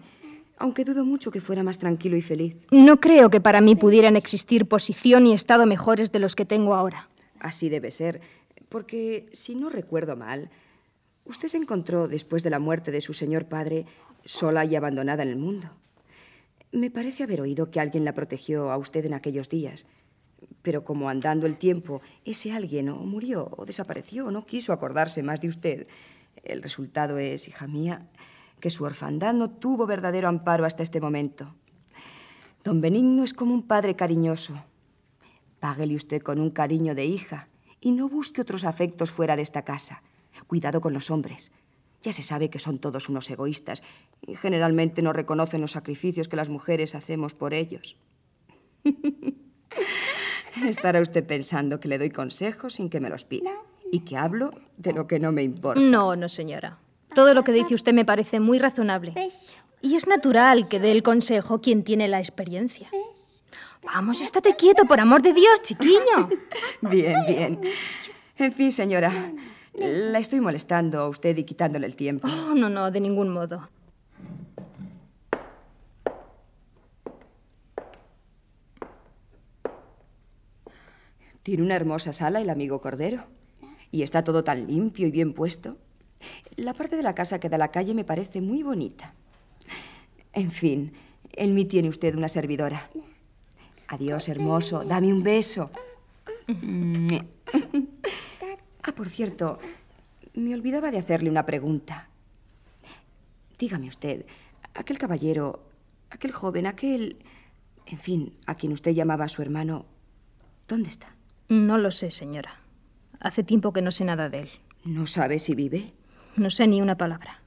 Aunque 0.57 0.85
dudo 0.85 1.03
mucho 1.03 1.31
que 1.31 1.41
fuera 1.41 1.63
más 1.63 1.79
tranquilo 1.79 2.15
y 2.15 2.21
feliz. 2.21 2.65
No 2.71 2.99
creo 2.99 3.29
que 3.29 3.41
para 3.41 3.61
mí 3.61 3.75
pudieran 3.75 4.15
existir 4.15 4.67
posición 4.67 5.25
y 5.25 5.33
estado 5.33 5.65
mejores 5.65 6.11
de 6.11 6.19
los 6.19 6.35
que 6.35 6.45
tengo 6.45 6.75
ahora. 6.75 7.09
Así 7.39 7.69
debe 7.69 7.91
ser, 7.91 8.21
porque 8.69 9.27
si 9.33 9.55
no 9.55 9.69
recuerdo 9.69 10.15
mal, 10.15 10.49
usted 11.25 11.47
se 11.47 11.57
encontró 11.57 12.07
después 12.07 12.43
de 12.43 12.49
la 12.49 12.59
muerte 12.59 12.91
de 12.91 13.01
su 13.01 13.13
señor 13.13 13.45
padre 13.45 13.85
sola 14.25 14.63
y 14.63 14.75
abandonada 14.75 15.23
en 15.23 15.29
el 15.29 15.37
mundo. 15.37 15.69
Me 16.71 16.89
parece 16.89 17.23
haber 17.23 17.41
oído 17.41 17.69
que 17.69 17.79
alguien 17.79 18.05
la 18.05 18.13
protegió 18.13 18.71
a 18.71 18.77
usted 18.77 19.05
en 19.05 19.13
aquellos 19.13 19.49
días. 19.49 19.85
Pero 20.61 20.83
como 20.83 21.09
andando 21.09 21.45
el 21.45 21.57
tiempo, 21.57 22.01
ese 22.25 22.51
alguien 22.51 22.89
o 22.89 22.97
murió 22.97 23.51
o 23.57 23.65
desapareció 23.65 24.27
o 24.27 24.31
no 24.31 24.45
quiso 24.45 24.73
acordarse 24.73 25.23
más 25.23 25.41
de 25.41 25.49
usted, 25.49 25.87
el 26.43 26.63
resultado 26.63 27.17
es, 27.17 27.47
hija 27.47 27.67
mía, 27.67 28.09
que 28.63 28.71
su 28.71 28.85
orfandad 28.85 29.33
no 29.33 29.49
tuvo 29.49 29.85
verdadero 29.85 30.29
amparo 30.29 30.63
hasta 30.63 30.83
este 30.83 31.01
momento. 31.01 31.53
Don 32.63 32.79
Benigno 32.79 33.25
es 33.25 33.33
como 33.33 33.53
un 33.53 33.63
padre 33.63 33.97
cariñoso. 33.97 34.53
Páguele 35.59 35.95
usted 35.95 36.21
con 36.21 36.39
un 36.39 36.49
cariño 36.49 36.95
de 36.95 37.03
hija 37.03 37.49
y 37.81 37.91
no 37.91 38.07
busque 38.07 38.39
otros 38.39 38.63
afectos 38.63 39.11
fuera 39.11 39.35
de 39.35 39.41
esta 39.41 39.65
casa. 39.65 40.01
Cuidado 40.47 40.79
con 40.79 40.93
los 40.93 41.11
hombres. 41.11 41.51
Ya 42.03 42.13
se 42.13 42.23
sabe 42.23 42.49
que 42.49 42.57
son 42.57 42.79
todos 42.79 43.09
unos 43.09 43.29
egoístas 43.29 43.83
y 44.25 44.35
generalmente 44.35 45.01
no 45.01 45.11
reconocen 45.11 45.59
los 45.59 45.71
sacrificios 45.71 46.29
que 46.29 46.37
las 46.37 46.47
mujeres 46.47 46.95
hacemos 46.95 47.33
por 47.33 47.53
ellos. 47.53 47.97
Estará 50.65 51.01
usted 51.01 51.27
pensando 51.27 51.81
que 51.81 51.89
le 51.89 51.97
doy 51.97 52.11
consejos 52.11 52.75
sin 52.75 52.89
que 52.89 53.01
me 53.01 53.09
los 53.09 53.25
pida 53.25 53.51
y 53.91 54.05
que 54.05 54.15
hablo 54.15 54.51
de 54.77 54.93
lo 54.93 55.05
que 55.05 55.19
no 55.19 55.33
me 55.33 55.43
importa. 55.43 55.81
No, 55.81 56.15
no, 56.15 56.29
señora. 56.29 56.79
Todo 57.15 57.33
lo 57.33 57.43
que 57.43 57.51
dice 57.51 57.75
usted 57.75 57.93
me 57.93 58.05
parece 58.05 58.39
muy 58.39 58.59
razonable. 58.59 59.13
Y 59.81 59.95
es 59.95 60.07
natural 60.07 60.67
que 60.67 60.79
dé 60.79 60.91
el 60.91 61.03
consejo 61.03 61.61
quien 61.61 61.83
tiene 61.83 62.07
la 62.07 62.19
experiencia. 62.19 62.89
Vamos, 63.83 64.21
estate 64.21 64.55
quieto, 64.55 64.85
por 64.85 64.99
amor 64.99 65.21
de 65.21 65.33
Dios, 65.33 65.61
chiquiño. 65.61 66.29
Bien, 66.81 67.17
bien. 67.27 67.59
En 68.37 68.53
fin, 68.53 68.71
señora, 68.71 69.31
la 69.73 70.19
estoy 70.19 70.39
molestando 70.39 71.01
a 71.01 71.09
usted 71.09 71.37
y 71.37 71.43
quitándole 71.43 71.85
el 71.85 71.95
tiempo. 71.95 72.27
Oh, 72.27 72.55
no, 72.55 72.69
no, 72.69 72.89
de 72.91 73.01
ningún 73.01 73.29
modo. 73.29 73.69
Tiene 81.43 81.61
una 81.61 81.75
hermosa 81.75 82.13
sala 82.13 82.39
el 82.39 82.49
amigo 82.49 82.79
Cordero. 82.79 83.25
Y 83.91 84.01
está 84.01 84.23
todo 84.23 84.43
tan 84.43 84.65
limpio 84.65 85.07
y 85.07 85.11
bien 85.11 85.33
puesto. 85.33 85.77
La 86.55 86.73
parte 86.73 86.95
de 86.95 87.03
la 87.03 87.15
casa 87.15 87.39
que 87.39 87.49
da 87.49 87.55
a 87.55 87.59
la 87.59 87.71
calle 87.71 87.93
me 87.93 88.03
parece 88.03 88.41
muy 88.41 88.63
bonita. 88.63 89.13
En 90.33 90.51
fin, 90.51 90.93
en 91.33 91.53
mí 91.53 91.65
tiene 91.65 91.89
usted 91.89 92.15
una 92.15 92.29
servidora. 92.29 92.89
Adiós, 93.87 94.29
hermoso. 94.29 94.83
Dame 94.83 95.13
un 95.13 95.23
beso. 95.23 95.69
Ah, 98.83 98.91
por 98.95 99.09
cierto, 99.09 99.59
me 100.33 100.53
olvidaba 100.53 100.91
de 100.91 100.97
hacerle 100.97 101.29
una 101.29 101.45
pregunta. 101.45 102.09
Dígame 103.57 103.87
usted, 103.87 104.25
aquel 104.73 104.97
caballero, 104.97 105.63
aquel 106.09 106.31
joven, 106.31 106.67
aquel... 106.67 107.17
En 107.85 107.99
fin, 107.99 108.33
a 108.45 108.55
quien 108.55 108.71
usted 108.73 108.91
llamaba 108.91 109.27
su 109.27 109.41
hermano, 109.41 109.85
¿dónde 110.67 110.89
está? 110.89 111.15
No 111.49 111.77
lo 111.77 111.91
sé, 111.91 112.11
señora. 112.11 112.55
Hace 113.19 113.43
tiempo 113.43 113.73
que 113.73 113.81
no 113.81 113.91
sé 113.91 114.05
nada 114.05 114.29
de 114.29 114.39
él. 114.39 114.49
¿No 114.85 115.05
sabe 115.05 115.39
si 115.39 115.53
vive? 115.53 115.93
No 116.35 116.49
sé 116.49 116.67
ni 116.67 116.81
una 116.81 116.97
palabra. 116.97 117.41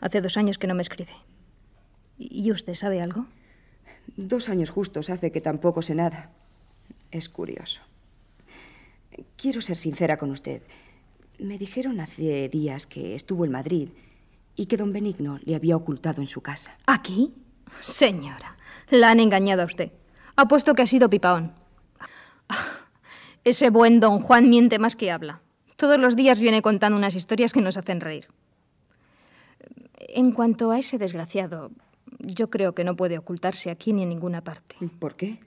Hace 0.00 0.20
dos 0.20 0.36
años 0.36 0.58
que 0.58 0.66
no 0.66 0.74
me 0.74 0.82
escribe. 0.82 1.12
¿Y 2.18 2.50
usted 2.50 2.74
sabe 2.74 3.00
algo? 3.00 3.26
Dos 4.16 4.48
años 4.48 4.70
justos 4.70 5.10
hace 5.10 5.32
que 5.32 5.40
tampoco 5.40 5.82
sé 5.82 5.94
nada. 5.94 6.30
Es 7.10 7.28
curioso. 7.28 7.80
Quiero 9.36 9.60
ser 9.60 9.76
sincera 9.76 10.16
con 10.16 10.30
usted. 10.30 10.62
Me 11.38 11.58
dijeron 11.58 12.00
hace 12.00 12.48
días 12.48 12.86
que 12.86 13.14
estuvo 13.14 13.44
en 13.44 13.52
Madrid 13.52 13.90
y 14.56 14.66
que 14.66 14.76
don 14.76 14.92
Benigno 14.92 15.38
le 15.44 15.54
había 15.54 15.76
ocultado 15.76 16.20
en 16.20 16.28
su 16.28 16.40
casa. 16.40 16.76
¿Aquí? 16.86 17.34
Señora, 17.80 18.56
la 18.90 19.10
han 19.10 19.20
engañado 19.20 19.62
a 19.62 19.66
usted. 19.66 19.92
Apuesto 20.36 20.74
que 20.74 20.82
ha 20.82 20.86
sido 20.86 21.10
pipaón. 21.10 21.52
Ese 23.44 23.70
buen 23.70 24.00
don 24.00 24.20
Juan 24.20 24.48
miente 24.48 24.78
más 24.78 24.96
que 24.96 25.10
habla. 25.10 25.40
Todos 25.76 25.98
los 25.98 26.16
días 26.16 26.40
viene 26.40 26.62
contando 26.62 26.96
unas 26.96 27.14
historias 27.14 27.52
que 27.52 27.60
nos 27.60 27.76
hacen 27.76 28.00
reír. 28.00 28.28
En 30.08 30.32
cuanto 30.32 30.70
a 30.70 30.78
ese 30.78 30.98
desgraciado, 30.98 31.70
yo 32.18 32.50
creo 32.50 32.74
que 32.74 32.84
no 32.84 32.94
puede 32.94 33.18
ocultarse 33.18 33.70
aquí 33.70 33.92
ni 33.92 34.02
en 34.02 34.10
ninguna 34.10 34.42
parte. 34.42 34.76
¿Por 34.98 35.16
qué? 35.16 35.38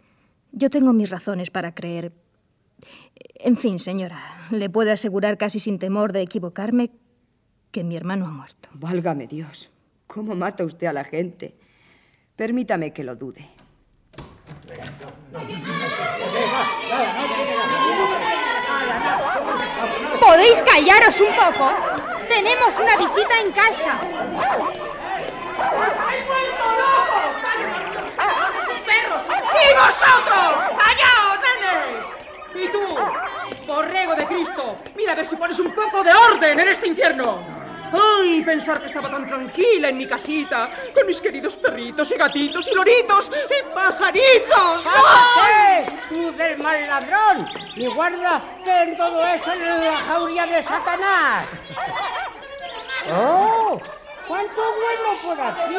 Yo 0.52 0.70
tengo 0.70 0.94
mis 0.94 1.10
razones 1.10 1.50
para 1.50 1.74
creer. 1.74 2.12
En 3.36 3.58
fin, 3.58 3.80
señora, 3.80 4.20
le 4.52 4.70
puedo 4.70 4.92
asegurar 4.92 5.38
casi 5.38 5.60
sin 5.60 5.80
temor 5.80 6.12
de 6.12 6.22
equivocarme 6.22 6.92
que 7.72 7.84
mi 7.84 7.96
hermano 7.96 8.26
ha 8.26 8.32
muerto. 8.32 8.70
Válgame 8.74 9.28
Dios. 9.28 9.72
¿Cómo 10.08 10.36
mata 10.36 10.64
usted 10.64 10.88
a 10.88 10.94
la 10.94 11.04
gente? 11.04 11.56
Permítame 12.36 12.94
que 12.94 13.04
lo 13.04 13.16
dude. 13.16 13.48
¿Podéis 20.20 20.62
callaros 20.62 21.20
un 21.22 21.36
poco? 21.36 21.74
Tenemos 22.28 22.80
una 22.80 22.96
visita 22.98 23.40
en 23.40 23.52
casa. 23.52 24.00
¡Y 29.60 29.74
vosotros! 29.74 30.78
¡Callaos, 30.78 31.40
nenes! 31.44 32.18
borrego 33.66 34.16
de 34.16 34.26
Cristo. 34.26 34.78
Mira 34.96 35.12
a 35.12 35.16
ver 35.16 35.26
si 35.26 35.36
pones 35.36 35.60
un 35.60 35.74
poco 35.74 36.04
de 36.04 36.14
orden 36.14 36.60
en 36.60 36.68
este 36.70 36.88
infierno. 36.88 37.57
Ay, 37.94 38.42
pensar 38.44 38.80
que 38.80 38.88
estaba 38.88 39.10
tan 39.10 39.28
tranquila 39.28 39.90
en 39.90 39.98
mi 39.98 40.06
casita, 40.06 40.70
con 40.94 41.08
mis 41.08 41.22
queridos 41.22 41.56
perritos 41.58 42.12
y 42.12 42.16
gatitos 42.16 42.68
y 42.68 42.76
loritos 42.76 43.32
y 43.32 43.74
pajaritos. 43.74 44.84
¡Cállate! 44.84 46.02
¡Tú 46.10 46.32
del 46.34 46.58
mal 46.58 46.88
ladrón! 46.88 47.48
Y 47.76 47.88
guarda 47.88 48.42
que 48.64 48.84
en 48.84 48.98
todo 48.98 49.26
eso 49.26 49.54
en 49.54 49.86
la 49.86 49.98
jauría 49.98 50.46
de 50.46 50.64
Satanás. 50.64 51.46
¡Oh! 53.14 53.80
¿Cuánto 54.28 54.56
bueno 54.56 55.22
por 55.24 55.42
aquí? 55.42 55.76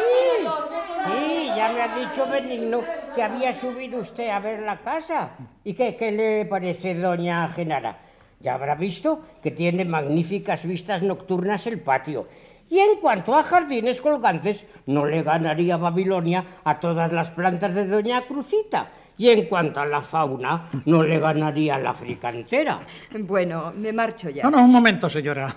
Sí, 1.04 1.50
ya 1.54 1.68
me 1.68 1.82
ha 1.82 1.88
dicho 1.88 2.26
Benigno 2.26 2.82
que 3.14 3.22
había 3.22 3.52
subido 3.52 4.00
usted 4.00 4.30
a 4.30 4.38
ver 4.38 4.61
la 4.61 4.78
casa. 4.78 5.30
¿Y 5.64 5.74
qué, 5.74 5.94
qué 5.96 6.11
le 6.12 6.46
parece, 6.46 6.94
doña 6.94 7.48
Genara? 7.48 8.07
Ya 8.41 8.55
habrá 8.55 8.74
visto 8.74 9.20
que 9.43 9.51
tiene 9.51 9.84
magníficas 9.84 10.64
vistas 10.64 11.03
nocturnas 11.03 11.66
el 11.66 11.80
patio. 11.80 12.28
Y 12.70 12.78
en 12.78 13.01
cuanto 13.01 13.34
a 13.34 13.43
jardines 13.43 14.01
colgantes, 14.01 14.66
no 14.86 15.07
le 15.07 15.22
ganaría 15.22 15.76
Babilonia 15.76 16.45
a 16.64 16.78
todas 16.78 17.12
las 17.12 17.30
plantas 17.30 17.74
de 17.74 17.86
Doña 17.86 18.22
Crucita. 18.22 18.91
Y 19.16 19.30
en 19.30 19.47
cuanto 19.47 19.80
a 19.80 19.86
la 19.86 20.01
fauna, 20.01 20.68
no 20.84 21.03
le 21.03 21.18
ganaría 21.18 21.78
la 21.78 21.95
fricantera. 21.95 22.78
Bueno, 23.20 23.72
me 23.74 23.93
marcho 23.93 24.30
ya. 24.30 24.45
No, 24.45 24.51
no, 24.51 24.64
un 24.64 24.70
momento, 24.70 25.11
señora. 25.11 25.53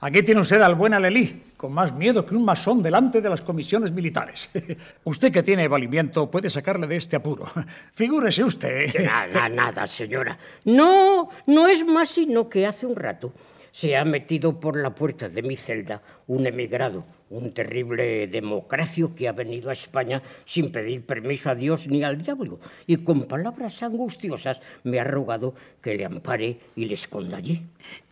Aquí 0.00 0.22
tiene 0.22 0.40
usted 0.40 0.60
al 0.60 0.74
buen 0.74 0.94
Alelí, 0.94 1.42
con 1.62 1.72
más 1.72 1.94
miedo 1.94 2.26
que 2.26 2.34
un 2.34 2.44
masón 2.44 2.82
delante 2.82 3.20
de 3.20 3.30
las 3.30 3.40
comisiones 3.40 3.92
militares. 3.92 4.50
Usted 5.04 5.30
que 5.30 5.44
tiene 5.44 5.68
valimiento 5.68 6.28
puede 6.28 6.50
sacarle 6.50 6.88
de 6.88 6.96
este 6.96 7.14
apuro. 7.14 7.44
Figúrese 7.94 8.42
usted. 8.42 8.92
Nada, 9.04 9.48
nada, 9.48 9.86
señora. 9.86 10.36
No, 10.64 11.28
no 11.46 11.68
es 11.68 11.86
más 11.86 12.08
sino 12.08 12.48
que 12.48 12.66
hace 12.66 12.84
un 12.84 12.96
rato 12.96 13.32
se 13.70 13.96
ha 13.96 14.04
metido 14.04 14.58
por 14.58 14.76
la 14.76 14.94
puerta 14.94 15.28
de 15.28 15.40
mi 15.40 15.56
celda 15.56 16.02
un 16.26 16.46
emigrado, 16.46 17.04
un 17.30 17.54
terrible 17.54 18.26
democracio 18.26 19.14
que 19.14 19.28
ha 19.28 19.32
venido 19.32 19.70
a 19.70 19.72
España 19.72 20.20
sin 20.44 20.72
pedir 20.72 21.06
permiso 21.06 21.48
a 21.48 21.54
Dios 21.54 21.86
ni 21.86 22.02
al 22.02 22.20
diablo, 22.22 22.58
y 22.88 22.98
con 22.98 23.22
palabras 23.22 23.82
angustiosas 23.84 24.60
me 24.82 24.98
ha 24.98 25.04
rogado 25.04 25.54
que 25.80 25.94
le 25.94 26.04
ampare 26.04 26.58
y 26.74 26.84
le 26.86 26.94
esconda 26.94 27.38
allí. 27.38 27.62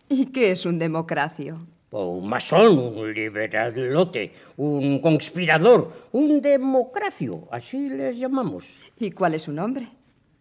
¿Y 0.09 0.27
qué 0.27 0.51
es 0.51 0.65
un 0.65 0.79
democracio? 0.79 1.59
O 1.93 2.07
un 2.07 2.29
masón, 2.29 2.79
un 2.95 3.13
liberalote, 3.13 4.31
un 4.57 4.99
conspirador, 4.99 6.07
un 6.13 6.41
democracio, 6.41 7.49
así 7.51 7.89
les 7.89 8.17
llamamos. 8.17 8.79
¿Y 8.97 9.11
cuál 9.11 9.33
es 9.35 9.43
su 9.43 9.51
nombre? 9.51 9.87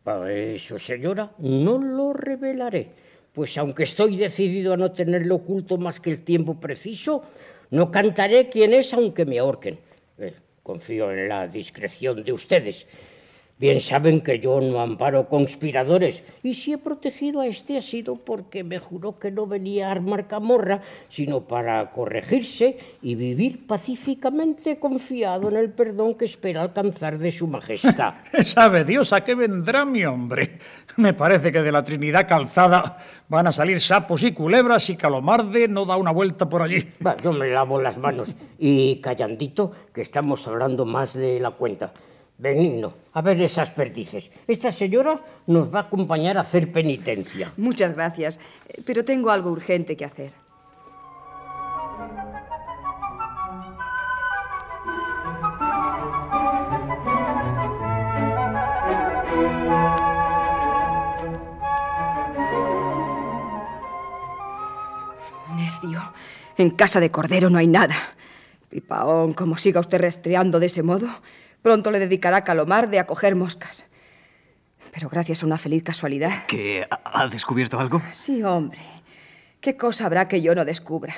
Para 0.04 0.32
eso, 0.32 0.78
señora, 0.78 1.32
no 1.38 1.78
lo 1.78 2.12
revelaré, 2.12 2.90
pues 3.32 3.58
aunque 3.58 3.82
estoy 3.82 4.16
decidido 4.16 4.74
a 4.74 4.76
no 4.76 4.92
tenerlo 4.92 5.36
oculto 5.36 5.76
más 5.76 5.98
que 5.98 6.10
el 6.10 6.22
tiempo 6.22 6.60
preciso, 6.60 7.24
no 7.70 7.90
cantaré 7.90 8.48
quién 8.48 8.72
es 8.72 8.94
aunque 8.94 9.24
me 9.24 9.40
ahorquen. 9.40 9.78
Eh, 10.18 10.34
confío 10.62 11.10
en 11.10 11.28
la 11.28 11.48
discreción 11.48 12.22
de 12.22 12.32
ustedes. 12.32 12.86
Bien 13.60 13.82
saben 13.82 14.22
que 14.22 14.38
yo 14.38 14.58
no 14.58 14.80
amparo 14.80 15.28
conspiradores 15.28 16.24
y 16.42 16.54
si 16.54 16.72
he 16.72 16.78
protegido 16.78 17.42
a 17.42 17.46
este 17.46 17.76
ha 17.76 17.82
sido 17.82 18.16
porque 18.16 18.64
me 18.64 18.78
juró 18.78 19.18
que 19.18 19.30
no 19.30 19.46
venía 19.46 19.88
a 19.88 19.90
armar 19.90 20.26
camorra, 20.26 20.80
sino 21.10 21.42
para 21.42 21.90
corregirse 21.90 22.78
y 23.02 23.16
vivir 23.16 23.66
pacíficamente 23.66 24.78
confiado 24.78 25.50
en 25.50 25.56
el 25.56 25.68
perdón 25.68 26.14
que 26.14 26.24
espera 26.24 26.62
alcanzar 26.62 27.18
de 27.18 27.30
su 27.30 27.48
majestad. 27.48 28.14
¿Sabe 28.46 28.86
Dios 28.86 29.12
a 29.12 29.22
qué 29.24 29.34
vendrá 29.34 29.84
mi 29.84 30.06
hombre? 30.06 30.58
Me 30.96 31.12
parece 31.12 31.52
que 31.52 31.60
de 31.60 31.70
la 31.70 31.84
Trinidad 31.84 32.26
calzada 32.26 32.96
van 33.28 33.46
a 33.46 33.52
salir 33.52 33.78
sapos 33.82 34.22
y 34.22 34.32
culebras 34.32 34.88
y 34.88 34.96
Calomarde 34.96 35.68
no 35.68 35.84
da 35.84 35.98
una 35.98 36.12
vuelta 36.12 36.48
por 36.48 36.62
allí. 36.62 36.88
Va, 37.06 37.14
yo 37.18 37.34
me 37.34 37.48
lavo 37.48 37.78
las 37.78 37.98
manos 37.98 38.34
y 38.58 39.02
callandito 39.02 39.70
que 39.92 40.00
estamos 40.00 40.48
hablando 40.48 40.86
más 40.86 41.12
de 41.12 41.38
la 41.40 41.50
cuenta. 41.50 41.92
Benigno, 42.40 42.94
a 43.12 43.20
ver 43.20 43.38
esas 43.42 43.70
perdices. 43.70 44.30
Esta 44.48 44.72
señora 44.72 45.20
nos 45.46 45.68
va 45.68 45.80
a 45.80 45.82
acompañar 45.82 46.38
a 46.38 46.40
hacer 46.40 46.72
penitencia. 46.72 47.52
Muchas 47.58 47.94
gracias, 47.94 48.40
pero 48.86 49.04
tengo 49.04 49.30
algo 49.30 49.50
urgente 49.50 49.94
que 49.94 50.06
hacer. 50.06 50.32
Necio, 65.56 66.00
en 66.56 66.70
casa 66.70 67.00
de 67.00 67.10
Cordero 67.10 67.50
no 67.50 67.58
hay 67.58 67.66
nada. 67.66 67.96
Pipaón, 68.70 69.34
como 69.34 69.58
siga 69.58 69.80
usted 69.80 70.00
rastreando 70.00 70.58
de 70.58 70.66
ese 70.66 70.82
modo, 70.82 71.06
pronto 71.62 71.90
le 71.90 71.98
dedicará 71.98 72.38
a 72.38 72.44
Calomarde 72.44 72.98
a 72.98 73.06
coger 73.06 73.36
moscas. 73.36 73.86
Pero 74.92 75.08
gracias 75.08 75.42
a 75.42 75.46
una 75.46 75.58
feliz 75.58 75.82
casualidad. 75.82 76.46
¿Que 76.46 76.86
ha 76.90 77.28
descubierto 77.28 77.78
algo? 77.78 78.02
Sí, 78.12 78.42
hombre. 78.42 78.80
¿Qué 79.60 79.76
cosa 79.76 80.06
habrá 80.06 80.26
que 80.26 80.42
yo 80.42 80.54
no 80.54 80.64
descubra? 80.64 81.14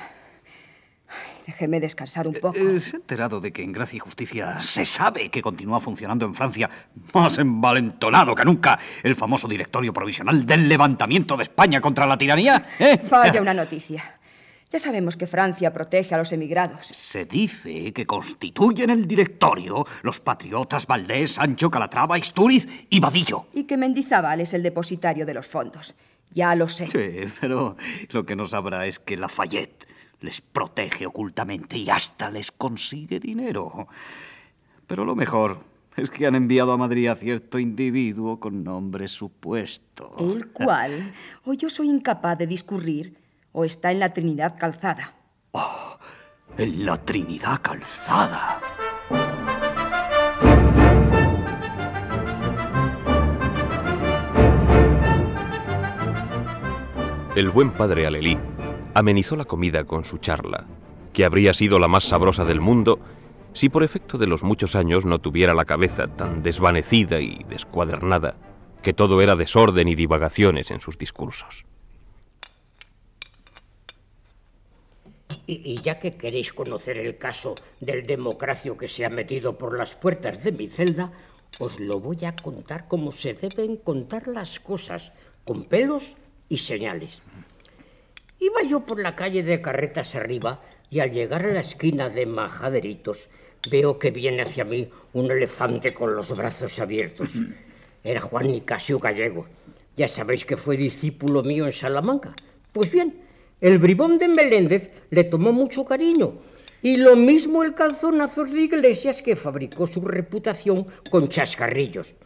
Ay, 1.08 1.42
déjeme 1.46 1.80
descansar 1.80 2.26
un 2.26 2.34
poco. 2.34 2.58
Eh, 2.58 2.80
¿Se 2.80 2.96
ha 2.96 2.98
enterado 2.98 3.40
de 3.40 3.52
que 3.52 3.62
en 3.62 3.72
Gracia 3.72 3.96
y 3.96 4.00
Justicia 4.00 4.60
se 4.62 4.84
sabe 4.84 5.30
que 5.30 5.40
continúa 5.40 5.80
funcionando 5.80 6.26
en 6.26 6.34
Francia 6.34 6.68
más 7.14 7.38
envalentonado 7.38 8.34
que 8.34 8.44
nunca 8.44 8.78
el 9.02 9.14
famoso 9.14 9.48
directorio 9.48 9.92
provisional 9.92 10.44
del 10.44 10.68
levantamiento 10.68 11.36
de 11.36 11.44
España 11.44 11.80
contra 11.80 12.06
la 12.06 12.18
tiranía? 12.18 12.66
¿Eh? 12.78 13.00
Vaya 13.08 13.40
una 13.40 13.54
noticia. 13.54 14.18
Ya 14.72 14.78
sabemos 14.78 15.18
que 15.18 15.26
Francia 15.26 15.70
protege 15.70 16.14
a 16.14 16.18
los 16.18 16.32
emigrados. 16.32 16.86
Se 16.86 17.26
dice 17.26 17.92
que 17.92 18.06
constituyen 18.06 18.88
el 18.88 19.06
directorio 19.06 19.84
los 20.02 20.18
patriotas 20.18 20.86
Valdés, 20.86 21.32
Sancho, 21.32 21.70
Calatrava, 21.70 22.18
Istúriz 22.18 22.86
y 22.88 22.98
Vadillo. 22.98 23.44
Y 23.52 23.64
que 23.64 23.76
Mendizábal 23.76 24.40
es 24.40 24.54
el 24.54 24.62
depositario 24.62 25.26
de 25.26 25.34
los 25.34 25.46
fondos. 25.46 25.94
Ya 26.30 26.54
lo 26.54 26.68
sé. 26.68 26.88
Sí, 26.90 27.30
pero 27.38 27.76
lo 28.12 28.24
que 28.24 28.34
no 28.34 28.46
sabrá 28.46 28.86
es 28.86 28.98
que 28.98 29.18
Lafayette 29.18 29.86
les 30.20 30.40
protege 30.40 31.04
ocultamente 31.04 31.76
y 31.76 31.90
hasta 31.90 32.30
les 32.30 32.50
consigue 32.50 33.20
dinero. 33.20 33.88
Pero 34.86 35.04
lo 35.04 35.14
mejor 35.14 35.58
es 35.96 36.10
que 36.10 36.26
han 36.26 36.34
enviado 36.34 36.72
a 36.72 36.78
Madrid 36.78 37.08
a 37.08 37.16
cierto 37.16 37.58
individuo 37.58 38.40
con 38.40 38.64
nombre 38.64 39.06
supuesto. 39.08 40.14
¿El 40.18 40.48
cual? 40.48 41.12
O 41.44 41.52
yo 41.52 41.68
soy 41.68 41.90
incapaz 41.90 42.38
de 42.38 42.46
discurrir, 42.46 43.21
o 43.52 43.64
está 43.64 43.92
en 43.92 44.00
la 44.00 44.12
Trinidad 44.12 44.58
calzada. 44.58 45.14
En 46.58 46.84
la 46.84 47.02
Trinidad 47.02 47.60
calzada. 47.62 48.60
El 57.34 57.50
buen 57.50 57.70
padre 57.70 58.06
Alelí 58.06 58.38
amenizó 58.92 59.36
la 59.36 59.46
comida 59.46 59.84
con 59.84 60.04
su 60.04 60.18
charla, 60.18 60.66
que 61.14 61.24
habría 61.24 61.54
sido 61.54 61.78
la 61.78 61.88
más 61.88 62.04
sabrosa 62.04 62.44
del 62.44 62.60
mundo 62.60 63.00
si 63.54 63.68
por 63.68 63.82
efecto 63.82 64.18
de 64.18 64.26
los 64.26 64.42
muchos 64.42 64.76
años 64.76 65.06
no 65.06 65.18
tuviera 65.18 65.54
la 65.54 65.64
cabeza 65.64 66.08
tan 66.08 66.42
desvanecida 66.42 67.20
y 67.20 67.44
descuadernada 67.48 68.36
que 68.82 68.92
todo 68.92 69.22
era 69.22 69.36
desorden 69.36 69.88
y 69.88 69.94
divagaciones 69.94 70.70
en 70.70 70.80
sus 70.80 70.98
discursos. 70.98 71.64
Y, 75.64 75.80
ya 75.82 75.98
que 75.98 76.16
queréis 76.16 76.52
conocer 76.52 76.96
el 76.96 77.18
caso 77.18 77.54
del 77.80 78.06
democracio 78.06 78.76
que 78.76 78.88
se 78.88 79.04
ha 79.04 79.10
metido 79.10 79.58
por 79.58 79.76
las 79.76 79.94
puertas 79.94 80.42
de 80.44 80.52
mi 80.52 80.68
celda, 80.68 81.12
os 81.58 81.80
lo 81.80 82.00
voy 82.00 82.24
a 82.24 82.34
contar 82.34 82.88
como 82.88 83.12
se 83.12 83.34
deben 83.34 83.76
contar 83.76 84.28
las 84.28 84.60
cosas, 84.60 85.12
con 85.44 85.64
pelos 85.64 86.16
y 86.48 86.58
señales. 86.58 87.22
Iba 88.38 88.62
yo 88.62 88.80
por 88.80 88.98
la 88.98 89.14
calle 89.14 89.42
de 89.42 89.60
Carretas 89.60 90.14
arriba 90.14 90.62
y 90.90 91.00
al 91.00 91.12
llegar 91.12 91.44
a 91.44 91.52
la 91.52 91.60
esquina 91.60 92.08
de 92.08 92.26
Majaderitos 92.26 93.28
veo 93.70 93.98
que 93.98 94.10
viene 94.10 94.42
hacia 94.42 94.64
mí 94.64 94.90
un 95.12 95.30
elefante 95.30 95.94
con 95.94 96.14
los 96.14 96.36
brazos 96.36 96.78
abiertos. 96.78 97.34
Era 98.02 98.20
Juan 98.20 98.50
Nicasio 98.50 98.98
Gallego. 98.98 99.46
Ya 99.96 100.08
sabéis 100.08 100.44
que 100.44 100.56
fue 100.56 100.76
discípulo 100.76 101.42
mío 101.42 101.66
en 101.66 101.72
Salamanca. 101.72 102.34
Pues 102.72 102.90
bien, 102.90 103.21
el 103.62 103.78
bribón 103.78 104.18
de 104.18 104.28
Meléndez 104.28 104.90
le 105.08 105.24
tomó 105.24 105.52
mucho 105.52 105.86
cariño. 105.86 106.34
Y 106.82 106.96
lo 106.96 107.14
mismo 107.14 107.62
el 107.62 107.74
calzonazos 107.74 108.52
de 108.52 108.62
Iglesias 108.62 109.22
que 109.22 109.36
fabricó 109.36 109.86
su 109.86 110.00
reputación 110.00 110.88
con 111.10 111.28
chascarrillos. 111.28 112.16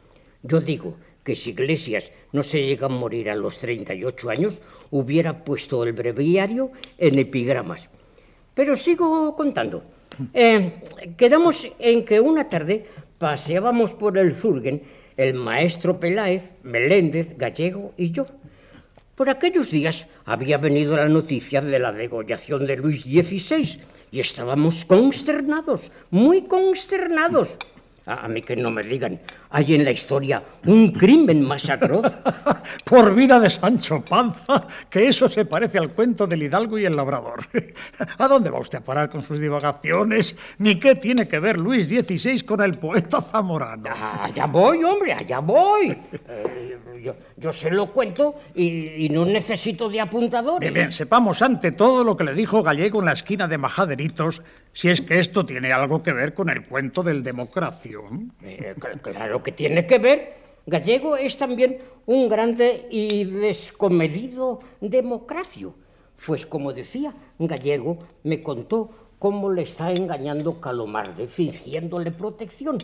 Yo 0.42 0.60
digo 0.60 0.96
que 1.22 1.36
si 1.36 1.50
Iglesias 1.50 2.10
no 2.32 2.42
se 2.42 2.64
llega 2.64 2.86
a 2.86 2.88
morir 2.88 3.28
a 3.28 3.36
los 3.36 3.58
38 3.58 4.30
años, 4.30 4.62
hubiera 4.90 5.44
puesto 5.44 5.84
el 5.84 5.92
breviario 5.92 6.72
en 6.96 7.18
epigramas. 7.18 7.90
Pero 8.54 8.74
sigo 8.74 9.36
contando. 9.36 9.84
Eh, 10.32 10.72
quedamos 11.18 11.70
en 11.78 12.02
que 12.02 12.20
una 12.20 12.48
tarde 12.48 12.86
paseábamos 13.18 13.92
por 13.92 14.16
el 14.16 14.34
Zurgen 14.34 14.80
el 15.16 15.34
maestro 15.34 15.98
Peláez, 15.98 16.52
Meléndez, 16.62 17.36
Gallego 17.36 17.92
y 17.96 18.12
yo. 18.12 18.26
Por 19.16 19.30
aquellos 19.30 19.70
días 19.70 20.06
había 20.26 20.58
venido 20.58 20.94
la 20.94 21.08
noticia 21.08 21.62
de 21.62 21.78
la 21.78 21.90
degollación 21.90 22.66
de 22.66 22.76
Luis 22.76 23.02
XVI 23.02 23.80
y 24.12 24.20
estábamos 24.20 24.84
consternados, 24.84 25.90
muy 26.10 26.42
consternados. 26.42 27.56
A, 28.06 28.24
a 28.24 28.28
mí 28.28 28.42
que 28.42 28.56
no 28.56 28.70
me 28.70 28.82
digan, 28.82 29.20
hay 29.50 29.74
en 29.74 29.84
la 29.84 29.90
historia 29.90 30.42
un 30.64 30.92
crimen 30.92 31.42
más 31.42 31.68
atroz. 31.68 32.06
Por 32.84 33.14
vida 33.14 33.40
de 33.40 33.50
Sancho 33.50 34.04
Panza, 34.04 34.66
que 34.88 35.08
eso 35.08 35.28
se 35.28 35.44
parece 35.44 35.78
al 35.78 35.90
cuento 35.90 36.26
del 36.26 36.42
hidalgo 36.42 36.78
y 36.78 36.84
el 36.84 36.94
labrador. 36.94 37.40
¿A 38.18 38.28
dónde 38.28 38.50
va 38.50 38.60
usted 38.60 38.78
a 38.78 38.84
parar 38.84 39.10
con 39.10 39.22
sus 39.22 39.40
divagaciones? 39.40 40.36
¿Ni 40.58 40.76
qué 40.76 40.94
tiene 40.94 41.26
que 41.26 41.40
ver 41.40 41.58
Luis 41.58 41.86
XVI 41.86 42.40
con 42.42 42.60
el 42.62 42.74
poeta 42.74 43.20
zamorano? 43.20 43.90
Allá 43.90 44.46
voy, 44.46 44.84
hombre, 44.84 45.12
allá 45.12 45.40
voy. 45.40 45.96
Eh, 46.28 46.78
yo, 47.02 47.14
yo 47.36 47.52
se 47.52 47.70
lo 47.70 47.86
cuento 47.86 48.36
y, 48.54 49.04
y 49.06 49.08
no 49.08 49.24
necesito 49.24 49.88
de 49.88 50.00
apuntadores. 50.00 50.60
Bien, 50.60 50.74
bien, 50.74 50.92
sepamos 50.92 51.42
ante 51.42 51.72
todo 51.72 52.04
lo 52.04 52.16
que 52.16 52.24
le 52.24 52.34
dijo 52.34 52.62
Gallego 52.62 53.00
en 53.00 53.06
la 53.06 53.12
esquina 53.12 53.48
de 53.48 53.58
Majaderitos, 53.58 54.42
si 54.76 54.90
es 54.90 55.00
que 55.00 55.18
esto 55.18 55.46
tiene 55.46 55.72
algo 55.72 56.02
que 56.02 56.12
ver 56.12 56.34
con 56.34 56.50
el 56.50 56.66
cuento 56.66 57.02
del 57.02 57.22
democracio. 57.22 58.04
Eh, 58.42 58.74
cl- 58.78 59.00
claro 59.00 59.42
que 59.42 59.52
tiene 59.52 59.86
que 59.86 59.98
ver. 59.98 60.34
Gallego 60.66 61.16
es 61.16 61.38
también 61.38 61.78
un 62.04 62.28
grande 62.28 62.86
y 62.90 63.24
descomedido 63.24 64.58
democracio. 64.82 65.74
Pues 66.26 66.44
como 66.44 66.74
decía, 66.74 67.14
Gallego 67.38 67.98
me 68.24 68.42
contó 68.42 68.90
cómo 69.18 69.50
le 69.50 69.62
está 69.62 69.92
engañando 69.92 70.60
Calomarde, 70.60 71.26
fingiéndole 71.26 72.10
protección, 72.10 72.76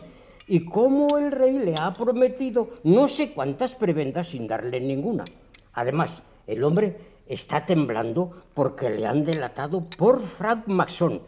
y 0.47 0.65
cómo 0.65 1.19
el 1.19 1.31
rey 1.31 1.59
le 1.59 1.75
ha 1.79 1.93
prometido 1.93 2.69
no 2.85 3.07
sé 3.07 3.33
cuántas 3.33 3.75
prebendas 3.75 4.29
sin 4.29 4.47
darle 4.47 4.79
ninguna. 4.79 5.25
Además, 5.73 6.23
el 6.47 6.63
hombre 6.63 6.97
está 7.27 7.63
temblando 7.67 8.31
porque 8.55 8.89
le 8.89 9.05
han 9.05 9.23
delatado 9.25 9.87
por 9.87 10.21
francmasón. 10.21 11.21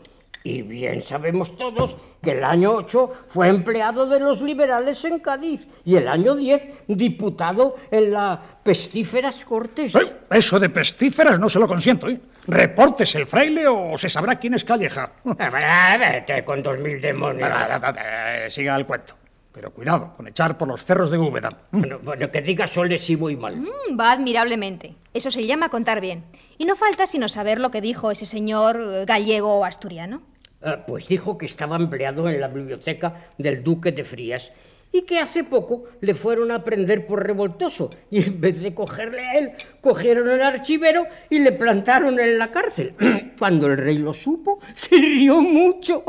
Y 0.45 0.61
bien 0.61 1.01
sabemos 1.01 1.57
todos 1.57 1.97
que 2.21 2.33
el 2.33 2.43
año 2.43 2.73
8 2.75 3.25
fue 3.29 3.47
empleado 3.47 4.05
de 4.05 4.19
los 4.19 4.41
liberales 4.41 5.03
en 5.03 5.17
Cádiz 5.17 5.65
y 5.83 5.95
el 5.95 6.07
año 6.07 6.35
10 6.35 6.85
diputado 6.87 7.77
en 7.89 8.11
la 8.11 8.39
pestíferas 8.61 9.43
Cortes. 9.43 9.93
Eso 10.29 10.59
de 10.59 10.69
pestíferas 10.69 11.39
no 11.39 11.49
se 11.49 11.57
lo 11.57 11.67
consiento, 11.67 12.07
¿eh? 12.07 12.21
Reportes 12.45 13.15
el 13.15 13.25
fraile 13.25 13.67
o 13.67 13.97
se 13.97 14.07
sabrá 14.07 14.35
quién 14.35 14.53
es 14.53 14.63
Calleja. 14.63 15.13
Vete 15.23 16.45
con 16.45 16.61
dos 16.61 16.77
mil 16.77 17.01
demonios. 17.01 17.49
Eh, 17.97 18.45
Siga 18.47 18.75
el 18.75 18.85
cuento. 18.85 19.15
Pero 19.51 19.71
cuidado 19.71 20.13
con 20.13 20.27
echar 20.27 20.59
por 20.59 20.67
los 20.67 20.85
cerros 20.85 21.09
de 21.09 21.17
Úbeda. 21.17 21.49
Bueno, 21.71 21.97
bueno, 22.03 22.29
que 22.29 22.43
diga 22.43 22.67
Sole 22.67 22.99
si 22.99 23.15
voy 23.15 23.35
mal. 23.35 23.55
Mm, 23.55 23.99
va 23.99 24.11
admirablemente. 24.11 24.95
Eso 25.11 25.31
se 25.31 25.47
llama 25.47 25.69
contar 25.69 26.01
bien. 26.01 26.23
Y 26.59 26.65
no 26.65 26.75
falta 26.75 27.07
sino 27.07 27.29
saber 27.29 27.59
lo 27.59 27.71
que 27.71 27.81
dijo 27.81 28.11
ese 28.11 28.27
señor 28.27 29.05
gallego 29.07 29.55
o 29.55 29.65
asturiano. 29.65 30.21
Ah, 30.68 30.84
pues 30.84 31.07
dijo 31.07 31.38
que 31.38 31.45
estaba 31.45 31.76
empleado 31.76 32.28
en 32.28 32.41
la 32.41 32.47
biblioteca 32.47 33.28
del 33.38 33.63
duque 33.63 33.91
de 33.91 34.03
Frías 34.03 34.51
y 34.91 35.03
que 35.03 35.20
hace 35.20 35.43
poco 35.43 35.84
le 36.01 36.16
fueron 36.16 36.49
a 36.49 36.63
prender 36.63 37.05
por 37.05 37.24
revoltoso 37.24 37.91
y 38.09 38.24
en 38.24 38.41
vez 38.41 38.59
de 38.59 38.74
cogerle 38.74 39.22
a 39.22 39.38
él, 39.38 39.51
cogieron 39.80 40.28
al 40.28 40.41
archivero 40.41 41.05
y 41.30 41.38
le 41.38 41.51
plantaron 41.51 42.20
en 42.20 42.39
la 42.39 42.51
cárcel. 42.51 42.95
Cuando 43.38 43.68
el 43.68 43.78
rey 43.78 43.99
lo 43.99 44.11
supo, 44.11 44.59
se 44.74 44.95
rió 44.95 45.39
mucho. 45.39 46.03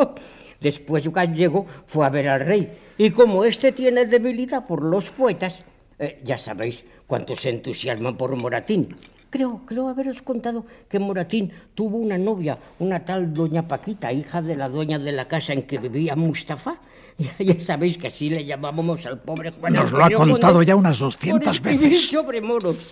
Después 0.58 1.06
Gallego 1.12 1.66
fue 1.86 2.06
a 2.06 2.10
ver 2.10 2.28
al 2.28 2.40
rey 2.40 2.70
y 2.96 3.10
como 3.10 3.44
éste 3.44 3.72
tiene 3.72 4.06
debilidad 4.06 4.66
por 4.66 4.82
los 4.82 5.10
poetas, 5.10 5.64
eh, 5.98 6.22
ya 6.24 6.38
sabéis 6.38 6.82
cuánto 7.06 7.34
se 7.34 7.50
entusiasman 7.50 8.16
por 8.16 8.34
Moratín. 8.36 8.96
Creo, 9.30 9.62
creo 9.66 9.88
haberos 9.88 10.22
contado 10.22 10.64
que 10.88 10.98
Moratín 10.98 11.52
tuvo 11.74 11.98
una 11.98 12.16
novia, 12.16 12.58
una 12.78 13.04
tal 13.04 13.34
doña 13.34 13.66
Paquita, 13.66 14.12
hija 14.12 14.40
de 14.40 14.56
la 14.56 14.68
dueña 14.68 14.98
de 14.98 15.12
la 15.12 15.26
casa 15.26 15.52
en 15.52 15.64
que 15.64 15.78
vivía 15.78 16.16
Mustafa. 16.16 16.80
Ya, 17.18 17.32
ya 17.38 17.58
sabéis 17.58 17.96
que 17.96 18.08
así 18.08 18.28
le 18.28 18.44
llamábamos 18.44 19.06
al 19.06 19.18
pobre 19.18 19.50
Juan 19.50 19.72
Nos 19.72 19.90
lo 19.90 20.04
ha 20.04 20.10
contado 20.10 20.62
ya 20.62 20.76
unas 20.76 20.98
200 20.98 21.40
por 21.40 21.50
escribir 21.50 21.92
veces. 21.92 22.10
sobre 22.10 22.42
moros. 22.42 22.88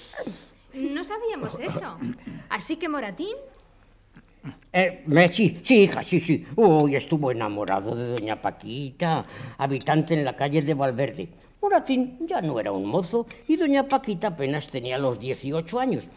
No 0.73 1.05
sabíamos 1.05 1.59
eso. 1.61 1.99
Así 2.49 2.77
que 2.77 2.89
Moratín... 2.89 3.37
Eh, 4.73 5.05
sí, 5.31 5.61
sí, 5.63 5.83
hija, 5.83 6.03
sí, 6.03 6.21
sí. 6.21 6.47
Uy, 6.57 6.97
estuvo 6.97 7.31
enamorado 7.31 7.95
de 7.95 8.17
doña 8.17 8.41
Paquita, 8.41 9.27
habitante 9.59 10.15
en 10.15 10.25
la 10.25 10.35
calle 10.35 10.63
de 10.63 10.73
Valverde. 10.73 11.29
Moratín 11.65 12.19
ya 12.27 12.43
no 12.43 12.61
era 12.61 12.73
un 12.73 12.85
mozo 12.85 13.27
y 13.49 13.57
doña 13.57 13.89
Paquita 13.89 14.29
apenas 14.29 14.69
tenía 14.69 14.99
los 14.99 15.19
18 15.19 15.81
años. 15.81 16.11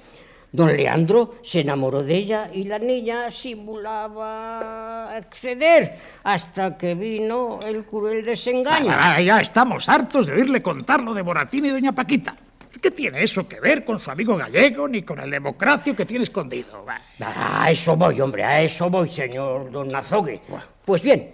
Don 0.51 0.75
Leandro 0.75 1.35
se 1.41 1.61
enamoró 1.61 2.03
de 2.03 2.15
ella 2.15 2.51
y 2.53 2.65
la 2.65 2.77
niña 2.77 3.31
simulaba 3.31 5.15
acceder 5.15 5.95
hasta 6.23 6.77
que 6.77 6.95
vino 6.95 7.61
el 7.65 7.85
cruel 7.85 8.25
desengaño. 8.25 8.91
Ah, 8.91 9.21
ya 9.21 9.39
estamos 9.39 9.87
hartos 9.87 10.27
de 10.27 10.33
oírle 10.33 10.61
contar 10.61 10.99
lo 10.99 11.13
de 11.13 11.23
Moratín 11.23 11.65
y 11.65 11.69
doña 11.69 11.93
Paquita. 11.93 12.35
¿Qué 12.81 12.91
tiene 12.91 13.23
eso 13.23 13.47
que 13.47 13.61
ver 13.61 13.85
con 13.85 13.99
su 13.99 14.11
amigo 14.11 14.35
gallego 14.35 14.85
ni 14.89 15.01
con 15.03 15.21
el 15.21 15.31
democracio 15.31 15.95
que 15.95 16.05
tiene 16.05 16.25
escondido? 16.25 16.83
Bah. 16.83 16.99
A 17.21 17.71
eso 17.71 17.95
voy, 17.95 18.19
hombre, 18.19 18.43
a 18.43 18.61
eso 18.61 18.89
voy, 18.89 19.07
señor 19.07 19.71
don 19.71 19.95
Azogue. 19.95 20.41
Pues 20.83 21.01
bien, 21.01 21.31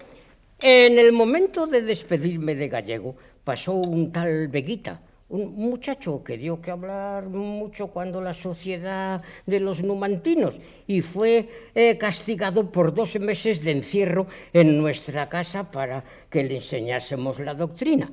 en 0.60 0.98
el 0.98 1.12
momento 1.12 1.68
de 1.68 1.82
despedirme 1.82 2.56
de 2.56 2.70
Gallego, 2.70 3.18
pasó 3.44 3.74
un 3.74 4.12
tal 4.12 4.48
Veguita, 4.48 5.02
un 5.30 5.56
muchacho 5.56 6.24
que 6.24 6.38
dio 6.38 6.62
que 6.62 6.72
hablar 6.72 7.26
mucho 7.26 7.88
cuando 7.88 8.22
la 8.22 8.34
sociedad 8.34 9.22
de 9.46 9.60
los 9.60 9.82
numantinos 9.82 10.60
y 10.86 11.02
fue 11.02 11.50
eh, 11.74 11.98
castigado 11.98 12.72
por 12.72 12.94
dos 12.94 13.20
meses 13.20 13.64
de 13.64 13.72
encierro 13.72 14.28
en 14.54 14.78
nuestra 14.80 15.30
casa 15.30 15.72
para 15.72 16.04
que 16.30 16.44
le 16.44 16.58
enseñásemos 16.58 17.40
la 17.40 17.56
doctrina. 17.56 18.12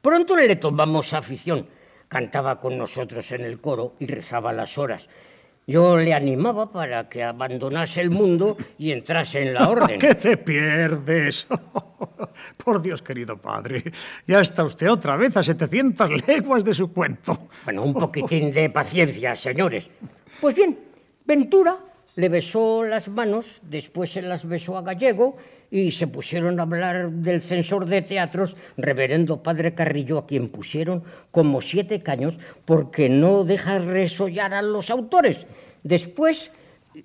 Pronto 0.00 0.36
le 0.36 0.54
tomamos 0.56 1.14
afición. 1.14 1.66
Cantaba 2.06 2.60
con 2.60 2.78
nosotros 2.78 3.32
en 3.32 3.40
el 3.40 3.60
coro 3.60 3.94
y 3.98 4.06
rezaba 4.06 4.52
las 4.52 4.78
horas. 4.78 5.08
Yo 5.66 5.96
le 5.96 6.14
animaba 6.14 6.70
para 6.70 7.08
que 7.08 7.24
abandonase 7.24 8.00
el 8.02 8.10
mundo 8.10 8.56
y 8.78 8.92
entrase 8.92 9.42
en 9.42 9.54
la 9.54 9.68
orden. 9.68 9.98
¿Qué 9.98 10.14
te 10.14 10.36
pierdes? 10.36 11.48
Por 12.64 12.82
Dios, 12.82 13.02
querido 13.02 13.36
padre, 13.36 13.84
ya 14.26 14.40
está 14.40 14.64
usted 14.64 14.90
otra 14.90 15.16
vez 15.16 15.36
a 15.36 15.42
700 15.42 16.26
leguas 16.26 16.64
de 16.64 16.74
su 16.74 16.92
cuento. 16.92 17.48
Bueno, 17.64 17.84
un 17.84 17.94
poquitín 17.94 18.50
de 18.50 18.70
paciencia, 18.70 19.34
señores. 19.34 19.90
Pues 20.38 20.54
bien, 20.54 20.78
Ventura 21.24 21.78
le 22.16 22.28
besó 22.28 22.84
las 22.84 23.08
manos, 23.08 23.46
después 23.62 24.12
se 24.12 24.20
las 24.20 24.46
besó 24.46 24.76
a 24.76 24.82
Gallego 24.82 25.38
y 25.70 25.92
se 25.92 26.06
pusieron 26.06 26.58
a 26.58 26.62
hablar 26.62 27.10
del 27.10 27.40
censor 27.40 27.86
de 27.86 28.02
teatros, 28.02 28.56
reverendo 28.76 29.42
padre 29.42 29.74
Carrillo, 29.74 30.18
a 30.18 30.26
quien 30.26 30.48
pusieron 30.48 31.04
como 31.30 31.60
siete 31.60 32.02
caños 32.02 32.38
porque 32.64 33.08
no 33.08 33.44
deja 33.44 33.78
resollar 33.78 34.54
a 34.54 34.62
los 34.62 34.90
autores. 34.90 35.46
Después, 35.82 36.50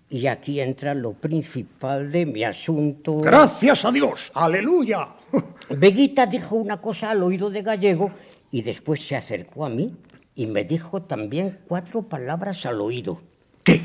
y 0.09 0.27
aquí 0.27 0.59
entra 0.59 0.93
lo 0.93 1.13
principal 1.13 2.11
de 2.11 2.25
mi 2.25 2.43
asunto. 2.43 3.19
Gracias 3.19 3.85
a 3.85 3.91
Dios, 3.91 4.31
aleluya. 4.33 5.09
Veguita 5.69 6.25
dijo 6.25 6.55
una 6.55 6.81
cosa 6.81 7.11
al 7.11 7.23
oído 7.23 7.49
de 7.49 7.61
Gallego 7.61 8.11
y 8.51 8.61
después 8.61 9.05
se 9.05 9.15
acercó 9.15 9.65
a 9.65 9.69
mí 9.69 9.93
y 10.35 10.47
me 10.47 10.63
dijo 10.63 11.01
también 11.01 11.59
cuatro 11.67 12.03
palabras 12.03 12.65
al 12.65 12.81
oído. 12.81 13.21
¿Qué? 13.63 13.81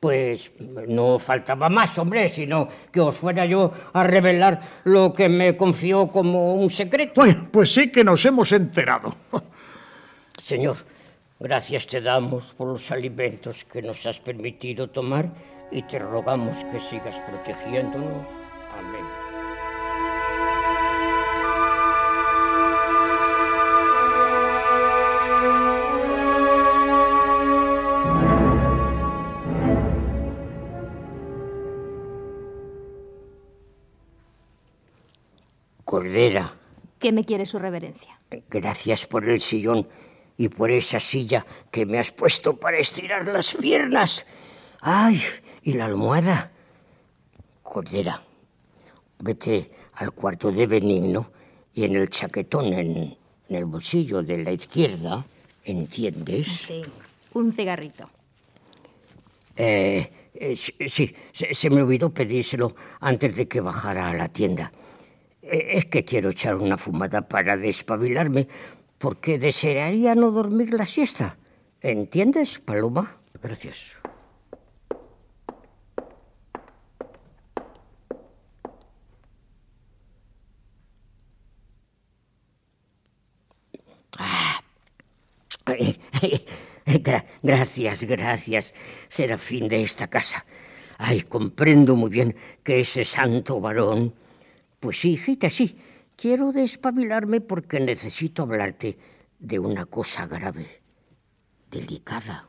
Pues 0.00 0.52
no 0.88 1.18
faltaba 1.20 1.68
más, 1.68 1.96
hombre, 1.98 2.28
sino 2.28 2.66
que 2.90 3.00
os 3.00 3.14
fuera 3.14 3.46
yo 3.46 3.72
a 3.92 4.02
revelar 4.02 4.60
lo 4.84 5.14
que 5.14 5.28
me 5.28 5.56
confió 5.56 6.08
como 6.08 6.56
un 6.56 6.70
secreto. 6.70 7.22
Pues 7.52 7.72
sí 7.72 7.92
que 7.92 8.02
nos 8.02 8.24
hemos 8.26 8.50
enterado. 8.50 9.14
Señor, 10.36 10.76
gracias 11.42 11.86
te 11.86 12.00
damos 12.00 12.54
por 12.54 12.68
los 12.68 12.90
alimentos 12.90 13.64
que 13.64 13.82
nos 13.82 14.06
has 14.06 14.20
permitido 14.20 14.88
tomar 14.90 15.32
y 15.70 15.82
te 15.82 15.98
rogamos 15.98 16.64
que 16.64 16.78
sigas 16.78 17.20
protegiéndonos. 17.22 18.28
Amén. 18.78 19.04
Cordera, 35.84 36.54
¿Qué 36.98 37.12
me 37.12 37.24
quiere 37.24 37.44
su 37.46 37.58
reverencia? 37.58 38.18
gracias 38.48 39.06
por 39.06 39.28
el 39.28 39.40
sillón 39.40 39.86
y 40.36 40.48
por 40.48 40.70
esa 40.70 40.98
silla 41.00 41.44
que 41.70 41.86
me 41.86 41.98
has 41.98 42.10
puesto 42.10 42.56
para 42.56 42.78
estirar 42.78 43.26
las 43.28 43.54
piernas. 43.54 44.24
¡Ay! 44.80 45.20
¿Y 45.62 45.74
la 45.74 45.86
almohada? 45.86 46.50
Cordera, 47.62 48.22
vete 49.20 49.70
al 49.94 50.12
cuarto 50.12 50.50
de 50.50 50.66
Benigno 50.66 51.30
y 51.74 51.84
en 51.84 51.96
el 51.96 52.10
chaquetón, 52.10 52.72
en, 52.72 52.96
en 53.48 53.56
el 53.56 53.64
bolsillo 53.66 54.22
de 54.22 54.38
la 54.38 54.52
izquierda, 54.52 55.24
¿entiendes? 55.64 56.48
Sí. 56.48 56.82
Un 57.34 57.52
cigarrito. 57.52 58.10
Eh, 59.56 60.10
eh, 60.34 60.56
sí, 60.56 61.14
se 61.52 61.70
me 61.70 61.82
olvidó 61.82 62.10
pedírselo 62.10 62.74
antes 63.00 63.36
de 63.36 63.46
que 63.48 63.60
bajara 63.60 64.08
a 64.08 64.14
la 64.14 64.28
tienda. 64.28 64.72
Eh, 65.42 65.76
Es 65.76 65.86
que 65.86 66.04
quiero 66.04 66.30
echar 66.30 66.56
una 66.56 66.76
fumada 66.76 67.22
para 67.22 67.56
despabilarme, 67.56 68.48
porque 69.02 69.32
desearía 69.46 70.14
no 70.14 70.30
dormir 70.30 70.68
la 70.80 70.86
siesta. 70.86 71.36
¿Entiendes, 71.80 72.60
Paloma? 72.60 73.04
Gracias. 73.42 73.78
Gra- 86.86 87.24
gracias, 87.42 88.04
gracias, 88.04 88.74
Serafín 89.08 89.68
de 89.68 89.82
esta 89.82 90.08
casa. 90.08 90.44
Ay, 90.98 91.22
comprendo 91.22 91.96
muy 91.96 92.10
bien 92.10 92.36
que 92.62 92.80
ese 92.80 93.04
santo 93.04 93.60
varón. 93.60 94.14
Pues 94.80 95.00
sí, 95.00 95.12
hijita, 95.12 95.48
sí. 95.50 95.76
Quiero 96.16 96.52
despabilarme 96.52 97.40
porque 97.40 97.80
necesito 97.80 98.42
hablarte 98.42 98.98
de 99.38 99.58
una 99.58 99.86
cosa 99.86 100.26
grave, 100.26 100.82
delicada, 101.70 102.48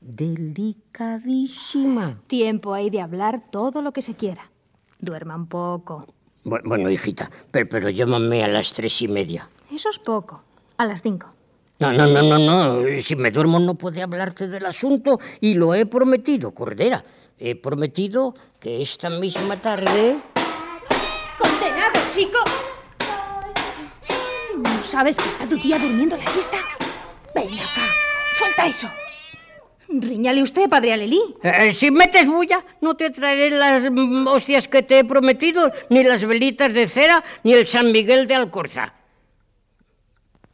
delicadísima. 0.00 2.18
Tiempo 2.26 2.74
hay 2.74 2.90
de 2.90 3.00
hablar 3.00 3.44
todo 3.50 3.80
lo 3.82 3.92
que 3.92 4.02
se 4.02 4.14
quiera. 4.14 4.50
Duerma 4.98 5.36
un 5.36 5.46
poco. 5.46 6.06
Bu- 6.44 6.60
Bueno, 6.64 6.90
hijita, 6.90 7.30
pero, 7.50 7.68
pero 7.68 7.88
llámame 7.90 8.44
a 8.44 8.48
las 8.48 8.72
tres 8.74 9.00
y 9.02 9.08
media. 9.08 9.48
Eso 9.72 9.88
es 9.88 9.98
poco. 9.98 10.42
A 10.76 10.84
las 10.84 11.00
cinco. 11.02 11.32
No, 11.78 11.92
no, 11.92 12.06
no, 12.06 12.22
no, 12.22 12.38
no. 12.38 12.82
Si 13.02 13.16
me 13.16 13.30
duermo 13.30 13.58
no 13.58 13.74
puede 13.74 14.02
hablarte 14.02 14.48
del 14.48 14.64
asunto 14.66 15.18
y 15.40 15.54
lo 15.54 15.74
he 15.74 15.86
prometido, 15.86 16.52
Cordera. 16.52 17.04
He 17.38 17.54
prometido 17.54 18.34
que 18.60 18.80
esta 18.80 19.10
misma 19.10 19.60
tarde... 19.60 20.18
¡Condenado, 21.38 22.00
chico! 22.08 22.38
¿No 24.86 24.92
sabes 24.92 25.16
que 25.16 25.28
está 25.28 25.48
tu 25.48 25.58
tía 25.58 25.80
durmiendo 25.80 26.16
la 26.16 26.24
siesta? 26.28 26.58
Ven 27.34 27.48
acá. 27.48 27.92
Suelta 28.36 28.68
eso. 28.68 28.88
Riñale 29.88 30.40
usted, 30.40 30.68
padre 30.68 30.92
Alelí. 30.92 31.20
Eh, 31.42 31.72
si 31.72 31.90
metes 31.90 32.28
bulla, 32.28 32.64
no 32.80 32.96
te 32.96 33.10
traeré 33.10 33.50
las 33.50 33.90
mm, 33.90 34.28
hostias 34.28 34.68
que 34.68 34.84
te 34.84 35.00
he 35.00 35.04
prometido, 35.04 35.72
ni 35.90 36.04
las 36.04 36.24
velitas 36.24 36.72
de 36.72 36.88
cera, 36.88 37.24
ni 37.42 37.52
el 37.52 37.66
San 37.66 37.90
Miguel 37.90 38.28
de 38.28 38.36
Alcorza. 38.36 38.94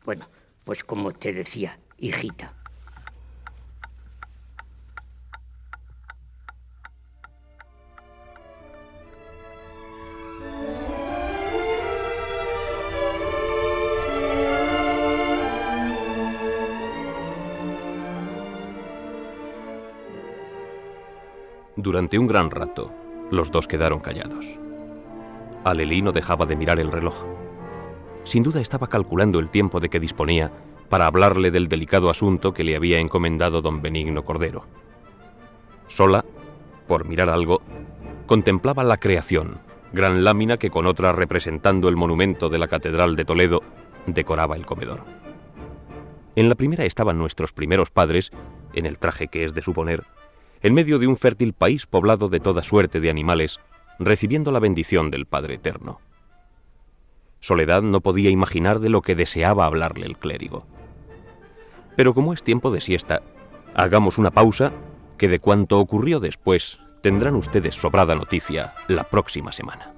Bueno, 0.07 0.31
pues 0.65 0.83
como 0.83 1.13
te 1.13 1.35
decía, 1.35 1.79
hijita. 1.99 2.55
Durante 21.77 22.19
un 22.19 22.27
gran 22.27 22.51
rato, 22.51 22.93
los 23.31 23.51
dos 23.51 23.67
quedaron 23.67 24.01
callados. 24.01 24.47
Alelí 25.65 26.03
no 26.03 26.13
dejaba 26.13 26.45
de 26.45 26.55
mirar 26.55 26.79
el 26.79 26.93
reloj. 26.93 27.25
Sin 28.25 28.43
duda 28.43 28.61
estaba 28.61 28.89
calculando 28.89 29.39
el 29.39 29.49
tiempo 29.49 29.81
de 29.81 29.89
que 29.89 29.99
disponía 29.99 30.53
para 30.91 31.07
hablarle 31.07 31.51
del 31.51 31.69
delicado 31.69 32.11
asunto 32.11 32.53
que 32.53 32.63
le 32.63 32.77
había 32.77 32.99
encomendado 32.99 33.63
don 33.63 33.81
Benigno 33.81 34.23
Cordero. 34.23 34.67
Sola, 35.89 36.27
por 36.87 37.07
mirar 37.07 37.31
algo, 37.31 37.63
contemplaba 38.27 38.85
la 38.85 38.99
creación, 38.99 39.59
gran 39.95 40.25
lámina 40.25 40.59
que 40.59 40.69
con 40.69 40.87
otra 40.87 41.13
representando 41.13 41.89
el 41.89 41.97
monumento 41.97 42.51
de 42.51 42.59
la 42.59 42.69
Catedral 42.69 43.17
de 43.17 43.25
Toledo 43.25 43.63
decoraba 44.05 44.57
el 44.57 44.67
comedor. 44.67 45.05
En 46.37 46.51
la 46.51 46.55
primera 46.55 46.85
estaban 46.85 47.19
nuestros 47.19 47.55
primeros 47.55 47.91
padres, 47.91 48.31
en 48.75 48.85
el 48.85 48.99
traje 48.99 49.29
que 49.29 49.45
es 49.45 49.55
de 49.55 49.63
suponer, 49.63 50.05
en 50.63 50.75
medio 50.75 50.99
de 50.99 51.07
un 51.07 51.17
fértil 51.17 51.53
país 51.53 51.87
poblado 51.87 52.29
de 52.29 52.41
toda 52.41 52.63
suerte 52.63 53.01
de 53.01 53.11
animales, 53.11 53.61
recibiendo 53.99 54.53
la 54.53 54.61
bendición 54.61 55.11
del 55.11 55.27
Padre 55.27 55.55
Eterno. 55.55 56.01
Soledad 57.41 57.83
no 57.83 58.01
podía 58.01 58.31
imaginar 58.31 58.79
de 58.79 58.89
lo 58.89 59.03
que 59.03 59.17
deseaba 59.17 59.67
hablarle 59.67 60.07
el 60.07 60.17
clérigo. 60.17 60.65
Pero 61.97 62.15
como 62.15 62.33
es 62.33 62.43
tiempo 62.43 62.71
de 62.71 62.81
siesta, 62.81 63.23
hagamos 63.75 64.19
una 64.19 64.31
pausa 64.31 64.73
que 65.19 65.29
de 65.29 65.41
cuanto 65.41 65.79
ocurrió 65.81 66.21
después 66.21 66.79
tendrán 67.03 67.35
ustedes 67.35 67.75
sobrada 67.75 68.15
noticia 68.15 68.75
la 68.87 69.05
próxima 69.05 69.53
semana. 69.53 69.93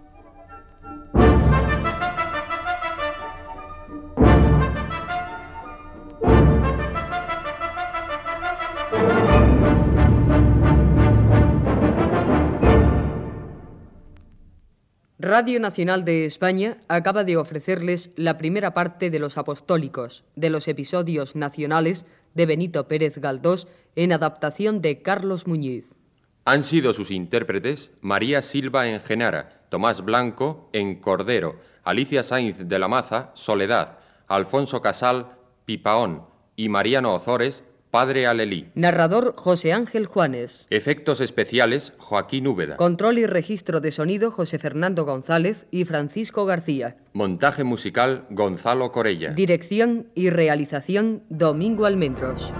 Radio 15.26 15.58
Nacional 15.58 16.04
de 16.04 16.26
España 16.26 16.76
acaba 16.86 17.24
de 17.24 17.38
ofrecerles 17.38 18.10
la 18.14 18.36
primera 18.36 18.74
parte 18.74 19.08
de 19.08 19.18
Los 19.18 19.38
Apostólicos, 19.38 20.22
de 20.36 20.50
los 20.50 20.68
episodios 20.68 21.34
nacionales 21.34 22.04
de 22.34 22.44
Benito 22.44 22.86
Pérez 22.88 23.16
Galdós 23.16 23.66
en 23.96 24.12
adaptación 24.12 24.82
de 24.82 25.00
Carlos 25.00 25.46
Muñiz. 25.46 25.98
Han 26.44 26.62
sido 26.62 26.92
sus 26.92 27.10
intérpretes 27.10 27.90
María 28.02 28.42
Silva 28.42 28.86
en 28.86 29.00
Genara, 29.00 29.60
Tomás 29.70 30.04
Blanco 30.04 30.68
en 30.74 30.96
Cordero, 30.96 31.58
Alicia 31.84 32.22
Sainz 32.22 32.58
de 32.58 32.78
la 32.78 32.88
Maza, 32.88 33.30
Soledad, 33.32 34.00
Alfonso 34.28 34.82
Casal, 34.82 35.38
Pipaón 35.64 36.26
y 36.54 36.68
Mariano 36.68 37.14
Ozores, 37.14 37.62
Padre 37.94 38.26
Alelí. 38.26 38.72
Narrador 38.74 39.34
José 39.36 39.72
Ángel 39.72 40.06
Juanes. 40.06 40.66
Efectos 40.68 41.20
especiales 41.20 41.92
Joaquín 41.98 42.48
Úbeda. 42.48 42.74
Control 42.74 43.18
y 43.18 43.26
registro 43.26 43.80
de 43.80 43.92
sonido 43.92 44.32
José 44.32 44.58
Fernando 44.58 45.04
González 45.04 45.68
y 45.70 45.84
Francisco 45.84 46.44
García. 46.44 46.96
Montaje 47.12 47.62
musical 47.62 48.24
Gonzalo 48.30 48.90
Corella. 48.90 49.30
Dirección 49.30 50.08
y 50.16 50.30
realización 50.30 51.22
Domingo 51.28 51.86
Almendros. 51.86 52.52